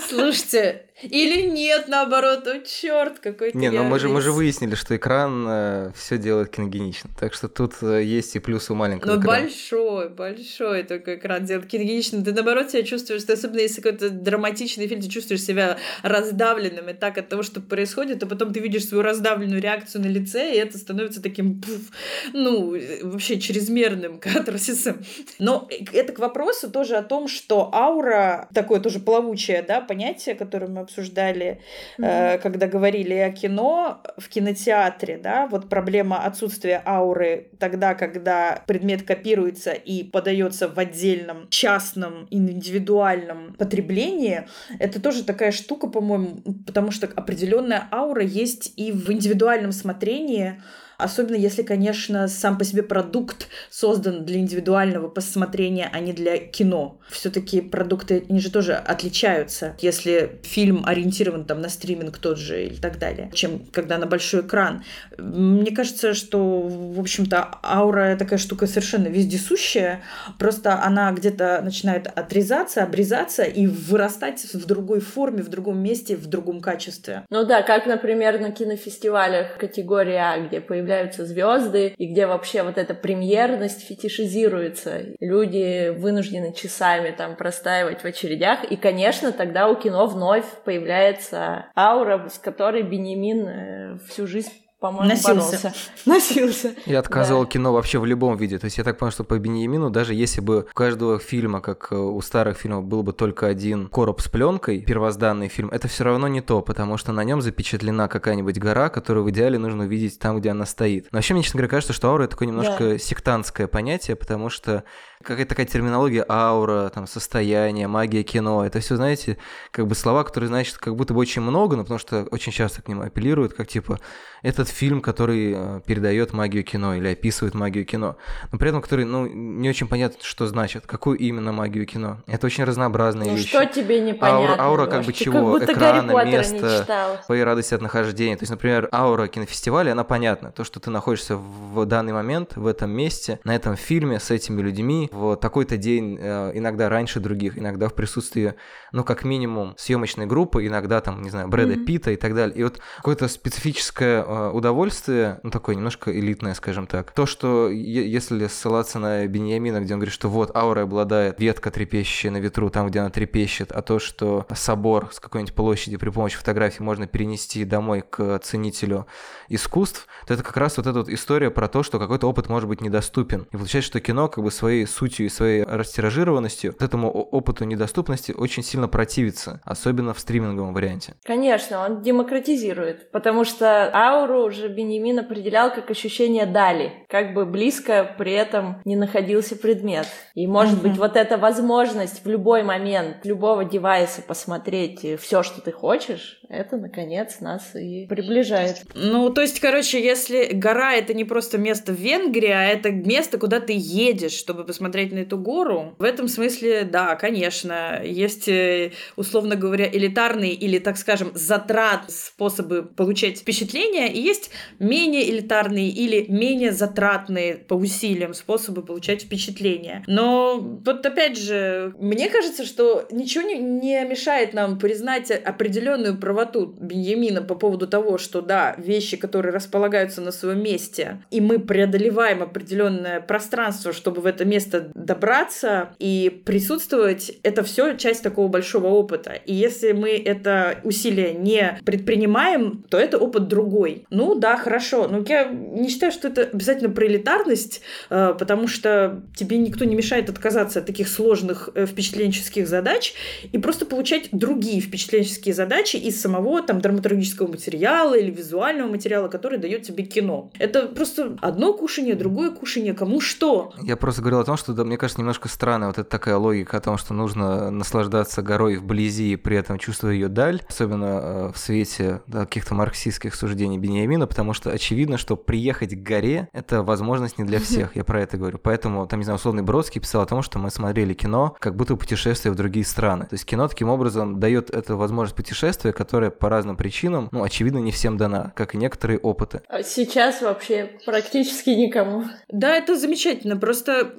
Слушайте, 0.10 0.88
или 1.04 1.48
нет, 1.48 1.88
наоборот, 1.88 2.48
о 2.48 2.60
черт, 2.62 3.20
какой 3.20 3.52
Не, 3.54 3.70
ну 3.70 3.84
мы 3.84 4.00
же, 4.00 4.10
мы 4.10 4.22
же 4.22 4.32
выяснили, 4.32 4.74
что 4.74 4.96
экран 4.96 5.46
э, 5.48 5.92
все 5.96 6.18
делает 6.18 6.50
киногенично. 6.50 7.12
Так 7.20 7.36
что 7.36 7.48
тут 7.48 7.74
э, 7.82 8.04
есть 8.04 8.36
и 8.36 8.40
плюсы 8.40 8.74
у 8.74 8.76
маленького 8.76 9.14
Но 9.14 9.22
экрана. 9.22 9.44
большой, 9.44 10.10
большой 10.10 10.84
такой 10.84 11.18
экран 11.18 11.46
делает 11.46 11.68
киногенично. 11.68 12.24
Ты 12.24 12.34
наоборот 12.34 12.72
себя 12.72 12.82
чувствуешь, 12.82 13.24
ты, 13.24 13.34
особенно 13.34 13.60
если 13.60 13.82
какой-то 13.82 14.10
драматичный 14.10 14.88
фильм, 14.88 15.02
ты 15.02 15.08
чувствуешь 15.08 15.44
себя 15.44 15.78
раздавленным 16.02 16.90
и 16.90 16.94
так 16.94 17.20
от 17.20 17.30
того, 17.30 17.44
что 17.44 17.62
происходит, 17.62 18.24
а 18.24 18.26
потом 18.26 18.52
ты 18.52 18.60
видишь 18.60 18.88
свою 18.88 19.04
раздавленную 19.04 19.62
реакцию 19.62 20.02
на 20.02 20.08
лице, 20.08 20.52
и 20.52 20.58
это 20.58 20.80
становится 20.80 21.22
таким, 21.22 21.62
пуф, 21.62 21.92
ну, 22.34 22.76
вообще 23.04 23.40
чрезмерным 23.40 24.20
катарсисом. 24.20 24.98
Но 25.38 25.70
это 25.94 26.12
к 26.12 26.18
вопросу 26.18 26.72
тоже 26.72 26.96
о 26.96 27.04
том, 27.04 27.28
что 27.28 27.72
аура, 27.72 28.50
такое 28.52 28.80
тоже 28.80 29.00
плавучее, 29.00 29.62
да, 29.62 29.80
понятие, 29.80 30.34
которое 30.34 30.66
мы 30.66 30.87
обсуждали, 30.88 31.60
mm-hmm. 31.98 32.40
когда 32.40 32.68
говорили 32.68 33.14
о 33.14 33.32
кино 33.32 34.02
в 34.18 34.30
кинотеатре, 34.30 35.18
да, 35.18 35.48
вот 35.48 35.70
проблема 35.70 36.24
отсутствия 36.24 36.82
ауры 36.86 37.50
тогда, 37.60 37.94
когда 37.94 38.64
предмет 38.66 39.04
копируется 39.04 39.72
и 39.72 40.04
подается 40.04 40.68
в 40.68 40.80
отдельном 40.80 41.50
частном 41.50 42.28
индивидуальном 42.32 43.54
потреблении, 43.56 44.48
это 44.80 45.02
тоже 45.02 45.24
такая 45.24 45.52
штука, 45.52 45.88
по-моему, 45.88 46.38
потому 46.66 46.92
что 46.92 47.08
определенная 47.08 47.88
аура 47.92 48.24
есть 48.24 48.74
и 48.78 48.92
в 48.92 49.12
индивидуальном 49.12 49.72
смотрении, 49.72 50.62
Особенно 50.98 51.36
если, 51.36 51.62
конечно, 51.62 52.28
сам 52.28 52.58
по 52.58 52.64
себе 52.64 52.82
продукт 52.82 53.48
создан 53.70 54.26
для 54.26 54.40
индивидуального 54.40 55.10
посмотрения, 55.10 55.90
а 55.94 56.00
не 56.00 56.12
для 56.12 56.38
кино. 56.40 57.00
Все-таки 57.10 57.62
продукты, 57.62 58.26
они 58.30 58.40
же 58.40 58.52
тоже 58.52 58.74
отличаются, 58.74 59.76
если 59.80 60.40
фильм 60.44 60.84
ориентирован 60.86 61.46
там 61.46 61.62
на 61.62 61.70
стриминг 61.70 62.18
тот 62.18 62.40
же 62.40 62.66
или 62.66 62.76
так 62.76 62.98
далее, 62.98 63.30
чем 63.34 63.60
когда 63.72 63.98
на 64.00 64.08
большой 64.08 64.42
экран. 64.42 64.84
Мне 65.20 65.72
кажется, 65.72 66.16
что, 66.16 66.62
в 66.62 67.00
общем-то, 67.00 67.60
аура 67.64 68.16
такая 68.18 68.40
штука 68.40 68.66
совершенно 68.66 69.08
вездесущая, 69.08 70.02
просто 70.40 70.82
она 70.84 71.12
где-то 71.12 71.62
начинает 71.64 72.08
отрезаться, 72.08 72.84
обрезаться 72.84 73.44
и 73.44 73.68
вырастать 73.68 74.44
в 74.54 74.66
другой 74.66 75.00
форме, 75.00 75.44
в 75.44 75.50
другом 75.50 75.78
месте, 75.78 76.16
в 76.16 76.26
другом 76.26 76.60
качестве. 76.60 77.24
Ну 77.30 77.46
да, 77.46 77.62
как, 77.62 77.86
например, 77.86 78.40
на 78.40 78.52
кинофестивалях 78.52 79.58
категории 79.58 80.16
А, 80.16 80.40
где 80.40 80.60
появляется 80.60 80.87
появляются 80.88 81.26
звезды, 81.26 81.94
и 81.98 82.08
где 82.08 82.26
вообще 82.28 82.64
вот 82.64 82.78
эта 82.78 82.94
премьерность 82.94 83.86
фетишизируется. 83.86 85.02
Люди 85.20 85.90
вынуждены 85.90 86.54
часами 86.54 87.12
там 87.12 87.36
простаивать 87.36 88.02
в 88.02 88.06
очередях, 88.06 88.64
и, 88.64 88.78
конечно, 88.78 89.34
тогда 89.34 89.68
у 89.68 89.76
кино 89.76 90.08
вновь 90.08 90.46
появляется 90.64 91.66
аура, 91.76 92.30
с 92.30 92.40
которой 92.40 92.84
Бенемин 92.84 93.48
э, 93.48 93.98
всю 94.08 94.28
жизнь 94.28 94.52
по-моему, 94.80 95.10
Носился. 95.10 95.34
боролся. 95.34 95.74
Носился. 96.06 96.76
Я 96.86 97.00
отказывал 97.00 97.44
Да. 97.44 97.50
кино 97.50 97.74
вообще 97.74 98.00
в 98.00 98.06
любом 98.06 98.38
виде. 98.38 98.60
То 98.60 98.66
есть 98.66 98.78
я 98.78 98.84
так 98.84 98.98
понял, 98.98 99.12
что 99.12 99.24
по 99.24 99.38
Беньямину, 99.40 99.90
даже 99.90 100.14
если 100.14 100.42
бы 100.42 100.68
у 100.70 100.74
каждого 100.76 101.20
фильма, 101.20 101.62
как 101.62 101.88
э, 101.92 101.96
у 101.96 102.22
старых 102.22 102.58
фильмов, 102.58 102.86
был 102.86 103.04
бы 103.04 103.14
только 103.14 103.48
один 103.48 103.88
короб 103.88 104.22
с 104.22 104.28
пленкой, 104.28 104.82
первозданный 104.82 105.48
фильм, 105.48 105.70
это 105.70 105.88
все 105.88 106.04
равно 106.04 106.28
не 106.28 106.42
то, 106.42 106.62
потому 106.62 106.98
что 106.98 107.12
на 107.12 107.24
нем 107.24 107.42
запечатлена 107.42 108.08
какая-нибудь 108.08 108.60
гора, 108.60 108.90
которую 108.90 109.26
в 109.26 109.30
идеале 109.32 109.58
нужно 109.58 109.86
увидеть 109.86 110.20
там, 110.20 110.40
где 110.40 110.52
она 110.52 110.66
стоит. 110.66 111.08
Но 111.12 111.18
вообще, 111.18 111.34
мне, 111.34 111.44
честно 111.44 111.58
говоря, 111.58 111.70
кажется, 111.72 111.94
что 111.94 112.10
аура 112.10 112.24
это 112.24 112.32
такое 112.32 112.48
немножко 112.48 113.00
сектантское 113.00 113.68
понятие, 113.68 114.16
потому 114.16 114.50
что 114.50 114.84
какая-то 115.24 115.50
такая 115.50 115.66
терминология 115.66 116.26
аура, 116.28 116.90
там, 116.90 117.08
состояние, 117.08 117.88
магия 117.88 118.24
кино, 118.24 118.66
это 118.66 118.80
все, 118.80 118.96
знаете, 118.96 119.38
как 119.72 119.88
бы 119.88 119.96
слова, 119.96 120.24
которые 120.24 120.48
значат 120.48 120.78
как 120.78 120.96
будто 120.96 121.14
бы 121.14 121.20
очень 121.20 121.42
много, 121.42 121.76
но 121.76 121.84
потому 121.84 122.00
что 122.00 122.28
очень 122.32 122.52
часто 122.52 122.82
к 122.82 122.88
ним 122.88 123.02
апеллируют, 123.02 123.54
как 123.54 123.68
типа 123.68 124.00
этот 124.44 124.70
фильм, 124.70 125.02
который 125.02 125.54
э, 125.56 125.82
передает 125.86 126.34
магию 126.34 126.64
кино 126.64 126.96
или 126.96 127.08
описывает 127.10 127.54
магию 127.56 127.86
кино, 127.86 128.18
но 128.52 128.58
при 128.60 128.70
этом 128.70 128.82
который, 128.82 129.06
ну, 129.06 129.26
не 129.28 129.70
очень 129.70 129.88
понятно, 129.88 130.20
что 130.22 130.46
значит, 130.48 130.86
какую 130.86 131.18
именно 131.18 131.52
магию 131.52 131.86
кино. 131.86 132.20
Это 132.28 132.46
очень 132.46 132.64
разнообразные 132.64 133.32
Ну 133.32 133.38
вещи. 133.38 133.50
что 133.50 133.66
тебе 133.66 134.00
непонятно? 134.00 134.54
Аура, 134.54 134.62
аура 134.62 134.86
как 134.86 135.06
бы? 135.06 135.12
Ты 135.12 135.24
чего? 135.24 135.60
Как 135.60 135.70
Экрана, 135.70 136.24
места, 136.26 137.22
твоей 137.26 137.44
радости 137.44 137.74
от 137.74 137.82
нахождения. 137.82 138.36
То 138.38 138.44
есть, 138.44 138.52
например, 138.52 138.90
аура 138.92 139.28
кинофестиваля, 139.28 139.92
она 139.92 140.04
понятна. 140.04 140.52
То, 140.52 140.64
что 140.64 140.80
ты 140.80 140.90
находишься 140.92 141.36
в 141.36 141.86
данный 141.86 142.14
момент, 142.14 142.56
в 142.56 142.68
этом 142.68 142.92
месте, 142.92 143.40
на 143.44 143.56
этом 143.56 143.76
фильме, 143.76 144.20
с 144.20 144.32
этими 144.32 144.62
людьми, 144.62 145.07
в 145.12 145.36
такой-то 145.38 145.78
день, 145.78 146.18
э, 146.20 146.52
иногда 146.56 146.90
раньше 146.90 147.20
других, 147.20 147.58
иногда 147.58 147.90
в 147.90 147.94
присутствии, 147.94 148.56
ну, 148.92 149.04
как 149.04 149.24
минимум, 149.24 149.76
съемочной 149.78 150.26
группы, 150.26 150.66
иногда 150.66 151.02
там, 151.02 151.22
не 151.22 151.30
знаю, 151.30 151.48
Брэда 151.48 151.76
Мгм. 151.76 151.86
Питта 151.86 152.12
и 152.12 152.16
так 152.16 152.36
далее. 152.36 152.58
И 152.58 152.64
вот 152.64 152.80
какое-то 152.98 153.28
специфическое 153.28 154.24
э, 154.24 154.52
удовольствие, 154.52 155.40
ну, 155.44 155.52
такое 155.52 155.76
немножко 155.76 156.18
элитное, 156.18 156.54
скажем 156.54 156.88
так. 156.88 157.12
То, 157.12 157.26
что 157.26 157.70
если 157.70 158.48
ссылаться 158.48 159.00
на 159.00 159.26
Беньямина, 159.28 159.82
где 159.82 159.94
он 159.94 160.00
говорит, 160.00 160.14
что 160.14 160.30
вот 160.30 160.56
аура 160.56 160.82
обладает 160.84 161.40
ветка, 161.40 161.72
трепещущая 161.72 162.32
на 162.32 162.38
ветру, 162.38 162.70
там, 162.70 162.88
где 162.88 163.00
она 163.00 163.10
трепещет, 163.10 163.72
а 163.72 163.82
то, 163.82 164.00
что 164.00 164.46
собор 164.54 165.10
с 165.12 165.20
какой-нибудь 165.20 165.54
площади 165.56 165.98
при 165.98 166.10
помощи 166.10 166.38
фотографии 166.38 166.82
можно 166.82 167.08
перенести 167.08 167.64
домой 167.66 168.04
к 168.08 168.40
ценителю 168.40 169.08
искусств, 169.50 170.08
то 170.26 170.34
это 170.34 170.44
как 170.44 170.58
раз 170.58 170.78
вот 170.78 170.88
эта 170.88 171.00
вот 171.00 171.10
история 171.10 171.52
про 171.52 171.68
то, 171.68 171.84
что 171.84 172.00
какой-то 172.00 172.28
опыт 172.28 172.50
может 172.50 172.68
быть 172.68 172.82
недоступен. 172.82 173.48
И 173.52 173.58
получается, 173.58 173.90
что 173.90 174.00
кино 174.00 174.28
как 174.28 174.44
бы 174.44 174.52
своей 174.52 174.86
сутью 174.98 175.28
и 175.28 175.30
своей 175.30 175.64
растиражированностью 175.64 176.72
вот 176.72 176.82
этому 176.82 177.12
опыту 177.12 177.66
недоступности 177.66 178.32
очень 178.32 178.64
сильно 178.64 178.88
противится, 178.88 179.62
особенно 179.64 180.14
в 180.14 180.20
стриминговом 180.20 180.74
варианте. 180.74 181.14
Конечно, 181.24 181.86
он 181.86 182.02
демократизирует, 182.02 183.12
потому 183.12 183.44
что 183.44 183.92
ауру 183.94 184.46
уже 184.46 184.68
Бенемин 184.68 185.20
определял 185.20 185.72
как 185.74 185.92
ощущение 185.92 186.46
дали, 186.46 187.06
как 187.10 187.34
бы 187.34 187.46
близко 187.46 188.16
при 188.18 188.34
этом 188.34 188.82
не 188.86 188.96
находился 188.96 189.56
предмет. 189.56 190.08
И 190.34 190.48
может 190.48 190.82
быть 190.82 190.98
вот 190.98 191.16
эта 191.16 191.38
возможность 191.38 192.26
в 192.26 192.30
любой 192.30 192.64
момент 192.64 193.26
любого 193.26 193.66
девайса 193.66 194.22
посмотреть 194.22 195.06
все, 195.20 195.44
что 195.44 195.62
ты 195.62 195.72
хочешь, 195.72 196.40
это 196.50 196.78
наконец 196.78 197.40
нас 197.40 197.76
и 197.76 198.08
приближает. 198.08 198.84
Ну, 198.96 199.30
то 199.30 199.42
есть, 199.42 199.60
короче, 199.60 200.02
если 200.02 200.54
гора 200.54 200.94
это 200.94 201.14
не 201.14 201.26
просто 201.26 201.58
место 201.58 201.92
в 201.92 201.98
Венгрии, 201.98 202.50
а 202.50 202.64
это 202.64 202.92
место, 202.92 203.38
куда 203.38 203.60
ты 203.60 203.74
едешь, 203.76 204.32
чтобы 204.32 204.64
посмотреть 204.64 204.87
на 204.88 205.20
эту 205.20 205.38
гору, 205.38 205.96
в 205.98 206.04
этом 206.04 206.28
смысле, 206.28 206.84
да, 206.84 207.16
конечно, 207.16 208.02
есть, 208.04 208.48
э, 208.48 208.92
условно 209.16 209.56
говоря, 209.56 209.88
элитарные 209.88 210.54
или, 210.54 210.80
так 210.80 210.98
скажем, 210.98 211.32
затрат 211.34 212.10
способы 212.10 212.84
получать 212.84 213.40
впечатления, 213.40 214.12
и 214.12 214.20
есть 214.22 214.52
менее 214.80 215.30
элитарные 215.30 215.90
или 215.90 216.26
менее 216.30 216.72
затратные 216.72 217.56
по 217.56 217.74
усилиям 217.74 218.34
способы 218.34 218.84
получать 218.84 219.24
впечатления. 219.24 220.04
Но 220.08 220.60
вот 220.60 221.06
опять 221.06 221.38
же, 221.38 221.94
мне 222.00 222.30
кажется, 222.30 222.66
что 222.66 223.08
ничего 223.12 223.44
не, 223.44 223.56
не 223.56 224.04
мешает 224.06 224.54
нам 224.54 224.80
признать 224.80 225.32
определенную 225.32 226.18
правоту 226.18 226.76
Беньямина 226.80 227.42
по 227.42 227.56
поводу 227.56 227.88
того, 227.88 228.18
что 228.18 228.42
да, 228.42 228.76
вещи, 228.78 229.18
которые 229.18 229.54
располагаются 229.54 230.22
на 230.22 230.32
своем 230.32 230.62
месте, 230.62 231.24
и 231.32 231.42
мы 231.42 231.60
преодолеваем 231.60 232.42
определенное 232.44 233.22
пространство, 233.22 233.94
чтобы 233.94 234.22
в 234.22 234.26
это 234.26 234.46
место 234.46 234.77
добраться 234.94 235.90
и 236.00 236.42
присутствовать, 236.46 237.32
это 237.44 237.64
все 237.64 237.96
часть 237.98 238.24
такого 238.24 238.48
большого 238.48 238.88
опыта. 238.88 239.34
И 239.46 239.54
если 239.54 239.92
мы 239.92 240.10
это 240.10 240.80
усилие 240.84 241.34
не 241.34 241.80
предпринимаем, 241.86 242.84
то 242.90 242.98
это 242.98 243.18
опыт 243.18 243.48
другой. 243.48 244.06
Ну 244.10 244.36
да, 244.36 244.58
хорошо. 244.58 245.08
Но 245.08 245.24
я 245.28 245.46
не 245.46 245.90
считаю, 245.90 246.12
что 246.12 246.28
это 246.28 246.44
обязательно 246.44 246.90
про 246.90 247.08
элитарность, 247.08 247.82
э, 248.10 248.34
потому 248.38 248.68
что 248.68 249.22
тебе 249.36 249.58
никто 249.58 249.86
не 249.86 249.96
мешает 249.96 250.30
отказаться 250.30 250.80
от 250.80 250.86
таких 250.86 251.08
сложных 251.08 251.70
э, 251.74 251.86
впечатленческих 251.86 252.68
задач 252.68 253.14
и 253.52 253.58
просто 253.58 253.86
получать 253.86 254.30
другие 254.32 254.82
впечатленческие 254.82 255.54
задачи 255.54 255.98
из 255.98 256.20
самого 256.22 256.62
там 256.62 256.82
драматургического 256.82 257.48
материала 257.48 258.16
или 258.16 258.32
визуального 258.32 258.90
материала, 258.90 259.28
который 259.28 259.58
дает 259.58 259.84
тебе 259.84 260.04
кино. 260.04 260.52
Это 260.60 260.88
просто 260.88 261.38
одно 261.42 261.74
кушание, 261.74 262.16
другое 262.16 262.52
кушание, 262.52 262.94
кому 262.94 263.22
что. 263.22 263.74
Я 263.84 263.98
просто 263.98 264.22
говорил 264.22 264.40
о 264.40 264.46
том, 264.46 264.58
что, 264.58 264.67
да, 264.74 264.84
мне 264.84 264.98
кажется, 264.98 265.22
немножко 265.22 265.48
странная 265.48 265.88
вот 265.88 265.98
эта 265.98 266.10
такая 266.10 266.38
логика 266.38 266.78
о 266.78 266.82
том, 266.82 266.98
что 266.98 267.14
нужно 267.14 267.72
наслаждаться 267.72 268.42
горой 268.42 268.78
вблизи 268.78 269.34
и 269.34 269.36
при 269.36 269.58
этом 269.58 269.78
чувствуя 269.78 270.14
ее 270.14 270.28
даль, 270.28 270.62
особенно 270.68 271.06
э, 271.06 271.52
в 271.54 271.58
свете 271.58 272.22
да, 272.28 272.46
каких-то 272.46 272.76
марксистских 272.76 273.36
суждений 273.36 273.78
Бениамина, 273.78 274.28
потому 274.28 274.54
что 274.54 274.72
очевидно, 274.72 275.18
что 275.18 275.36
приехать 275.36 275.96
к 275.96 276.04
горе– 276.04 276.50
это 276.54 276.84
возможность 276.84 277.38
не 277.38 277.46
для 277.46 277.60
всех, 277.60 277.96
я 277.96 278.04
про 278.04 278.22
это 278.22 278.38
говорю. 278.38 278.58
Поэтому, 278.58 279.08
там, 279.08 279.20
не 279.20 279.24
знаю, 279.24 279.38
условный 279.38 279.64
Бродский 279.64 280.02
писал 280.02 280.22
о 280.22 280.26
том, 280.26 280.42
что 280.42 280.60
мы 280.60 280.70
смотрели 280.70 281.14
кино 281.14 281.56
как 281.60 281.76
будто 281.76 281.96
путешествие 281.96 282.52
в 282.52 282.56
другие 282.56 282.86
страны. 282.86 283.26
То 283.26 283.34
есть 283.34 283.46
кино 283.46 283.68
таким 283.68 283.90
образом 283.90 284.40
дает 284.40 284.70
эту 284.70 284.98
возможность 284.98 285.36
путешествия, 285.36 285.94
которая 285.94 286.30
по 286.30 286.50
разным 286.50 286.78
причинам, 286.78 287.30
ну, 287.32 287.44
очевидно, 287.44 287.80
не 287.80 287.92
всем 287.92 288.18
дана, 288.18 288.54
как 288.56 288.76
и 288.76 288.78
некоторые 288.78 289.20
опыты. 289.20 289.62
А 289.68 289.84
сейчас 289.84 290.42
вообще 290.42 290.92
практически 291.06 291.70
никому. 291.72 292.26
Да, 292.50 292.76
это 292.76 292.98
замечательно. 292.98 293.58
Просто 293.58 294.14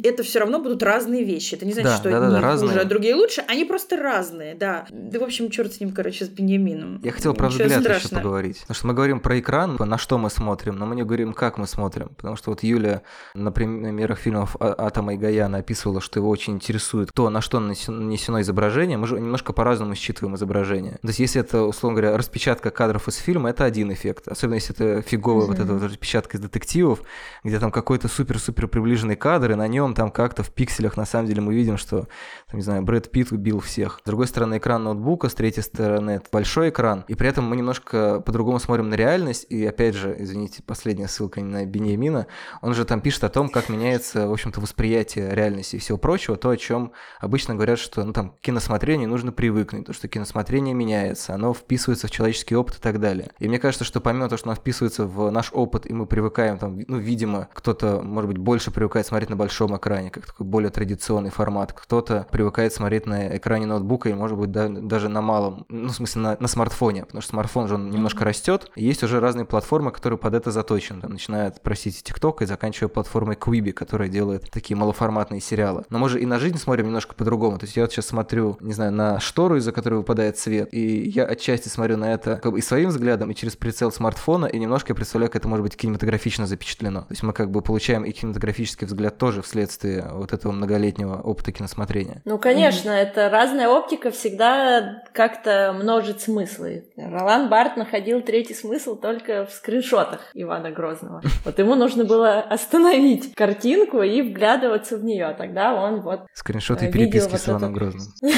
это 0.00 0.22
все 0.22 0.40
равно 0.40 0.58
будут 0.60 0.82
разные 0.82 1.24
вещи. 1.24 1.54
Это 1.54 1.66
не 1.66 1.72
значит, 1.72 1.90
Да, 1.90 1.96
что 1.96 2.10
да-да-да, 2.10 2.26
одни 2.26 2.36
хуже, 2.36 2.46
разные. 2.46 2.80
а 2.80 2.84
другие 2.84 3.14
лучше. 3.14 3.44
Они 3.48 3.64
просто 3.64 3.96
разные, 3.96 4.54
да. 4.54 4.86
Да, 4.90 5.18
в 5.18 5.22
общем, 5.24 5.50
черт 5.50 5.72
с 5.74 5.80
ним, 5.80 5.92
короче, 5.92 6.24
с 6.24 6.28
Беньямином. 6.28 7.00
Я 7.02 7.12
хотел 7.12 7.34
про 7.34 7.48
Ничего 7.48 7.64
взгляд 7.64 7.96
еще 8.02 8.08
поговорить. 8.14 8.60
Потому 8.60 8.74
что 8.74 8.86
мы 8.86 8.94
говорим 8.94 9.20
про 9.20 9.38
экран, 9.38 9.76
на 9.78 9.98
что 9.98 10.18
мы 10.18 10.30
смотрим, 10.30 10.76
но 10.76 10.86
мы 10.86 10.94
не 10.96 11.02
говорим, 11.02 11.32
как 11.34 11.58
мы 11.58 11.66
смотрим. 11.66 12.10
Потому 12.16 12.36
что 12.36 12.50
вот 12.50 12.62
Юля 12.62 13.02
на 13.34 13.52
примерах 13.52 14.18
фильмов 14.18 14.56
А- 14.60 14.86
Атома 14.86 15.14
и 15.14 15.16
Гаяна 15.16 15.58
описывала, 15.58 16.00
что 16.00 16.20
его 16.20 16.28
очень 16.28 16.54
интересует 16.54 17.10
то, 17.12 17.28
на 17.30 17.40
что 17.40 17.60
нанесено 17.60 18.40
изображение. 18.40 18.96
Мы 18.98 19.06
же 19.06 19.18
немножко 19.20 19.52
по-разному 19.52 19.94
считываем 19.94 20.36
изображение. 20.36 20.98
То 21.02 21.08
есть, 21.08 21.18
если 21.18 21.40
это, 21.40 21.62
условно 21.64 22.00
говоря, 22.00 22.16
распечатка 22.16 22.70
кадров 22.70 23.08
из 23.08 23.16
фильма, 23.16 23.50
это 23.50 23.64
один 23.64 23.92
эффект. 23.92 24.28
Особенно 24.28 24.54
если 24.54 24.74
это 24.74 25.02
фиговая 25.02 25.46
вот 25.46 25.58
эта 25.58 25.72
вот 25.74 25.82
распечатка 25.82 26.36
из 26.36 26.40
детективов, 26.40 27.02
где 27.44 27.58
там 27.58 27.70
какой-то 27.70 28.08
супер-супер 28.08 28.68
приближенный 28.68 29.16
кадр, 29.16 29.52
и 29.52 29.54
на 29.54 29.66
нем 29.68 29.81
там 29.94 30.10
как-то 30.10 30.42
в 30.42 30.50
пикселях 30.50 30.96
на 30.96 31.04
самом 31.04 31.26
деле 31.26 31.42
мы 31.42 31.54
видим, 31.54 31.76
что, 31.76 32.06
там, 32.48 32.58
не 32.58 32.62
знаю, 32.62 32.82
Брэд 32.82 33.10
Питт 33.10 33.32
убил 33.32 33.60
всех. 33.60 34.00
С 34.02 34.06
другой 34.06 34.26
стороны, 34.26 34.58
экран 34.58 34.84
ноутбука, 34.84 35.28
с 35.28 35.34
третьей 35.34 35.62
стороны, 35.62 36.12
это 36.12 36.26
большой 36.32 36.70
экран, 36.70 37.04
и 37.08 37.14
при 37.14 37.28
этом 37.28 37.44
мы 37.44 37.56
немножко 37.56 38.20
по-другому 38.20 38.58
смотрим 38.58 38.88
на 38.88 38.94
реальность, 38.94 39.46
и 39.48 39.66
опять 39.66 39.94
же, 39.94 40.14
извините, 40.18 40.62
последняя 40.62 41.08
ссылка 41.08 41.40
на 41.40 41.66
Беньямина, 41.66 42.26
он 42.60 42.74
же 42.74 42.84
там 42.84 43.00
пишет 43.00 43.24
о 43.24 43.28
том, 43.28 43.48
как 43.48 43.68
меняется, 43.68 44.28
в 44.28 44.32
общем-то, 44.32 44.60
восприятие 44.60 45.34
реальности 45.34 45.76
и 45.76 45.78
всего 45.78 45.98
прочего, 45.98 46.36
то, 46.36 46.50
о 46.50 46.56
чем 46.56 46.92
обычно 47.20 47.54
говорят, 47.54 47.78
что, 47.78 48.04
ну, 48.04 48.12
там, 48.12 48.30
к 48.30 48.40
киносмотрению 48.40 49.08
нужно 49.08 49.32
привыкнуть, 49.32 49.86
то, 49.86 49.92
что 49.92 50.08
киносмотрение 50.08 50.74
меняется, 50.74 51.34
оно 51.34 51.52
вписывается 51.54 52.06
в 52.06 52.10
человеческий 52.10 52.54
опыт 52.54 52.76
и 52.76 52.80
так 52.80 53.00
далее. 53.00 53.30
И 53.38 53.48
мне 53.48 53.58
кажется, 53.58 53.84
что 53.84 54.00
помимо 54.00 54.28
того, 54.28 54.38
что 54.38 54.50
оно 54.50 54.56
вписывается 54.56 55.06
в 55.06 55.30
наш 55.30 55.50
опыт, 55.52 55.90
и 55.90 55.94
мы 55.94 56.06
привыкаем, 56.06 56.58
там, 56.58 56.78
ну, 56.86 56.98
видимо, 56.98 57.48
кто-то, 57.52 58.00
может 58.02 58.28
быть, 58.28 58.38
больше 58.38 58.70
привыкает 58.70 59.06
смотреть 59.06 59.30
на 59.30 59.36
большом 59.36 59.71
экране, 59.76 60.10
как 60.10 60.26
такой 60.26 60.46
более 60.46 60.70
традиционный 60.70 61.30
формат, 61.30 61.72
кто-то 61.72 62.26
привыкает 62.30 62.72
смотреть 62.72 63.06
на 63.06 63.36
экране 63.36 63.66
ноутбука 63.66 64.08
и, 64.08 64.14
может 64.14 64.38
быть, 64.38 64.50
да- 64.50 64.68
даже 64.68 65.08
на 65.08 65.20
малом, 65.20 65.64
ну, 65.68 65.88
в 65.88 65.94
смысле, 65.94 66.22
на, 66.22 66.36
на 66.38 66.48
смартфоне, 66.48 67.04
потому 67.04 67.22
что 67.22 67.30
смартфон 67.30 67.68
же 67.68 67.74
он 67.74 67.90
немножко 67.90 68.24
растет, 68.24 68.70
и 68.76 68.84
есть 68.84 69.02
уже 69.02 69.20
разные 69.20 69.44
платформы, 69.44 69.90
которые 69.90 70.18
под 70.18 70.34
это 70.34 70.50
заточены, 70.50 71.00
там, 71.00 71.12
начиная 71.12 71.48
от, 71.48 71.62
простите, 71.62 72.02
TikTok 72.02 72.42
и 72.42 72.46
заканчивая 72.46 72.88
платформой 72.88 73.36
Quibi, 73.36 73.72
которая 73.72 74.08
делает 74.08 74.50
такие 74.50 74.76
малоформатные 74.76 75.40
сериалы. 75.40 75.84
Но 75.90 75.98
мы 75.98 76.08
же 76.08 76.20
и 76.20 76.26
на 76.26 76.38
жизнь 76.38 76.58
смотрим 76.58 76.86
немножко 76.86 77.14
по-другому, 77.14 77.58
то 77.58 77.64
есть 77.64 77.76
я 77.76 77.82
вот 77.82 77.92
сейчас 77.92 78.06
смотрю, 78.06 78.56
не 78.60 78.72
знаю, 78.72 78.92
на 78.92 79.20
штору, 79.20 79.56
из-за 79.56 79.72
которой 79.72 79.94
выпадает 79.94 80.38
свет, 80.38 80.68
и 80.72 81.08
я 81.08 81.24
отчасти 81.24 81.68
смотрю 81.68 81.96
на 81.96 82.12
это 82.12 82.36
как 82.36 82.52
бы 82.52 82.58
и 82.58 82.62
своим 82.62 82.90
взглядом, 82.90 83.30
и 83.30 83.34
через 83.34 83.56
прицел 83.56 83.92
смартфона, 83.92 84.46
и 84.46 84.58
немножко 84.58 84.92
я 84.92 84.94
представляю, 84.94 85.30
как 85.30 85.42
это 85.42 85.48
может 85.48 85.64
быть 85.64 85.76
кинематографично 85.76 86.46
запечатлено. 86.46 87.00
То 87.00 87.06
есть 87.10 87.22
мы 87.22 87.32
как 87.32 87.50
бы 87.50 87.62
получаем 87.62 88.04
и 88.04 88.12
кинематографический 88.12 88.86
взгляд 88.86 89.18
тоже 89.18 89.42
в 89.42 89.46
вследствие 89.52 90.08
вот 90.10 90.32
этого 90.32 90.50
многолетнего 90.50 91.20
опыта 91.20 91.52
киносмотрения. 91.52 92.22
Ну, 92.24 92.38
конечно, 92.38 92.88
mm-hmm. 92.88 93.02
это 93.02 93.28
разная 93.28 93.68
оптика 93.68 94.10
всегда 94.10 95.02
как-то 95.12 95.76
множит 95.78 96.22
смыслы. 96.22 96.86
Ролан 96.96 97.50
Барт 97.50 97.76
находил 97.76 98.22
третий 98.22 98.54
смысл 98.54 98.96
только 98.96 99.44
в 99.44 99.50
скриншотах 99.52 100.30
Ивана 100.32 100.70
Грозного. 100.70 101.20
Вот 101.44 101.58
ему 101.58 101.74
нужно 101.74 102.04
было 102.04 102.40
остановить 102.40 103.34
картинку 103.34 104.00
и 104.00 104.22
вглядываться 104.22 104.96
в 104.96 105.04
нее. 105.04 105.34
Тогда 105.36 105.74
он 105.74 106.00
вот 106.00 106.20
Скриншоты 106.32 106.90
переписки 106.90 107.36
с 107.36 107.48
Иваном 107.48 107.74
Грозным. 107.74 108.06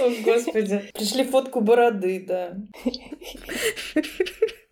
О, 0.00 0.10
Господи. 0.24 0.90
Пришли 0.94 1.24
фотку 1.24 1.60
бороды, 1.60 2.24
да. 2.26 2.54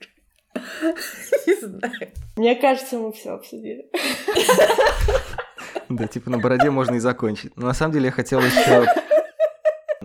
Не 1.47 1.61
знаю. 1.61 2.13
Мне 2.37 2.55
кажется, 2.57 2.99
мы 2.99 3.13
все 3.13 3.31
обсудили. 3.31 3.87
Да, 5.91 6.07
типа 6.07 6.31
на 6.31 6.39
бороде 6.39 6.71
можно 6.71 6.95
и 6.95 6.99
закончить. 6.99 7.55
Но 7.57 7.67
на 7.67 7.75
самом 7.75 7.93
деле 7.93 8.07
я 8.07 8.11
хотел 8.11 8.41
еще 8.41 8.87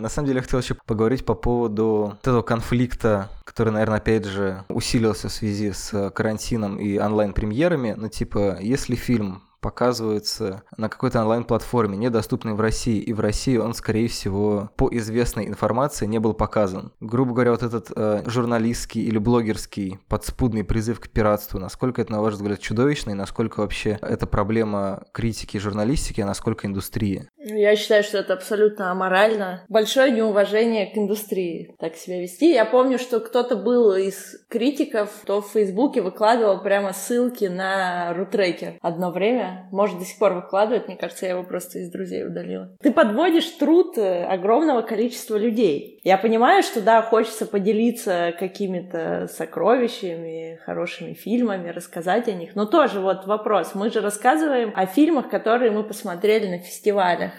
на 0.00 0.08
самом 0.08 0.26
деле, 0.26 0.38
я 0.38 0.42
хотел 0.42 0.60
еще 0.60 0.74
поговорить 0.86 1.24
по 1.24 1.34
поводу 1.34 2.18
этого 2.20 2.42
конфликта, 2.42 3.28
который, 3.44 3.72
наверное, 3.72 3.98
опять 3.98 4.24
же 4.24 4.64
усилился 4.68 5.28
в 5.28 5.32
связи 5.32 5.72
с 5.72 6.10
карантином 6.10 6.78
и 6.78 6.98
онлайн-премьерами. 6.98 7.94
Ну, 7.96 8.08
типа, 8.08 8.58
если 8.60 8.94
фильм 8.94 9.42
показывается 9.60 10.62
на 10.76 10.88
какой-то 10.88 11.20
онлайн-платформе, 11.20 11.96
недоступной 11.96 12.54
в 12.54 12.60
России, 12.60 12.98
и 12.98 13.12
в 13.12 13.20
России 13.20 13.56
он, 13.56 13.74
скорее 13.74 14.08
всего, 14.08 14.70
по 14.76 14.88
известной 14.90 15.46
информации 15.46 16.06
не 16.06 16.18
был 16.18 16.34
показан. 16.34 16.92
Грубо 17.00 17.34
говоря, 17.34 17.52
вот 17.52 17.62
этот 17.62 17.90
э, 17.94 18.22
журналистский 18.26 19.02
или 19.02 19.18
блогерский 19.18 19.98
подспудный 20.08 20.64
призыв 20.64 21.00
к 21.00 21.08
пиратству, 21.08 21.58
насколько 21.58 22.02
это, 22.02 22.12
на 22.12 22.22
ваш 22.22 22.34
взгляд, 22.34 22.60
чудовищно, 22.60 23.10
и 23.10 23.14
насколько 23.14 23.60
вообще 23.60 23.98
это 24.02 24.26
проблема 24.26 25.04
критики 25.12 25.58
журналистики, 25.58 26.20
а 26.20 26.26
насколько 26.26 26.66
индустрии? 26.66 27.28
Я 27.38 27.74
считаю, 27.76 28.02
что 28.02 28.18
это 28.18 28.34
абсолютно 28.34 28.90
аморально. 28.90 29.64
Большое 29.68 30.12
неуважение 30.12 30.86
к 30.86 30.96
индустрии 30.96 31.74
так 31.78 31.96
себя 31.96 32.20
вести. 32.20 32.52
Я 32.52 32.64
помню, 32.64 32.98
что 32.98 33.20
кто-то 33.20 33.56
был 33.56 33.94
из 33.94 34.36
критиков, 34.48 35.10
кто 35.22 35.40
в 35.40 35.48
Фейсбуке 35.48 36.02
выкладывал 36.02 36.62
прямо 36.62 36.92
ссылки 36.92 37.46
на 37.46 38.12
рутрекер 38.14 38.78
одно 38.80 39.10
время, 39.10 39.49
может, 39.70 39.98
до 39.98 40.04
сих 40.04 40.18
пор 40.18 40.34
выкладывает. 40.34 40.88
Мне 40.88 40.96
кажется, 40.96 41.26
я 41.26 41.32
его 41.32 41.42
просто 41.42 41.78
из 41.78 41.90
друзей 41.90 42.26
удалила. 42.26 42.76
Ты 42.82 42.92
подводишь 42.92 43.46
труд 43.46 43.98
э, 43.98 44.24
огромного 44.24 44.82
количества 44.82 45.36
людей. 45.36 46.00
Я 46.04 46.18
понимаю, 46.18 46.62
что, 46.62 46.80
да, 46.80 47.02
хочется 47.02 47.46
поделиться 47.46 48.32
какими-то 48.38 49.28
сокровищами, 49.30 50.58
хорошими 50.64 51.12
фильмами, 51.12 51.70
рассказать 51.70 52.28
о 52.28 52.32
них. 52.32 52.54
Но 52.54 52.66
тоже 52.66 53.00
вот 53.00 53.26
вопрос. 53.26 53.74
Мы 53.74 53.90
же 53.90 54.00
рассказываем 54.00 54.72
о 54.74 54.86
фильмах, 54.86 55.28
которые 55.28 55.70
мы 55.70 55.84
посмотрели 55.84 56.48
на 56.48 56.58
фестивалях. 56.58 57.32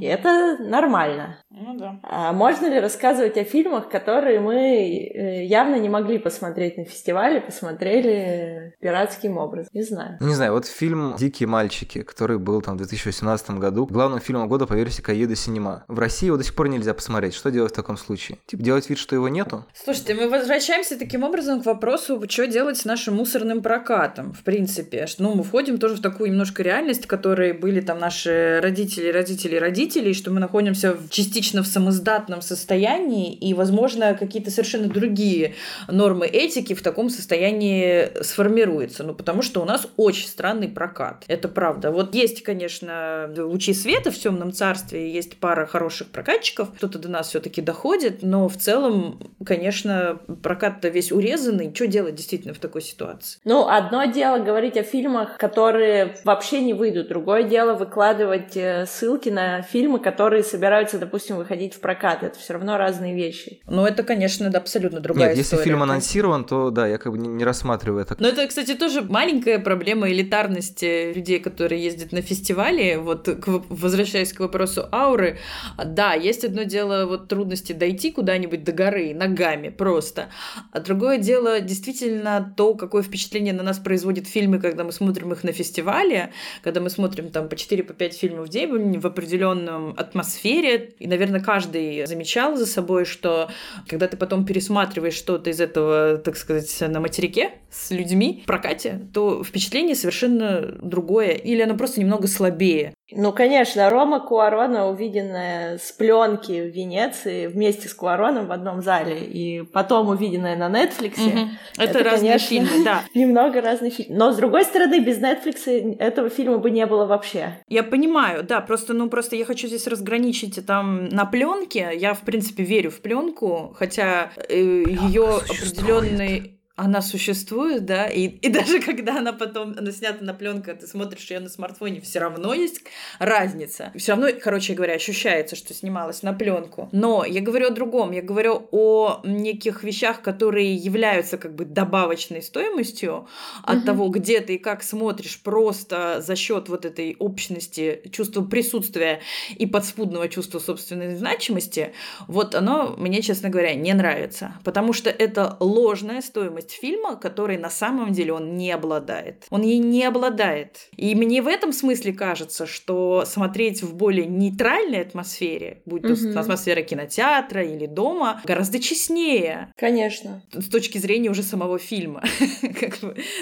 И 0.00 0.04
это 0.04 0.56
нормально. 0.58 1.38
Ну 1.50 1.76
да. 1.78 2.00
А 2.02 2.32
можно 2.32 2.66
ли 2.66 2.80
рассказывать 2.80 3.36
о 3.36 3.44
фильмах, 3.44 3.88
которые 3.88 4.40
мы 4.40 4.56
э, 4.56 5.44
явно 5.44 5.76
не 5.76 5.88
могли 5.88 6.18
посмотреть 6.18 6.76
на 6.76 6.84
фестивале, 6.84 7.40
посмотрели 7.40 8.74
пиратским 8.80 9.38
образом? 9.38 9.70
Не 9.72 9.82
знаю. 9.82 10.16
Не 10.20 10.34
знаю, 10.34 10.52
вот 10.52 10.66
фильм 10.66 11.14
«Дикие 11.16 11.46
мальчики», 11.46 12.02
который 12.02 12.38
был 12.38 12.62
там 12.62 12.74
в 12.74 12.78
2018 12.78 13.50
году, 13.52 13.86
главным 13.86 14.20
фильмом 14.20 14.48
года 14.48 14.66
по 14.66 14.74
версии 14.74 15.02
Каеда 15.02 15.36
Синема. 15.36 15.84
В 15.88 15.98
России 15.98 16.26
его 16.26 16.36
до 16.36 16.44
сих 16.44 16.54
пор 16.54 16.68
нельзя 16.68 16.94
посмотреть. 16.94 17.34
Что 17.34 17.50
делать 17.50 17.72
в 17.72 17.76
таком 17.76 17.96
случае? 17.96 18.38
Типа 18.46 18.62
делать 18.62 18.88
вид, 18.88 18.98
что 18.98 19.14
его 19.14 19.28
нету? 19.28 19.66
Слушайте, 19.74 20.14
мы 20.14 20.28
возвращаемся 20.28 20.98
таким 20.98 21.22
образом 21.22 21.62
к 21.62 21.66
вопросу, 21.66 22.22
что 22.28 22.46
делать 22.46 22.78
с 22.78 22.84
нашим 22.84 23.16
мусорным 23.16 23.62
прокатом, 23.62 24.32
в 24.32 24.42
принципе. 24.42 25.06
Ну, 25.18 25.34
мы 25.34 25.42
входим 25.44 25.78
тоже 25.78 25.96
в 25.96 26.02
такую 26.02 26.30
немножко 26.30 26.62
реальность, 26.62 27.04
в 27.04 27.08
которой 27.08 27.52
были 27.52 27.80
там 27.80 27.98
наши 27.98 28.60
родители, 28.62 29.10
родители, 29.10 29.56
родители, 29.56 29.65
родителей, 29.66 30.14
что 30.14 30.30
мы 30.30 30.38
находимся 30.38 30.96
частично 31.10 31.62
в 31.62 31.66
самоздатном 31.66 32.40
состоянии, 32.40 33.34
и, 33.34 33.52
возможно, 33.52 34.14
какие-то 34.14 34.50
совершенно 34.50 34.86
другие 34.88 35.54
нормы 35.88 36.26
этики 36.26 36.74
в 36.74 36.82
таком 36.82 37.10
состоянии 37.10 38.22
сформируются. 38.22 39.02
Ну, 39.02 39.14
потому 39.14 39.42
что 39.42 39.60
у 39.60 39.64
нас 39.64 39.88
очень 39.96 40.28
странный 40.28 40.68
прокат. 40.68 41.24
Это 41.26 41.48
правда. 41.48 41.90
Вот 41.90 42.14
есть, 42.14 42.42
конечно, 42.44 43.28
лучи 43.36 43.74
света 43.74 44.10
в 44.12 44.18
темном 44.18 44.52
царстве, 44.52 45.12
есть 45.12 45.36
пара 45.38 45.66
хороших 45.66 46.08
прокатчиков, 46.08 46.70
кто-то 46.76 46.98
до 47.00 47.08
нас 47.08 47.28
все-таки 47.28 47.60
доходит, 47.60 48.22
но 48.22 48.48
в 48.48 48.56
целом, 48.56 49.18
конечно, 49.44 50.20
прокат-то 50.42 50.88
весь 50.88 51.10
урезанный. 51.10 51.72
Что 51.74 51.88
делать 51.88 52.14
действительно 52.14 52.54
в 52.54 52.58
такой 52.58 52.82
ситуации? 52.82 53.40
Ну, 53.44 53.66
одно 53.68 54.04
дело 54.04 54.38
говорить 54.38 54.76
о 54.76 54.84
фильмах, 54.84 55.38
которые 55.38 56.14
вообще 56.24 56.60
не 56.60 56.72
выйдут, 56.72 57.08
другое 57.08 57.42
дело 57.42 57.74
выкладывать 57.74 58.56
э, 58.56 58.86
ссылки 58.86 59.28
на 59.28 59.55
фильмы, 59.62 59.98
которые 59.98 60.42
собираются, 60.42 60.98
допустим, 60.98 61.36
выходить 61.36 61.74
в 61.74 61.80
прокат. 61.80 62.22
Это 62.22 62.38
все 62.38 62.54
равно 62.54 62.76
разные 62.76 63.14
вещи. 63.14 63.60
Ну, 63.66 63.84
это, 63.84 64.02
конечно, 64.02 64.50
да, 64.50 64.58
абсолютно 64.58 65.00
другая 65.00 65.30
Нет, 65.30 65.38
история. 65.38 65.60
если 65.60 65.70
фильм 65.70 65.82
анонсирован, 65.82 66.44
то 66.44 66.70
да, 66.70 66.86
я 66.86 66.98
как 66.98 67.12
бы 67.12 67.18
не, 67.18 67.28
не 67.28 67.44
рассматриваю 67.44 68.02
это. 68.02 68.16
Но 68.18 68.28
это, 68.28 68.46
кстати, 68.46 68.74
тоже 68.74 69.02
маленькая 69.02 69.58
проблема 69.58 70.10
элитарности 70.10 71.12
людей, 71.12 71.38
которые 71.40 71.82
ездят 71.82 72.12
на 72.12 72.22
фестивали. 72.22 72.96
Вот 72.96 73.28
к, 73.28 73.46
возвращаясь 73.68 74.32
к 74.32 74.40
вопросу 74.40 74.88
ауры, 74.92 75.38
да, 75.84 76.14
есть 76.14 76.44
одно 76.44 76.62
дело 76.64 77.06
вот 77.06 77.28
трудности 77.28 77.72
дойти 77.72 78.10
куда-нибудь 78.10 78.64
до 78.64 78.72
горы 78.72 79.14
ногами 79.14 79.68
просто, 79.68 80.26
а 80.72 80.80
другое 80.80 81.18
дело 81.18 81.60
действительно 81.60 82.54
то, 82.56 82.74
какое 82.74 83.02
впечатление 83.02 83.52
на 83.52 83.62
нас 83.62 83.78
производят 83.78 84.26
фильмы, 84.26 84.58
когда 84.58 84.84
мы 84.84 84.92
смотрим 84.92 85.32
их 85.32 85.44
на 85.44 85.52
фестивале, 85.52 86.32
когда 86.62 86.80
мы 86.80 86.90
смотрим 86.90 87.30
там 87.30 87.48
по 87.48 87.54
4-5 87.54 87.92
по 87.92 88.08
фильмов 88.10 88.46
в 88.46 88.48
день 88.48 88.98
в 88.98 89.06
определенном 89.06 89.45
определенном 89.46 89.94
атмосфере. 89.96 90.94
И, 90.98 91.06
наверное, 91.06 91.40
каждый 91.40 92.06
замечал 92.06 92.56
за 92.56 92.66
собой, 92.66 93.04
что 93.04 93.50
когда 93.88 94.08
ты 94.08 94.16
потом 94.16 94.44
пересматриваешь 94.44 95.14
что-то 95.14 95.50
из 95.50 95.60
этого, 95.60 96.18
так 96.18 96.36
сказать, 96.36 96.80
на 96.88 97.00
материке 97.00 97.52
с 97.70 97.90
людьми 97.90 98.42
в 98.44 98.46
прокате, 98.46 99.08
то 99.12 99.42
впечатление 99.44 99.94
совершенно 99.94 100.76
другое. 100.82 101.32
Или 101.32 101.62
оно 101.62 101.76
просто 101.76 102.00
немного 102.00 102.26
слабее. 102.26 102.94
Ну, 103.12 103.32
конечно, 103.32 103.88
Рома 103.88 104.18
Куарона, 104.20 104.88
увиденная 104.88 105.78
с 105.78 105.92
пленки 105.92 106.60
в 106.60 106.74
Венеции 106.74 107.46
вместе 107.46 107.88
с 107.88 107.94
Куароном 107.94 108.46
в 108.46 108.52
одном 108.52 108.82
зале, 108.82 109.20
и 109.20 109.62
потом 109.62 110.08
увиденная 110.08 110.56
на 110.56 110.68
Нетфликсе. 110.68 111.28
Угу. 111.28 111.48
Это, 111.78 111.98
это 111.98 112.04
разные 112.04 112.32
конечно, 112.32 112.48
фильмы, 112.48 112.84
да. 112.84 113.04
Немного 113.14 113.60
разных 113.60 113.94
фильмов. 113.94 114.18
Но, 114.18 114.32
с 114.32 114.36
другой 114.36 114.64
стороны, 114.64 114.98
без 114.98 115.18
Нетфликса 115.18 115.70
этого 115.70 116.30
фильма 116.30 116.58
бы 116.58 116.70
не 116.70 116.84
было 116.86 117.06
вообще. 117.06 117.58
Я 117.68 117.84
понимаю, 117.84 118.42
да, 118.42 118.60
просто, 118.60 118.92
ну, 118.92 119.08
просто 119.08 119.36
я 119.36 119.44
хочу 119.44 119.68
здесь 119.68 119.86
разграничить 119.86 120.64
там 120.66 121.08
на 121.08 121.26
пленке. 121.26 121.92
Я, 121.94 122.14
в 122.14 122.22
принципе, 122.22 122.64
верю 122.64 122.90
в 122.90 123.00
пленку, 123.00 123.72
хотя 123.78 124.32
э, 124.48 124.56
ее 124.56 125.36
определенный 125.48 126.55
она 126.76 127.00
существует, 127.00 127.86
да, 127.86 128.06
и, 128.06 128.26
и 128.26 128.48
даже 128.50 128.80
когда 128.80 129.18
она 129.18 129.32
потом, 129.32 129.74
она 129.78 129.90
снята 129.92 130.22
на 130.22 130.34
пленку, 130.34 130.70
ты 130.78 130.86
смотришь 130.86 131.30
ее 131.30 131.40
на 131.40 131.48
смартфоне, 131.48 132.02
все 132.02 132.18
равно 132.18 132.52
есть 132.52 132.82
разница. 133.18 133.92
Все 133.96 134.12
равно, 134.12 134.28
короче 134.40 134.74
говоря, 134.74 134.94
ощущается, 134.94 135.56
что 135.56 135.72
снималась 135.72 136.22
на 136.22 136.34
пленку. 136.34 136.90
Но 136.92 137.24
я 137.24 137.40
говорю 137.40 137.68
о 137.68 137.70
другом, 137.70 138.12
я 138.12 138.20
говорю 138.20 138.68
о 138.72 139.22
неких 139.24 139.82
вещах, 139.82 140.20
которые 140.20 140.74
являются 140.74 141.38
как 141.38 141.54
бы 141.54 141.64
добавочной 141.64 142.42
стоимостью 142.42 143.26
от 143.62 143.78
угу. 143.78 143.86
того, 143.86 144.08
где 144.08 144.40
ты 144.40 144.56
и 144.56 144.58
как 144.58 144.82
смотришь, 144.82 145.40
просто 145.42 146.20
за 146.20 146.36
счет 146.36 146.68
вот 146.68 146.84
этой 146.84 147.16
общности, 147.18 148.02
чувства 148.12 148.44
присутствия 148.44 149.20
и 149.56 149.64
подспудного 149.64 150.28
чувства 150.28 150.58
собственной 150.58 151.16
значимости, 151.16 151.94
вот 152.28 152.54
оно 152.54 152.94
мне, 152.98 153.22
честно 153.22 153.48
говоря, 153.48 153.74
не 153.74 153.94
нравится, 153.94 154.56
потому 154.62 154.92
что 154.92 155.08
это 155.08 155.56
ложная 155.60 156.20
стоимость 156.20 156.65
ценность 156.66 156.72
фильма, 156.72 157.16
который 157.16 157.58
на 157.58 157.70
самом 157.70 158.12
деле 158.12 158.32
он 158.32 158.56
не 158.56 158.70
обладает. 158.70 159.44
Он 159.50 159.62
ей 159.62 159.78
не 159.78 160.04
обладает. 160.04 160.88
И 160.96 161.14
мне 161.14 161.42
в 161.42 161.46
этом 161.46 161.72
смысле 161.72 162.12
кажется, 162.12 162.66
что 162.66 163.24
смотреть 163.26 163.82
в 163.82 163.94
более 163.94 164.26
нейтральной 164.26 165.00
атмосфере, 165.00 165.82
будь 165.86 166.02
то 166.02 166.12
угу. 166.12 166.38
атмосфера 166.38 166.82
кинотеатра 166.82 167.62
или 167.62 167.86
дома, 167.86 168.40
гораздо 168.44 168.78
честнее. 168.78 169.72
Конечно. 169.76 170.42
С 170.52 170.68
точки 170.68 170.98
зрения 170.98 171.30
уже 171.30 171.42
самого 171.42 171.78
фильма. 171.78 172.22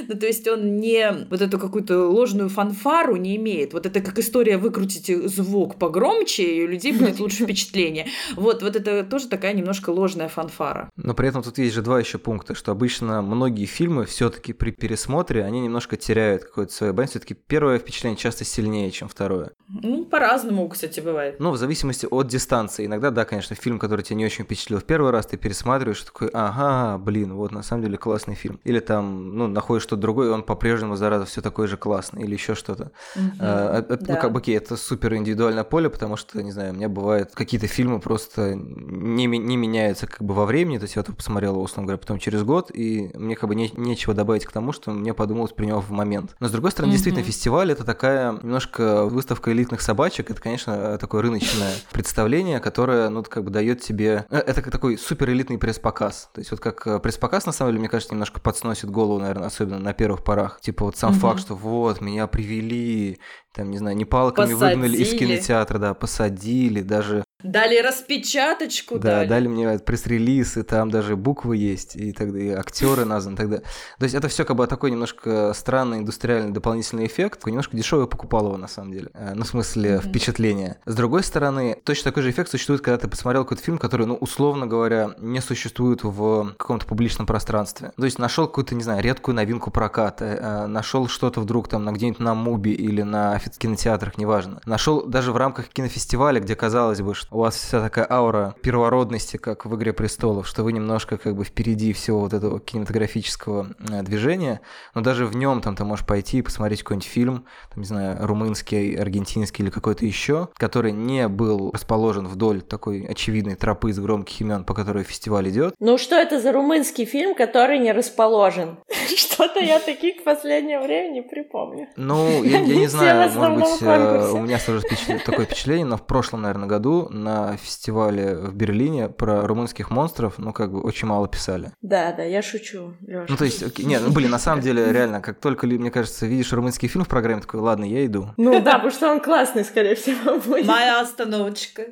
ну, 0.08 0.18
то 0.18 0.26
есть 0.26 0.48
он 0.48 0.80
не 0.80 1.26
вот 1.30 1.40
эту 1.40 1.58
какую-то 1.58 2.08
ложную 2.08 2.48
фанфару 2.48 3.16
не 3.16 3.36
имеет. 3.36 3.72
Вот 3.72 3.86
это 3.86 4.00
как 4.00 4.18
история 4.18 4.58
выкрутить 4.58 5.06
звук 5.28 5.76
погромче, 5.78 6.42
и 6.42 6.64
у 6.64 6.68
людей 6.68 6.92
будет 6.92 7.20
лучше 7.20 7.44
впечатление. 7.44 8.06
Вот, 8.36 8.62
вот 8.62 8.76
это 8.76 9.04
тоже 9.04 9.28
такая 9.28 9.52
немножко 9.54 9.90
ложная 9.90 10.28
фанфара. 10.28 10.90
Но 10.96 11.14
при 11.14 11.28
этом 11.28 11.42
тут 11.42 11.58
есть 11.58 11.74
же 11.74 11.82
два 11.82 12.00
еще 12.00 12.18
пункта, 12.18 12.54
что 12.54 12.72
обычно 12.72 13.13
конечно, 13.14 13.36
многие 13.36 13.66
фильмы 13.66 14.04
все-таки 14.04 14.52
при 14.52 14.70
пересмотре, 14.70 15.44
они 15.44 15.60
немножко 15.60 15.96
теряют 15.96 16.44
какое-то 16.44 16.72
свое 16.72 16.92
бренд. 16.92 17.10
Все-таки 17.10 17.34
первое 17.34 17.78
впечатление 17.78 18.16
часто 18.16 18.44
сильнее, 18.44 18.90
чем 18.90 19.08
второе. 19.08 19.52
Ну, 19.68 20.04
по-разному, 20.04 20.68
кстати, 20.68 21.00
бывает. 21.00 21.36
Ну, 21.38 21.50
в 21.50 21.56
зависимости 21.56 22.06
от 22.10 22.26
дистанции. 22.28 22.86
Иногда, 22.86 23.10
да, 23.10 23.24
конечно, 23.24 23.56
фильм, 23.56 23.78
который 23.78 24.02
тебя 24.02 24.16
не 24.16 24.24
очень 24.24 24.44
впечатлил 24.44 24.78
в 24.78 24.84
первый 24.84 25.10
раз, 25.10 25.26
ты 25.26 25.36
пересматриваешь, 25.36 26.02
такой, 26.02 26.28
ага, 26.32 26.98
блин, 26.98 27.34
вот 27.34 27.52
на 27.52 27.62
самом 27.62 27.82
деле 27.82 27.96
классный 27.96 28.34
фильм. 28.34 28.60
Или 28.64 28.80
там, 28.80 29.36
ну, 29.36 29.46
находишь 29.46 29.82
что-то 29.82 30.02
другое, 30.02 30.28
и 30.28 30.32
он 30.32 30.42
по-прежнему, 30.42 30.96
зараза, 30.96 31.24
все 31.24 31.40
такой 31.40 31.66
же 31.66 31.76
классный, 31.76 32.22
или 32.22 32.34
еще 32.34 32.54
что-то. 32.54 32.92
Угу, 33.16 33.22
а, 33.40 33.78
это, 33.78 33.96
да. 33.96 34.14
Ну, 34.14 34.20
как 34.20 34.32
бы, 34.32 34.38
окей, 34.38 34.56
это 34.56 34.76
супер 34.76 35.14
индивидуальное 35.14 35.64
поле, 35.64 35.88
потому 35.88 36.16
что, 36.16 36.42
не 36.42 36.52
знаю, 36.52 36.72
у 36.72 36.76
меня 36.76 36.88
бывают 36.88 37.32
какие-то 37.34 37.66
фильмы 37.66 38.00
просто 38.00 38.54
не, 38.54 39.26
не 39.26 39.56
меняются 39.56 40.06
как 40.06 40.22
бы 40.22 40.34
во 40.34 40.46
времени, 40.46 40.78
то 40.78 40.84
есть 40.84 40.96
я 40.96 41.02
вот 41.02 41.16
посмотрел, 41.16 41.58
условно 41.58 41.86
говоря, 41.86 41.98
потом 41.98 42.18
через 42.18 42.42
год, 42.42 42.70
и 42.70 43.03
мне 43.14 43.36
как 43.36 43.48
бы 43.48 43.54
не, 43.54 43.70
нечего 43.76 44.14
добавить 44.14 44.44
к 44.44 44.52
тому, 44.52 44.72
что 44.72 44.90
мне 44.90 45.14
подумалось 45.14 45.52
при 45.52 45.66
него 45.66 45.80
в 45.80 45.90
момент. 45.90 46.36
Но, 46.40 46.48
с 46.48 46.50
другой 46.50 46.70
стороны, 46.70 46.90
угу. 46.90 46.94
действительно, 46.94 47.24
фестиваль— 47.24 47.70
это 47.72 47.84
такая 47.84 48.32
немножко 48.32 49.04
выставка 49.06 49.52
элитных 49.52 49.80
собачек, 49.80 50.30
это, 50.30 50.40
конечно, 50.40 50.98
такое 50.98 51.22
рыночное 51.22 51.72
представление, 51.92 52.60
которое, 52.60 53.08
ну, 53.08 53.22
как 53.22 53.44
бы 53.44 53.50
дает 53.50 53.80
тебе... 53.80 54.26
Э, 54.30 54.38
это 54.38 54.62
как 54.62 54.72
такой 54.72 54.98
супер 54.98 55.30
элитный 55.30 55.58
пресс-показ. 55.58 56.30
То 56.32 56.40
есть 56.40 56.50
вот 56.50 56.60
как 56.60 56.86
э, 56.86 56.98
пресс-показ, 56.98 57.46
на 57.46 57.52
самом 57.52 57.72
деле, 57.72 57.80
мне 57.80 57.88
кажется, 57.88 58.14
немножко 58.14 58.40
подсносит 58.40 58.90
голову, 58.90 59.18
наверное, 59.18 59.46
особенно 59.46 59.78
на 59.78 59.92
первых 59.92 60.24
порах. 60.24 60.60
Типа 60.60 60.84
вот 60.84 60.96
сам 60.96 61.12
угу. 61.12 61.20
факт, 61.20 61.40
что 61.40 61.54
вот, 61.54 62.00
меня 62.00 62.26
привели, 62.26 63.18
там, 63.54 63.70
не 63.70 63.78
знаю, 63.78 63.96
не 63.96 64.04
палками 64.04 64.52
посадили. 64.52 64.74
выгнали 64.74 64.96
из 64.96 65.18
кинотеатра, 65.18 65.78
да, 65.78 65.94
посадили, 65.94 66.82
даже 66.82 67.24
Дали 67.44 67.78
распечаточку, 67.78 68.98
да, 68.98 69.18
дали. 69.18 69.28
дали 69.28 69.48
мне 69.48 69.78
пресс-релиз, 69.78 70.56
и 70.56 70.62
там 70.62 70.90
даже 70.90 71.14
буквы 71.14 71.58
есть, 71.58 71.94
и 71.94 72.12
тогда 72.12 72.38
и 72.38 72.48
актеры 72.48 73.04
названы, 73.04 73.36
тогда. 73.36 73.58
То 73.58 74.04
есть 74.04 74.14
это 74.14 74.28
все 74.28 74.46
как 74.46 74.56
бы 74.56 74.66
такой 74.66 74.90
немножко 74.90 75.52
странный 75.54 75.98
индустриальный 75.98 76.52
дополнительный 76.52 77.06
эффект, 77.06 77.44
немножко 77.44 77.76
дешевый 77.76 78.06
покупал 78.06 78.46
его 78.46 78.56
на 78.56 78.66
самом 78.66 78.92
деле, 78.92 79.10
э, 79.12 79.34
ну 79.34 79.44
в 79.44 79.46
смысле 79.46 79.90
mm-hmm. 79.90 80.08
впечатление. 80.08 80.78
С 80.86 80.94
другой 80.94 81.22
стороны, 81.22 81.76
точно 81.84 82.04
такой 82.04 82.22
же 82.22 82.30
эффект 82.30 82.50
существует, 82.50 82.80
когда 82.80 82.96
ты 82.96 83.08
посмотрел 83.08 83.44
какой-то 83.44 83.62
фильм, 83.62 83.76
который, 83.76 84.06
ну 84.06 84.14
условно 84.14 84.66
говоря, 84.66 85.10
не 85.18 85.42
существует 85.42 86.02
в 86.02 86.54
каком-то 86.56 86.86
публичном 86.86 87.26
пространстве. 87.26 87.92
То 87.94 88.06
есть 88.06 88.18
нашел 88.18 88.46
какую-то, 88.46 88.74
не 88.74 88.82
знаю, 88.82 89.02
редкую 89.02 89.34
новинку 89.34 89.70
проката, 89.70 90.24
э, 90.24 90.66
нашел 90.66 91.08
что-то 91.08 91.42
вдруг 91.42 91.68
там 91.68 91.84
на 91.84 91.92
где-нибудь 91.92 92.20
на 92.20 92.34
Муби 92.34 92.70
или 92.70 93.02
на 93.02 93.38
кинотеатрах, 93.50 94.18
неважно. 94.18 94.60
Нашел 94.66 95.04
даже 95.06 95.32
в 95.32 95.36
рамках 95.36 95.68
кинофестиваля, 95.68 96.40
где 96.40 96.56
казалось 96.56 97.00
бы, 97.00 97.14
что 97.14 97.34
у 97.34 97.40
вас 97.40 97.56
вся 97.56 97.80
такая 97.80 98.06
аура 98.10 98.54
первородности, 98.62 99.36
как 99.36 99.66
в 99.66 99.74
«Игре 99.76 99.92
престолов», 99.92 100.46
что 100.46 100.62
вы 100.62 100.72
немножко 100.72 101.16
как 101.16 101.36
бы 101.36 101.44
впереди 101.44 101.92
всего 101.92 102.20
вот 102.20 102.32
этого 102.32 102.60
кинематографического 102.60 103.68
э, 103.90 104.02
движения, 104.02 104.60
но 104.94 105.00
даже 105.00 105.26
в 105.26 105.36
нем 105.36 105.60
там 105.60 105.76
ты 105.76 105.84
можешь 105.84 106.06
пойти 106.06 106.38
и 106.38 106.42
посмотреть 106.42 106.82
какой-нибудь 106.82 107.08
фильм, 107.08 107.46
там, 107.72 107.82
не 107.82 107.86
знаю, 107.86 108.16
румынский, 108.20 108.94
аргентинский 108.96 109.64
или 109.64 109.70
какой-то 109.70 110.04
еще, 110.04 110.48
который 110.56 110.92
не 110.92 111.28
был 111.28 111.70
расположен 111.72 112.26
вдоль 112.26 112.62
такой 112.62 113.04
очевидной 113.04 113.54
тропы 113.54 113.90
из 113.90 113.98
громких 113.98 114.40
имен, 114.40 114.64
по 114.64 114.74
которой 114.74 115.04
фестиваль 115.04 115.48
идет. 115.48 115.74
Ну 115.78 115.98
что 115.98 116.16
это 116.16 116.40
за 116.40 116.52
румынский 116.52 117.04
фильм, 117.04 117.34
который 117.34 117.78
не 117.78 117.92
расположен? 117.92 118.78
Что-то 119.16 119.60
я 119.60 119.78
таких 119.78 120.20
в 120.20 120.24
последнее 120.24 120.80
время 120.80 121.12
не 121.12 121.22
припомню. 121.22 121.88
Ну, 121.96 122.42
я, 122.44 122.60
я 122.60 122.76
не 122.76 122.86
знаю, 122.86 123.30
может 123.34 123.54
быть, 123.58 123.82
э, 123.82 124.30
у 124.32 124.40
меня 124.40 124.58
сложилось 124.58 124.86
такое 125.24 125.46
впечатление, 125.46 125.86
но 125.86 125.96
в 125.96 126.06
прошлом, 126.06 126.42
наверное, 126.42 126.68
году 126.68 127.08
на 127.10 127.56
фестивале 127.56 128.34
в 128.34 128.54
Берлине 128.54 129.08
про 129.08 129.46
румынских 129.46 129.90
монстров, 129.90 130.34
ну, 130.38 130.52
как 130.52 130.72
бы, 130.72 130.80
очень 130.80 131.08
мало 131.08 131.28
писали. 131.28 131.70
Да, 131.82 132.12
да, 132.12 132.22
я 132.22 132.42
шучу, 132.42 132.94
Лёша. 133.06 133.26
Ну, 133.28 133.36
то 133.36 133.44
есть, 133.44 133.78
нет, 133.78 134.02
ну, 134.04 134.12
блин, 134.12 134.30
на 134.30 134.38
самом 134.38 134.62
деле, 134.62 134.84
реально, 134.92 135.20
как 135.20 135.40
только, 135.40 135.66
мне 135.66 135.90
кажется, 135.90 136.26
видишь 136.26 136.52
румынский 136.52 136.88
фильм 136.88 137.04
в 137.04 137.08
программе, 137.08 137.40
такой, 137.40 137.60
ладно, 137.60 137.84
я 137.84 138.04
иду. 138.06 138.30
Ну, 138.36 138.60
да, 138.60 138.74
потому 138.74 138.90
что 138.90 139.10
он 139.10 139.20
классный, 139.20 139.64
скорее 139.64 139.94
всего, 139.94 140.38
будет. 140.46 140.66
Моя 140.66 141.00
остановочка. 141.00 141.84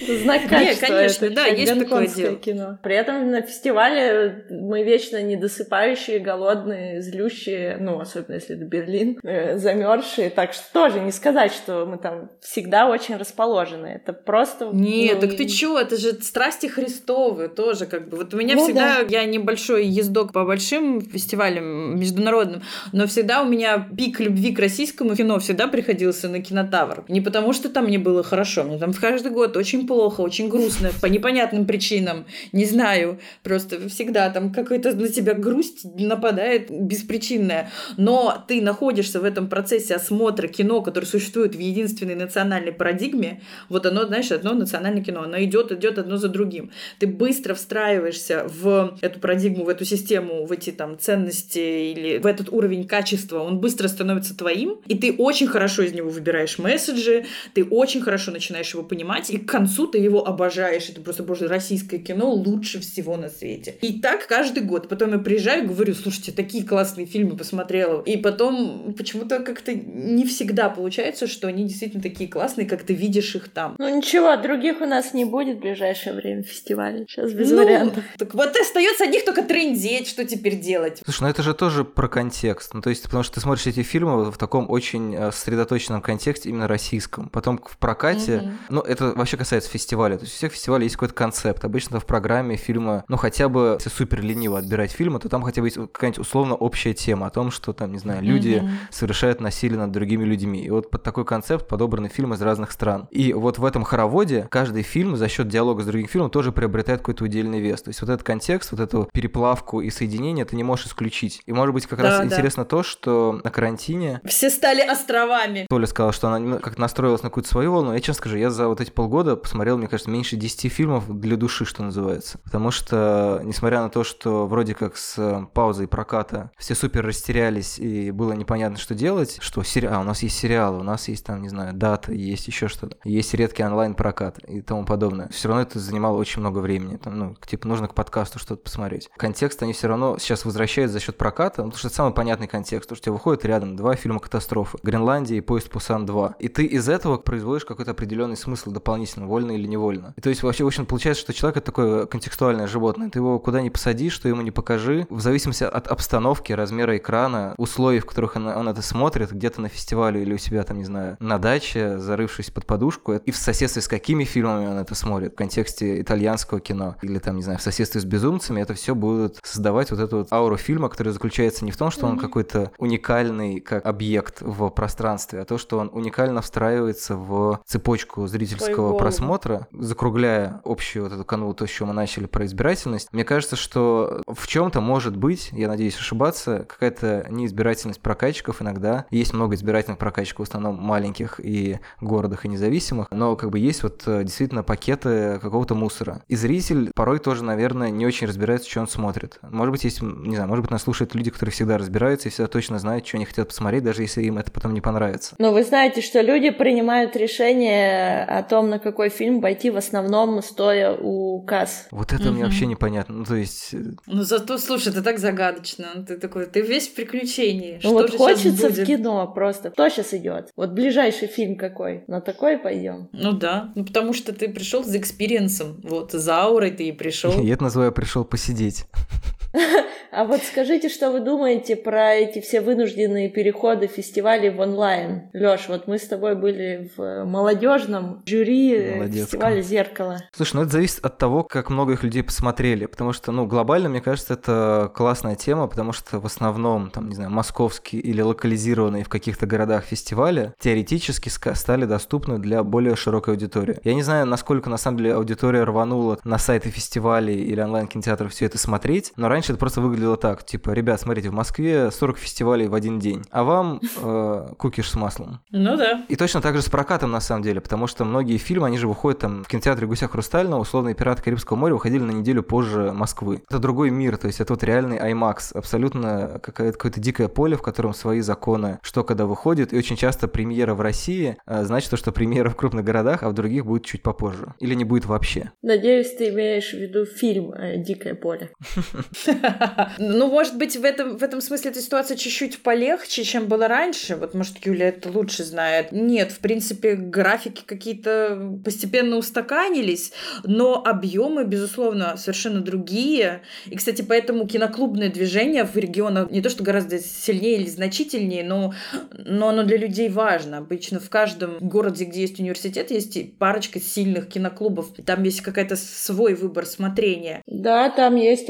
Знак 0.00 0.48
качества. 0.48 0.86
Не, 0.86 0.90
конечно, 0.90 1.24
это 1.26 1.34
да, 1.34 1.46
есть 1.46 1.78
такое 1.78 2.06
дело. 2.06 2.36
кино. 2.36 2.78
При 2.82 2.94
этом 2.94 3.30
на 3.30 3.42
фестивале 3.42 4.44
мы 4.50 4.82
вечно 4.82 5.22
недосыпающие, 5.22 6.18
голодные, 6.18 7.02
злющие, 7.02 7.76
ну, 7.78 8.00
особенно 8.00 8.34
если 8.34 8.56
это 8.56 8.64
Берлин, 8.64 9.01
э, 9.22 9.58
замерзшие. 9.58 10.30
Так 10.30 10.52
что 10.52 10.64
тоже 10.72 11.00
не 11.00 11.12
сказать, 11.12 11.52
что 11.52 11.86
мы 11.86 11.98
там 11.98 12.30
всегда 12.40 12.88
очень 12.88 13.16
расположены. 13.16 13.86
Это 13.86 14.12
просто... 14.12 14.70
Нет, 14.72 15.18
ну, 15.20 15.28
так 15.28 15.36
ты 15.36 15.46
чё, 15.46 15.78
это 15.78 15.96
же 15.96 16.12
страсти 16.20 16.66
Христовы 16.66 17.48
тоже 17.48 17.86
как 17.86 18.08
бы. 18.08 18.16
Вот 18.16 18.34
у 18.34 18.36
меня 18.36 18.54
ну, 18.54 18.64
всегда, 18.64 19.02
да. 19.02 19.06
я 19.08 19.24
небольшой 19.24 19.86
ездок 19.86 20.32
по 20.32 20.44
большим 20.44 21.00
фестивалям 21.00 21.98
международным, 21.98 22.62
но 22.92 23.06
всегда 23.06 23.42
у 23.42 23.48
меня 23.48 23.88
пик 23.96 24.20
любви 24.20 24.54
к 24.54 24.58
российскому 24.58 25.14
кино 25.16 25.38
всегда 25.38 25.68
приходился 25.68 26.28
на 26.28 26.40
кинотавр. 26.40 27.04
Не 27.08 27.20
потому, 27.20 27.52
что 27.52 27.68
там 27.68 27.86
мне 27.86 27.98
было 27.98 28.22
хорошо, 28.22 28.64
мне 28.64 28.78
там 28.78 28.92
в 28.92 29.00
каждый 29.00 29.32
год 29.32 29.56
очень 29.56 29.86
плохо, 29.86 30.20
очень 30.20 30.48
грустно, 30.48 30.90
по 31.00 31.06
непонятным 31.06 31.66
причинам, 31.66 32.26
не 32.52 32.64
знаю, 32.64 33.18
просто 33.42 33.88
всегда 33.88 34.30
там 34.30 34.52
какая-то 34.52 34.92
на 34.96 35.08
тебя 35.08 35.34
грусть 35.34 35.84
нападает 35.84 36.70
беспричинная, 36.70 37.70
но 37.96 38.42
ты 38.46 38.60
находишься 38.92 39.20
в 39.20 39.24
этом 39.24 39.48
процессе 39.48 39.94
осмотра 39.94 40.48
кино, 40.48 40.82
которое 40.82 41.06
существует 41.06 41.54
в 41.54 41.58
единственной 41.58 42.14
национальной 42.14 42.72
парадигме, 42.72 43.40
вот 43.70 43.86
оно, 43.86 44.04
знаешь, 44.04 44.30
одно 44.30 44.52
национальное 44.52 45.02
кино, 45.02 45.22
оно 45.22 45.42
идет, 45.42 45.72
идет 45.72 45.98
одно 45.98 46.18
за 46.18 46.28
другим. 46.28 46.70
Ты 46.98 47.06
быстро 47.06 47.54
встраиваешься 47.54 48.44
в 48.46 48.98
эту 49.00 49.18
парадигму, 49.18 49.64
в 49.64 49.70
эту 49.70 49.86
систему, 49.86 50.44
в 50.44 50.52
эти 50.52 50.72
там 50.72 50.98
ценности 50.98 51.92
или 51.92 52.18
в 52.18 52.26
этот 52.26 52.52
уровень 52.52 52.86
качества, 52.86 53.38
он 53.38 53.60
быстро 53.60 53.88
становится 53.88 54.36
твоим, 54.36 54.76
и 54.86 54.94
ты 54.94 55.14
очень 55.16 55.46
хорошо 55.46 55.82
из 55.82 55.94
него 55.94 56.10
выбираешь 56.10 56.58
месседжи, 56.58 57.24
ты 57.54 57.64
очень 57.64 58.02
хорошо 58.02 58.30
начинаешь 58.30 58.74
его 58.74 58.82
понимать, 58.82 59.30
и 59.30 59.38
к 59.38 59.48
концу 59.48 59.86
ты 59.86 59.98
его 59.98 60.26
обожаешь. 60.26 60.90
Это 60.90 61.00
просто, 61.00 61.22
боже, 61.22 61.48
российское 61.48 61.98
кино 61.98 62.30
лучше 62.30 62.80
всего 62.80 63.16
на 63.16 63.30
свете. 63.30 63.74
И 63.80 64.00
так 64.00 64.26
каждый 64.26 64.62
год. 64.62 64.88
Потом 64.88 65.12
я 65.12 65.18
приезжаю 65.18 65.64
и 65.64 65.66
говорю, 65.66 65.94
слушайте, 65.94 66.32
такие 66.32 66.64
классные 66.64 67.06
фильмы 67.06 67.36
посмотрела. 67.36 68.02
И 68.02 68.16
потом 68.18 68.71
почему-то 68.96 69.40
как-то 69.40 69.74
не 69.74 70.24
всегда 70.26 70.68
получается, 70.68 71.26
что 71.26 71.48
они 71.48 71.64
действительно 71.64 72.02
такие 72.02 72.28
классные, 72.28 72.66
как 72.66 72.82
ты 72.82 72.94
видишь 72.94 73.34
их 73.34 73.48
там. 73.48 73.76
Ну 73.78 73.96
ничего, 73.96 74.36
других 74.36 74.80
у 74.80 74.86
нас 74.86 75.14
не 75.14 75.24
будет 75.24 75.58
в 75.58 75.60
ближайшее 75.60 76.14
время 76.14 76.42
фестиваля. 76.42 77.04
Сейчас 77.08 77.32
без 77.32 77.50
ну, 77.50 77.58
вариантов. 77.58 78.04
Так 78.18 78.34
вот 78.34 78.56
остается 78.56 79.04
одних 79.04 79.24
только 79.24 79.42
трендеть, 79.42 80.08
что 80.08 80.24
теперь 80.24 80.58
делать. 80.60 81.00
Слушай, 81.04 81.22
ну 81.22 81.28
это 81.28 81.42
же 81.42 81.54
тоже 81.54 81.84
про 81.84 82.08
контекст. 82.08 82.74
Ну 82.74 82.80
то 82.80 82.90
есть, 82.90 83.02
потому 83.04 83.22
что 83.22 83.34
ты 83.34 83.40
смотришь 83.40 83.66
эти 83.66 83.82
фильмы 83.82 84.30
в 84.30 84.38
таком 84.38 84.70
очень 84.70 85.14
э, 85.14 85.32
сосредоточенном 85.32 86.02
контексте, 86.02 86.48
именно 86.48 86.68
российском. 86.68 87.28
Потом 87.28 87.58
в 87.64 87.76
прокате, 87.78 88.32
mm-hmm. 88.32 88.52
ну 88.70 88.80
это 88.80 89.12
вообще 89.14 89.36
касается 89.36 89.70
фестиваля. 89.70 90.16
То 90.16 90.24
есть 90.24 90.34
у 90.34 90.36
всех 90.38 90.52
фестивалей 90.52 90.84
есть 90.84 90.96
какой-то 90.96 91.14
концепт. 91.14 91.64
Обычно 91.64 92.00
в 92.00 92.06
программе 92.06 92.56
фильма, 92.56 93.04
ну 93.08 93.16
хотя 93.16 93.48
бы, 93.48 93.76
если 93.78 93.90
супер 93.90 94.22
лениво 94.22 94.58
отбирать 94.58 94.92
фильмы, 94.92 95.18
то 95.20 95.28
там 95.28 95.42
хотя 95.42 95.60
бы 95.60 95.68
есть 95.68 95.76
какая-нибудь 95.76 96.20
условно 96.20 96.54
общая 96.54 96.94
тема 96.94 97.26
о 97.26 97.30
том, 97.30 97.50
что 97.50 97.72
там, 97.72 97.92
не 97.92 97.98
знаю, 97.98 98.22
люди 98.22 98.61
mm-hmm. 98.62 98.76
совершают 98.90 99.40
насилие 99.40 99.78
над 99.78 99.90
другими 99.92 100.24
людьми. 100.24 100.64
И 100.64 100.70
вот 100.70 100.90
под 100.90 101.02
такой 101.02 101.24
концепт 101.24 101.68
подобраны 101.68 102.08
фильмы 102.08 102.36
из 102.36 102.42
разных 102.42 102.72
стран. 102.72 103.08
И 103.10 103.32
вот 103.32 103.58
в 103.58 103.64
этом 103.64 103.84
хороводе 103.84 104.46
каждый 104.50 104.82
фильм 104.82 105.16
за 105.16 105.28
счет 105.28 105.48
диалога 105.48 105.82
с 105.82 105.86
другим 105.86 106.08
фильмом 106.08 106.30
тоже 106.30 106.52
приобретает 106.52 107.00
какой-то 107.00 107.24
удельный 107.24 107.60
вес. 107.60 107.82
То 107.82 107.90
есть 107.90 108.00
вот 108.00 108.10
этот 108.10 108.24
контекст, 108.24 108.72
вот 108.72 108.80
эту 108.80 109.08
переплавку 109.12 109.80
и 109.80 109.90
соединение 109.90 110.44
ты 110.44 110.56
не 110.56 110.64
можешь 110.64 110.86
исключить. 110.86 111.42
И 111.46 111.52
может 111.52 111.74
быть 111.74 111.86
как 111.86 112.00
да, 112.00 112.04
раз 112.04 112.18
да. 112.18 112.24
интересно 112.24 112.64
то, 112.64 112.82
что 112.82 113.40
на 113.44 113.50
карантине... 113.50 114.20
Все 114.24 114.50
стали 114.50 114.80
островами. 114.80 115.66
Толя 115.68 115.86
сказала, 115.86 116.12
что 116.12 116.28
она 116.28 116.58
как 116.58 116.78
настроилась 116.78 117.22
на 117.22 117.28
какую-то 117.28 117.48
свою 117.48 117.72
волну. 117.72 117.92
Я 117.92 118.00
честно 118.00 118.14
скажу, 118.14 118.36
я 118.36 118.50
за 118.50 118.68
вот 118.68 118.80
эти 118.80 118.90
полгода 118.90 119.36
посмотрел 119.36 119.78
мне 119.82 119.88
кажется, 119.88 120.10
меньше 120.10 120.36
10 120.36 120.72
фильмов 120.72 121.20
для 121.20 121.36
души, 121.36 121.64
что 121.64 121.82
называется. 121.82 122.38
Потому 122.38 122.70
что, 122.70 123.40
несмотря 123.44 123.82
на 123.82 123.90
то, 123.90 124.04
что 124.04 124.46
вроде 124.46 124.74
как 124.74 124.96
с 124.96 125.18
э, 125.18 125.46
паузой 125.52 125.88
проката 125.88 126.50
все 126.56 126.74
супер 126.74 127.04
растерялись 127.04 127.78
и 127.78 128.10
было 128.10 128.32
непонятно, 128.32 128.51
что 128.76 128.94
делать, 128.94 129.38
что 129.40 129.62
сериал, 129.62 130.02
у 130.02 130.04
нас 130.04 130.22
есть 130.22 130.36
сериалы, 130.36 130.78
у 130.78 130.82
нас 130.82 131.08
есть 131.08 131.24
там, 131.24 131.42
не 131.42 131.48
знаю, 131.48 131.72
дата, 131.72 132.12
есть 132.12 132.46
еще 132.46 132.68
что-то, 132.68 132.96
есть 133.04 133.32
редкий 133.34 133.64
онлайн-прокат 133.64 134.38
и 134.40 134.60
тому 134.60 134.84
подобное. 134.84 135.28
Все 135.28 135.48
равно 135.48 135.62
это 135.62 135.78
занимало 135.78 136.16
очень 136.16 136.40
много 136.40 136.58
времени. 136.58 136.96
Там, 136.96 137.18
ну, 137.18 137.36
типа, 137.46 137.66
нужно 137.66 137.88
к 137.88 137.94
подкасту 137.94 138.38
что-то 138.38 138.62
посмотреть. 138.62 139.08
Контекст 139.16 139.62
они 139.62 139.72
все 139.72 139.88
равно 139.88 140.18
сейчас 140.18 140.44
возвращают 140.44 140.92
за 140.92 141.00
счет 141.00 141.16
проката, 141.16 141.62
потому 141.62 141.72
что 141.76 141.88
это 141.88 141.96
самый 141.96 142.12
понятный 142.12 142.46
контекст, 142.46 142.88
потому 142.88 142.96
что 142.96 143.10
у 143.10 143.14
выходит 143.22 143.44
рядом 143.44 143.76
два 143.76 143.94
фильма 143.94 144.18
катастрофы. 144.18 144.78
Гренландия 144.82 145.38
и 145.38 145.40
Поезд 145.40 145.70
Пусан 145.70 146.04
2. 146.04 146.36
И 146.40 146.48
ты 146.48 146.64
из 146.64 146.88
этого 146.88 147.18
производишь 147.18 147.64
какой-то 147.64 147.92
определенный 147.92 148.36
смысл 148.36 148.72
дополнительно. 148.72 149.26
Вольно 149.26 149.52
или 149.52 149.66
невольно. 149.68 150.12
И 150.16 150.20
то 150.20 150.28
есть 150.28 150.42
вообще, 150.42 150.64
в 150.64 150.66
общем, 150.66 150.86
получается, 150.86 151.22
что 151.22 151.32
человек 151.32 151.58
это 151.58 151.66
такое 151.66 152.06
контекстуальное 152.06 152.66
животное. 152.66 153.10
Ты 153.10 153.20
его 153.20 153.38
куда 153.38 153.62
ни 153.62 153.68
посади, 153.68 154.10
что 154.10 154.28
ему 154.28 154.42
не 154.42 154.50
покажи, 154.50 155.06
в 155.08 155.20
зависимости 155.20 155.62
от 155.62 155.86
обстановки, 155.86 156.52
размера 156.52 156.96
экрана, 156.96 157.54
условий, 157.58 158.00
в 158.00 158.06
которых 158.06 158.34
он, 158.36 158.41
он 158.46 158.68
это 158.68 158.82
смотрит, 158.82 159.32
где-то 159.32 159.60
на 159.60 159.68
фестивале 159.68 160.22
или 160.22 160.34
у 160.34 160.38
себя 160.38 160.62
там, 160.62 160.78
не 160.78 160.84
знаю, 160.84 161.16
на 161.20 161.38
даче, 161.38 161.98
зарывшись 161.98 162.50
под 162.50 162.66
подушку, 162.66 163.14
и 163.14 163.30
в 163.30 163.36
соседстве 163.36 163.82
с 163.82 163.88
какими 163.88 164.24
фильмами 164.24 164.66
он 164.66 164.78
это 164.78 164.94
смотрит, 164.94 165.32
в 165.32 165.36
контексте 165.36 166.00
итальянского 166.00 166.60
кино, 166.60 166.96
или 167.02 167.18
там, 167.18 167.36
не 167.36 167.42
знаю, 167.42 167.58
в 167.58 167.62
соседстве 167.62 168.00
с 168.00 168.04
безумцами, 168.04 168.60
это 168.60 168.74
все 168.74 168.94
будет 168.94 169.38
создавать 169.42 169.90
вот 169.90 170.00
эту 170.00 170.18
вот 170.18 170.32
ауру 170.32 170.56
фильма, 170.56 170.88
которая 170.88 171.12
заключается 171.12 171.64
не 171.64 171.70
в 171.70 171.76
том, 171.76 171.90
что 171.90 172.06
он 172.06 172.18
какой-то 172.18 172.72
уникальный 172.78 173.60
как 173.60 173.84
объект 173.86 174.40
в 174.40 174.68
пространстве, 174.70 175.40
а 175.40 175.44
то, 175.44 175.58
что 175.58 175.78
он 175.78 175.90
уникально 175.92 176.40
встраивается 176.42 177.16
в 177.16 177.60
цепочку 177.66 178.26
зрительского 178.26 178.96
просмотра, 178.96 179.68
закругляя 179.72 180.60
общую 180.64 181.04
вот 181.04 181.12
эту 181.12 181.24
канву, 181.24 181.54
то, 181.54 181.66
с 181.66 181.70
чего 181.70 181.88
мы 181.88 181.94
начали 181.94 182.26
про 182.26 182.44
избирательность. 182.46 183.08
Мне 183.12 183.24
кажется, 183.24 183.56
что 183.56 184.22
в 184.26 184.46
чем-то 184.46 184.80
может 184.80 185.16
быть, 185.16 185.50
я 185.52 185.68
надеюсь 185.68 185.96
ошибаться, 185.96 186.66
какая-то 186.68 187.26
неизбирательность 187.30 188.00
прокатчиков 188.32 188.62
иногда. 188.62 189.06
Есть 189.10 189.34
много 189.34 189.54
избирательных 189.54 189.98
прокатчиков, 189.98 190.46
в 190.46 190.48
основном 190.48 190.76
маленьких 190.76 191.38
и 191.42 191.78
городах 192.00 192.44
и 192.44 192.48
независимых, 192.48 193.08
но 193.10 193.36
как 193.36 193.50
бы 193.50 193.58
есть 193.58 193.82
вот 193.82 194.02
э, 194.06 194.24
действительно 194.24 194.62
пакеты 194.62 195.38
какого-то 195.40 195.74
мусора. 195.74 196.22
И 196.28 196.36
зритель 196.36 196.90
порой 196.94 197.18
тоже, 197.18 197.44
наверное, 197.44 197.90
не 197.90 198.06
очень 198.06 198.26
разбирается, 198.26 198.70
что 198.70 198.80
он 198.80 198.88
смотрит. 198.88 199.38
Может 199.42 199.72
быть, 199.72 199.84
есть, 199.84 200.00
не 200.00 200.34
знаю, 200.34 200.48
может 200.48 200.62
быть, 200.62 200.70
нас 200.70 200.82
слушают 200.82 201.14
люди, 201.14 201.30
которые 201.30 201.52
всегда 201.52 201.76
разбираются 201.76 202.28
и 202.28 202.30
всегда 202.30 202.48
точно 202.48 202.78
знают, 202.78 203.06
что 203.06 203.18
они 203.18 203.26
хотят 203.26 203.48
посмотреть, 203.48 203.84
даже 203.84 204.02
если 204.02 204.22
им 204.22 204.38
это 204.38 204.50
потом 204.50 204.72
не 204.72 204.80
понравится. 204.80 205.34
Но 205.38 205.52
вы 205.52 205.62
знаете, 205.62 206.00
что 206.00 206.22
люди 206.22 206.50
принимают 206.50 207.16
решение 207.16 208.24
о 208.24 208.42
том, 208.42 208.70
на 208.70 208.78
какой 208.78 209.10
фильм 209.10 209.42
пойти 209.42 209.70
в 209.70 209.76
основном 209.76 210.42
стоя 210.42 210.96
у 210.98 211.42
касс. 211.42 211.86
Вот 211.90 212.12
это 212.12 212.24
угу. 212.24 212.32
мне 212.32 212.44
вообще 212.44 212.66
непонятно. 212.66 213.16
Ну, 213.16 213.24
то 213.24 213.34
есть... 213.34 213.74
Э, 213.74 213.78
ну, 214.06 214.22
зато, 214.22 214.56
слушай, 214.58 214.88
это 214.88 215.02
так 215.02 215.18
загадочно. 215.18 216.04
Ты 216.06 216.16
такой, 216.16 216.46
ты 216.46 216.62
весь 216.62 216.88
в 216.88 216.94
приключении. 216.94 217.80
Ну, 217.82 217.92
вот 217.92 218.21
хочется 218.26 218.68
в 218.68 218.84
кино 218.84 219.26
просто. 219.34 219.70
Кто 219.70 219.88
сейчас 219.88 220.14
идет? 220.14 220.50
Вот 220.56 220.70
ближайший 220.70 221.28
фильм 221.28 221.56
какой? 221.56 222.04
На 222.06 222.20
такой 222.20 222.58
пойдем? 222.58 223.08
Ну 223.12 223.32
да. 223.32 223.72
Ну, 223.74 223.84
потому 223.84 224.12
что 224.12 224.32
ты 224.32 224.48
пришел 224.48 224.84
за 224.84 224.98
experience 224.98 225.61
ом. 225.61 225.80
Вот, 225.82 226.12
за 226.12 226.36
аурой 226.42 226.70
ты 226.70 226.88
и 226.88 226.92
пришел. 226.92 227.32
Я 227.42 227.54
это 227.54 227.64
называю 227.64 227.92
пришел 227.92 228.24
посидеть. 228.24 228.86
А 230.14 230.24
вот 230.24 230.42
скажите, 230.42 230.90
что 230.90 231.10
вы 231.10 231.20
думаете 231.20 231.74
про 231.74 232.12
эти 232.12 232.42
все 232.42 232.60
вынужденные 232.60 233.30
переходы 233.30 233.86
фестивалей 233.86 234.50
в 234.50 234.60
онлайн? 234.60 235.30
Лёш, 235.32 235.68
вот 235.68 235.88
мы 235.88 235.98
с 235.98 236.06
тобой 236.06 236.34
были 236.34 236.90
в 236.94 237.24
молодежном 237.24 238.22
жюри 238.26 238.96
Молодецком. 238.96 239.24
фестиваля 239.24 239.62
«Зеркало». 239.62 240.18
Слушай, 240.32 240.56
ну 240.56 240.62
это 240.62 240.72
зависит 240.72 241.02
от 241.02 241.16
того, 241.16 241.44
как 241.44 241.70
много 241.70 241.94
их 241.94 242.02
людей 242.02 242.22
посмотрели, 242.22 242.84
потому 242.84 243.14
что, 243.14 243.32
ну, 243.32 243.46
глобально, 243.46 243.88
мне 243.88 244.02
кажется, 244.02 244.34
это 244.34 244.92
классная 244.94 245.34
тема, 245.34 245.66
потому 245.66 245.92
что 245.92 246.20
в 246.20 246.26
основном, 246.26 246.90
там, 246.90 247.08
не 247.08 247.14
знаю, 247.14 247.30
московские 247.30 248.02
или 248.02 248.20
локализированные 248.20 249.04
в 249.04 249.08
каких-то 249.08 249.46
городах 249.46 249.84
фестивали 249.84 250.52
теоретически 250.58 251.30
стали 251.30 251.86
доступны 251.86 252.38
для 252.38 252.62
более 252.62 252.96
широкой 252.96 253.32
аудитории. 253.32 253.78
Я 253.82 253.94
не 253.94 254.02
знаю, 254.02 254.26
насколько, 254.26 254.68
на 254.68 254.76
самом 254.76 254.98
деле, 254.98 255.14
аудитория 255.14 255.64
рванула 255.64 256.18
на 256.22 256.36
сайты 256.36 256.68
фестивалей 256.68 257.42
или 257.42 257.62
онлайн-кинотеатров 257.62 258.30
все 258.30 258.44
это 258.44 258.58
смотреть, 258.58 259.12
но 259.16 259.30
раньше 259.30 259.41
это 259.50 259.58
просто 259.58 259.80
выглядело 259.80 260.16
так, 260.16 260.44
типа, 260.44 260.70
ребят, 260.70 261.00
смотрите, 261.00 261.30
в 261.30 261.32
Москве 261.32 261.90
40 261.90 262.18
фестивалей 262.18 262.68
в 262.68 262.74
один 262.74 262.98
день, 262.98 263.22
а 263.30 263.44
вам 263.44 263.80
э, 264.02 264.48
кукиш 264.58 264.90
с 264.90 264.94
маслом. 264.94 265.40
Ну 265.50 265.76
да. 265.76 266.04
И 266.08 266.16
точно 266.16 266.40
так 266.40 266.54
же 266.56 266.62
с 266.62 266.68
прокатом, 266.68 267.10
на 267.10 267.20
самом 267.20 267.42
деле, 267.42 267.60
потому 267.60 267.86
что 267.86 268.04
многие 268.04 268.36
фильмы, 268.38 268.66
они 268.66 268.78
же 268.78 268.88
выходят 268.88 269.20
там 269.20 269.44
в 269.44 269.48
кинотеатре 269.48 269.86
«Гуся 269.86 270.08
Хрустального», 270.08 270.60
условные 270.60 270.94
«Пираты 270.94 271.22
Карибского 271.22 271.56
моря» 271.56 271.74
выходили 271.74 272.02
на 272.02 272.12
неделю 272.12 272.42
позже 272.42 272.92
Москвы. 272.92 273.42
Это 273.48 273.58
другой 273.58 273.90
мир, 273.90 274.16
то 274.16 274.26
есть 274.26 274.40
это 274.40 274.52
вот 274.52 274.62
реальный 274.62 274.98
IMAX, 274.98 275.56
абсолютно 275.56 276.40
какое-то 276.42 277.00
дикое 277.00 277.28
поле, 277.28 277.56
в 277.56 277.62
котором 277.62 277.94
свои 277.94 278.20
законы, 278.20 278.78
что 278.82 279.04
когда 279.04 279.26
выходит, 279.26 279.72
и 279.72 279.78
очень 279.78 279.96
часто 279.96 280.28
премьера 280.28 280.74
в 280.74 280.80
России 280.80 281.36
э, 281.46 281.64
значит 281.64 281.90
то, 281.90 281.96
что 281.96 282.12
премьера 282.12 282.50
в 282.50 282.56
крупных 282.56 282.84
городах, 282.84 283.22
а 283.22 283.28
в 283.28 283.34
других 283.34 283.66
будет 283.66 283.84
чуть 283.84 284.02
попозже. 284.02 284.54
Или 284.58 284.74
не 284.74 284.84
будет 284.84 285.06
вообще. 285.06 285.52
Надеюсь, 285.62 286.14
ты 286.14 286.30
имеешь 286.30 286.70
в 286.70 286.78
виду 286.78 287.04
фильм 287.04 287.52
э, 287.52 287.78
«Дикое 287.78 288.14
поле». 288.14 288.50
Ну, 289.98 290.28
может 290.28 290.56
быть, 290.56 290.76
в 290.76 290.84
этом, 290.84 291.16
в 291.16 291.22
этом 291.22 291.40
смысле 291.40 291.70
эта 291.70 291.80
ситуация 291.80 292.16
чуть-чуть 292.16 292.62
полегче, 292.62 293.24
чем 293.24 293.46
было 293.46 293.68
раньше. 293.68 294.16
Вот, 294.16 294.34
может, 294.34 294.64
Юля 294.64 294.88
это 294.88 295.10
лучше 295.10 295.44
знает. 295.44 295.92
Нет, 295.92 296.32
в 296.32 296.38
принципе, 296.38 296.94
графики 296.94 297.62
какие-то 297.64 298.58
постепенно 298.64 299.16
устаканились, 299.16 300.12
но 300.44 300.82
объемы, 300.84 301.44
безусловно, 301.44 302.16
совершенно 302.16 302.60
другие. 302.60 303.42
И, 303.66 303.76
кстати, 303.76 304.02
поэтому 304.02 304.46
киноклубное 304.46 305.08
движение 305.10 305.64
в 305.64 305.76
регионах 305.76 306.30
не 306.30 306.40
то, 306.40 306.50
что 306.50 306.62
гораздо 306.62 306.98
сильнее 306.98 307.56
или 307.56 307.68
значительнее, 307.68 308.44
но, 308.44 308.74
но 309.12 309.48
оно 309.48 309.62
для 309.62 309.76
людей 309.76 310.08
важно. 310.08 310.58
Обычно 310.58 311.00
в 311.00 311.10
каждом 311.10 311.58
городе, 311.60 312.04
где 312.04 312.22
есть 312.22 312.40
университет, 312.40 312.90
есть 312.90 313.36
парочка 313.38 313.80
сильных 313.80 314.28
киноклубов. 314.28 314.88
Там 315.04 315.22
есть 315.22 315.40
какая-то 315.40 315.76
свой 315.76 316.34
выбор 316.34 316.66
смотрения. 316.66 317.42
Да, 317.46 317.90
там 317.90 318.16
есть 318.16 318.48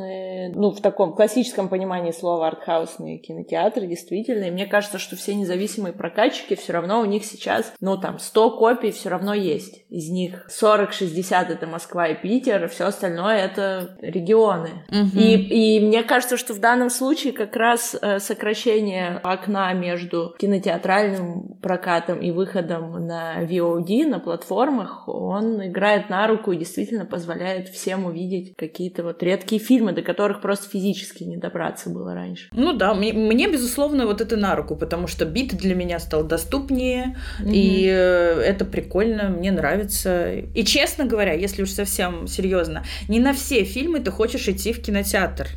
артхаусные 0.00 0.52
ну, 0.54 0.70
в 0.70 0.80
таком 0.80 1.14
классическом 1.14 1.68
понимании 1.68 2.12
слова 2.12 2.48
артхаусные 2.48 3.18
кинотеатры, 3.18 3.86
действительно. 3.86 4.44
И 4.44 4.50
мне 4.50 4.66
кажется, 4.66 4.98
что 4.98 5.16
все 5.16 5.34
независимые 5.34 5.92
прокатчики 5.92 6.54
все 6.54 6.72
равно 6.72 7.00
у 7.00 7.04
них 7.04 7.24
сейчас, 7.24 7.72
ну, 7.80 7.96
там, 7.98 8.18
100 8.18 8.58
копий 8.58 8.90
все 8.90 9.08
равно 9.08 9.34
есть. 9.34 9.84
Из 9.88 10.08
них 10.10 10.48
40-60 10.50 11.52
это 11.52 11.66
Москва 11.66 12.08
и 12.08 12.20
Питер, 12.20 12.68
все 12.68 12.84
остальное 12.84 13.38
это 13.38 13.96
регионы. 14.00 14.84
Угу. 14.88 15.18
И, 15.18 15.76
и 15.76 15.86
мне 15.86 16.02
кажется, 16.02 16.36
что 16.36 16.54
в 16.54 16.60
данном 16.60 16.90
случае 16.90 17.32
как 17.32 17.56
раз 17.56 17.96
э, 18.00 18.18
сокращение 18.18 19.20
окна 19.22 19.72
между 19.72 20.34
кинотеатральным 20.38 21.58
прокатом 21.62 22.20
и 22.20 22.30
выходом 22.30 23.06
на 23.06 23.44
VOD, 23.44 24.06
на 24.06 24.20
платформах, 24.20 25.08
он 25.08 25.66
играет 25.66 26.10
на 26.10 26.26
руку 26.26 26.52
и 26.52 26.56
действительно 26.56 27.04
позволяет 27.04 27.68
всем 27.68 28.04
увидеть 28.06 28.54
какие-то 28.56 29.02
вот 29.02 29.22
редкие 29.22 29.60
фильмы, 29.60 29.89
до 29.92 30.02
которых 30.02 30.30
которых 30.30 30.42
просто 30.42 30.68
физически 30.68 31.24
не 31.24 31.36
добраться 31.36 31.90
было 31.90 32.14
раньше. 32.14 32.48
Ну 32.52 32.72
да, 32.72 32.94
мне, 32.94 33.12
мне 33.12 33.50
безусловно, 33.50 34.06
вот 34.06 34.20
это 34.20 34.36
на 34.36 34.54
руку, 34.54 34.76
потому 34.76 35.06
что 35.06 35.24
бит 35.24 35.56
для 35.56 35.74
меня 35.74 35.98
стал 35.98 36.24
доступнее, 36.24 37.16
mm-hmm. 37.40 37.52
и 37.52 37.86
э, 37.86 38.40
это 38.40 38.64
прикольно, 38.64 39.28
мне 39.28 39.50
нравится. 39.50 40.34
И 40.34 40.64
честно 40.64 41.06
говоря, 41.06 41.32
если 41.32 41.62
уж 41.62 41.70
совсем 41.70 42.26
серьезно, 42.26 42.84
не 43.08 43.18
на 43.18 43.32
все 43.32 43.64
фильмы 43.64 44.00
ты 44.00 44.10
хочешь 44.10 44.48
идти 44.48 44.72
в 44.72 44.82
кинотеатр. 44.82 45.48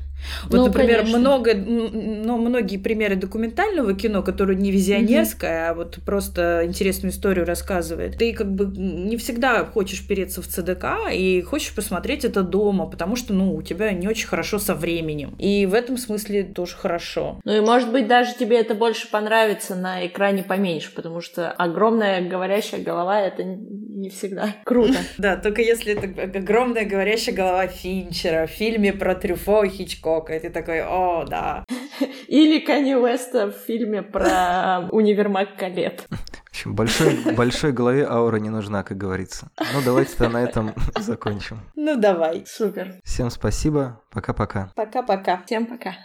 Вот, 0.45 0.53
ну, 0.53 0.65
например, 0.67 0.99
конечно. 0.99 1.19
много, 1.19 1.53
но 1.53 2.37
многие 2.37 2.77
примеры 2.77 3.15
документального 3.15 3.93
кино, 3.93 4.23
которое 4.23 4.55
не 4.55 4.71
визионерское, 4.71 5.67
mm-hmm. 5.67 5.71
а 5.71 5.73
вот 5.73 5.99
просто 6.05 6.61
интересную 6.65 7.11
историю 7.11 7.45
рассказывает. 7.45 8.17
Ты 8.17 8.33
как 8.33 8.51
бы 8.51 8.65
не 8.65 9.17
всегда 9.17 9.65
хочешь 9.65 10.05
переться 10.07 10.41
в 10.41 10.47
ЦДК 10.47 10.85
и 11.11 11.41
хочешь 11.41 11.73
посмотреть 11.73 12.25
это 12.25 12.43
дома, 12.43 12.85
потому 12.85 13.15
что, 13.15 13.33
ну, 13.33 13.55
у 13.55 13.61
тебя 13.61 13.91
не 13.91 14.07
очень 14.07 14.27
хорошо 14.27 14.59
со 14.59 14.75
временем. 14.75 15.35
И 15.39 15.65
в 15.65 15.73
этом 15.73 15.97
смысле 15.97 16.43
тоже 16.43 16.75
хорошо. 16.75 17.39
Ну 17.43 17.53
и, 17.53 17.59
может 17.61 17.91
быть, 17.91 18.07
даже 18.07 18.35
тебе 18.35 18.59
это 18.59 18.75
больше 18.75 19.09
понравится 19.09 19.75
на 19.75 20.05
экране 20.05 20.43
поменьше, 20.43 20.91
потому 20.93 21.21
что 21.21 21.51
огромная 21.51 22.21
говорящая 22.21 22.81
голова— 22.81 23.19
это 23.21 23.43
не 23.43 24.09
всегда 24.09 24.55
круто. 24.63 24.93
Да, 25.17 25.37
только 25.37 25.61
если 25.61 25.93
это 25.93 26.37
огромная 26.39 26.85
говорящая 26.85 27.35
голова 27.35 27.67
Финчера 27.67 28.45
в 28.45 28.49
фильме 28.49 28.93
про 28.93 29.15
Трюфо 29.15 29.63
и 29.63 29.69
Хичко 29.69 30.12
Хичкока, 30.13 30.35
и 30.35 30.39
ты 30.39 30.49
такой, 30.49 30.81
о, 30.83 31.25
да. 31.25 31.65
Или 32.27 32.59
Канни 32.59 32.93
Уэста 32.93 33.47
в 33.47 33.53
фильме 33.53 34.01
про 34.01 34.87
универмаг 34.91 35.55
Калет. 35.57 36.05
В 36.09 36.49
общем, 36.49 36.75
большой, 36.75 37.33
большой 37.35 37.71
голове 37.71 38.05
аура 38.07 38.37
не 38.37 38.49
нужна, 38.49 38.83
как 38.83 38.97
говорится. 38.97 39.49
Ну, 39.59 39.81
давайте-то 39.83 40.29
на 40.29 40.43
этом 40.43 40.73
закончим. 40.99 41.61
Ну, 41.75 41.99
давай. 41.99 42.43
Супер. 42.45 42.95
Всем 43.03 43.29
спасибо. 43.29 44.01
Пока-пока. 44.11 44.71
Пока-пока. 44.75 45.41
Всем 45.45 45.65
пока. 45.65 45.95